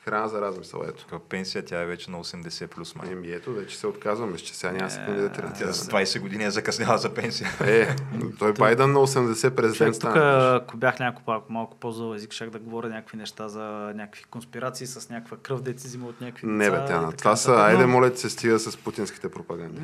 [0.09, 1.06] храна за размисъл, ето.
[1.06, 3.09] Тук пенсия тя е вече на 80 плюс май.
[3.12, 5.52] Еми ето, вече се отказваме, че сега няма да се Е, кандидатира.
[5.59, 7.48] Тя с 20 години е закъсняла за пенсия.
[7.60, 7.97] Е,
[8.39, 12.59] той Байден на 80 президент тук, ако бях няколко малко, малко по-зъл език, щях да
[12.59, 13.60] говоря някакви неща за
[13.94, 17.52] някакви конспирации с някаква кръв, деци взима от някакви Не бе, Тяна, така това са,
[17.52, 19.80] айде моля се стига с путинските пропаганди.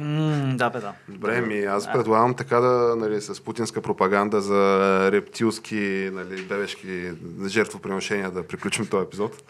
[0.57, 0.93] Да, бе, да.
[1.09, 7.13] Добре, ми аз предлагам така да, нали, с путинска пропаганда за рептилски, нали, бебешки
[7.47, 9.43] жертвоприношения да приключим този епизод.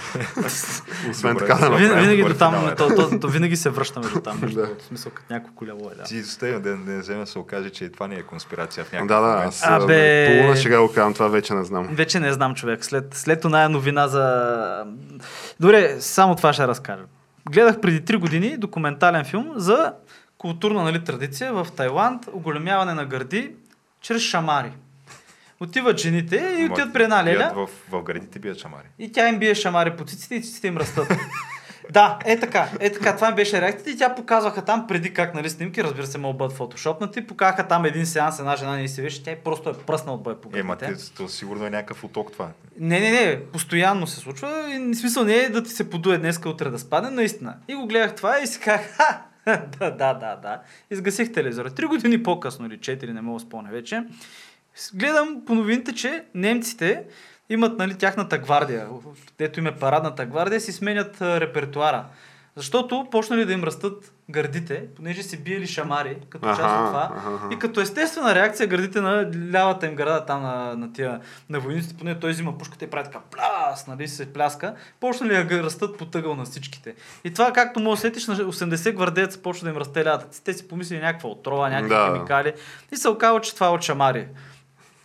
[1.10, 2.00] Освен така да направим.
[2.00, 2.74] винаги до там, финал е.
[2.74, 4.66] то, то, то, винаги се връщаме до там, между Да.
[4.66, 6.02] В смисъл, като някакво колело е, да.
[6.02, 9.08] Ти стега да не вземе се окаже, че и това не е конспирация в някакъв
[9.08, 10.38] Да, да, аз Абе...
[10.38, 11.88] полуна шега го казвам, това вече не знам.
[11.92, 12.84] Вече не знам, човек.
[12.84, 14.84] След, след оная новина за...
[15.60, 17.02] Добре, само това ще разкажа.
[17.50, 19.92] Гледах преди 3 години документален филм за
[20.38, 23.52] културна нали, традиция в Тайланд, оголемяване на гърди
[24.00, 24.72] чрез шамари.
[25.62, 28.86] Отиват жените и Ма, отиват при една леля В, в градите бият шамари.
[28.98, 31.08] и тя им бие шамари по циците и циците им растат.
[31.90, 35.34] Да, е така, е така, това ми беше реакцията и тя показваха там преди как,
[35.34, 38.88] нали, снимки, разбира се, могат да бъдат фотошопнати, показаха там един сеанс, една жена не
[38.88, 42.04] си виж, тя просто е пръсна от бой по Ема, те, то сигурно е някакъв
[42.04, 42.48] уток това.
[42.78, 44.70] Не, не, не, постоянно се случва.
[44.70, 47.56] И смисъл не е да ти се подуе днеска, утре да спадне, наистина.
[47.68, 49.22] И го гледах това и си казах, ха,
[49.78, 50.60] да, да, да, да.
[50.90, 51.70] Изгасих телевизора.
[51.70, 54.04] Три години по-късно или четири, не мога да спомня вече.
[54.94, 57.04] Гледам по новините, че немците
[57.50, 58.88] имат нали, тяхната гвардия,
[59.38, 62.04] дето им е парадната гвардия, си сменят а, репертуара.
[62.56, 67.10] Защото почнали да им растат гърдите, понеже си биели шамари, като част Аха, от това.
[67.16, 67.54] аха.
[67.54, 71.94] И като естествена реакция, гърдите на лявата им града, там на, на тия на войниците,
[71.98, 76.04] поне той взима пушката и прави така пляс, нали се пляска, почнали да растат по
[76.06, 76.94] тъгъл на всичките.
[77.24, 80.44] И това, както да сетиш, на 80 гвардеца почва да им расте лятъци.
[80.44, 82.12] Те си помислили някаква отрова, някакви Да.
[82.14, 82.52] химикали.
[82.92, 84.28] И се оказва, че това е от шамари.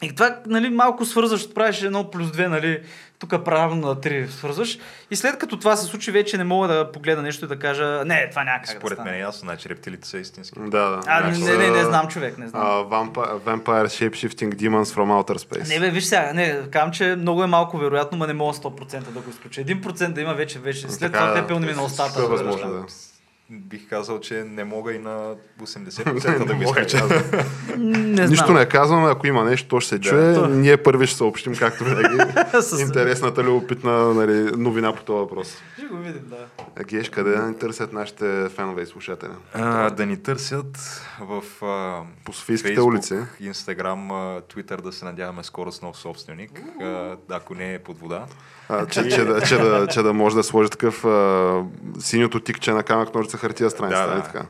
[0.01, 2.81] И това, нали, малко свързваш, правиш едно плюс две, нали,
[3.19, 4.77] тук правилно на три свързваш.
[5.11, 8.03] И след като това се случи, вече не мога да погледна нещо и да кажа,
[8.05, 9.11] не, това няма как да Според стане.
[9.11, 10.59] мен е ясно, значи рептилите са истински.
[10.59, 11.01] Да, да.
[11.07, 12.61] А, Значи не, не, не, знам човек, не знам.
[12.61, 15.69] а, Vampire, Vampire Shapeshifting Demons from Outer Space.
[15.69, 18.99] Не бе, виж сега, не, казвам, че много е малко вероятно, но не мога 100%
[19.01, 19.61] да го изключа.
[19.61, 20.81] 1% да има вече, вече.
[20.81, 22.19] След Така, това те пълни ми на устата.
[22.19, 22.91] е да възможно, разбираш.
[22.91, 23.16] да.
[23.49, 26.03] Бих казал, че не мога и на 80%
[26.37, 28.29] да го знам.
[28.29, 30.01] Нищо не казваме, ако има нещо, то ще се Да.
[30.01, 30.33] чуе.
[30.33, 32.17] То- Ние първи ще съобщим, както винаги.
[32.61, 35.57] С- Интересната, любопитна нали, новина по този въпрос.
[35.77, 36.83] Ще го видим, да.
[36.83, 39.31] Геш, къде да ни търсят нашите фенове и слушатели?
[39.53, 40.77] А, да ни търсят
[41.19, 43.15] в а, По Софийските Facebook, улици.
[43.39, 46.51] Инстаграм, а, Twitter да се надяваме скоро с нов собственик,
[46.81, 48.25] а, ако не е под вода.
[48.69, 51.64] А, че, че, да, че, да, че да може да сложи такъв а,
[51.99, 54.02] синьото тикче на камък, ножица, хартия страница.
[54.02, 54.45] Да, нали да, така?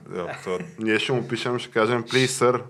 [0.46, 2.62] да, Ние ще му пишем, ще кажем please sir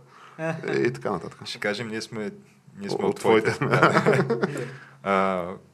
[0.87, 1.39] и така нататък.
[1.45, 2.31] ще кажем, ние сме,
[2.79, 3.51] ние сме От от, твоите.
[3.51, 3.75] твоите.
[3.77, 4.47] Да.
[5.03, 5.13] А,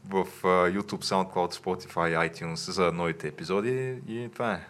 [0.09, 4.67] в а, YouTube, SoundCloud, Spotify, iTunes за новите епизоди и това е.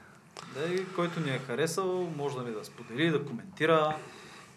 [0.56, 3.96] Да, и който ни е харесал, може да ми да сподели, да коментира,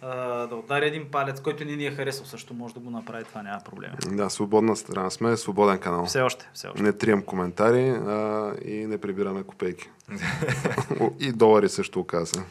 [0.07, 0.17] а,
[0.47, 3.43] да удари един палец, който ни ни е харесал също може да го направи, това
[3.43, 3.91] няма проблем.
[4.07, 6.05] Да, свободна страна сме, свободен канал.
[6.05, 6.83] Все още, все още.
[6.83, 9.91] Не трием коментари а, и не прибираме копейки.
[11.21, 12.43] и долари също оказа.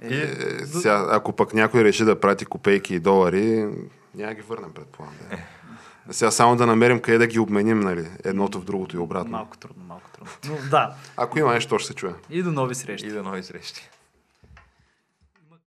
[0.00, 0.26] Е, Е,
[0.66, 3.68] сега, ако пък някой реши да прати копейки и долари,
[4.14, 5.14] няма ги върнем, предполагам.
[5.30, 6.12] Да.
[6.12, 8.08] Сега само да намерим къде да ги обменим, нали?
[8.24, 9.30] Едното в другото и обратно.
[9.30, 10.32] малко трудно, малко трудно.
[10.48, 12.12] Но да, Ако има нещо, то ще се чуе.
[12.30, 13.06] и до нови срещи.
[13.06, 13.90] И до нови срещи.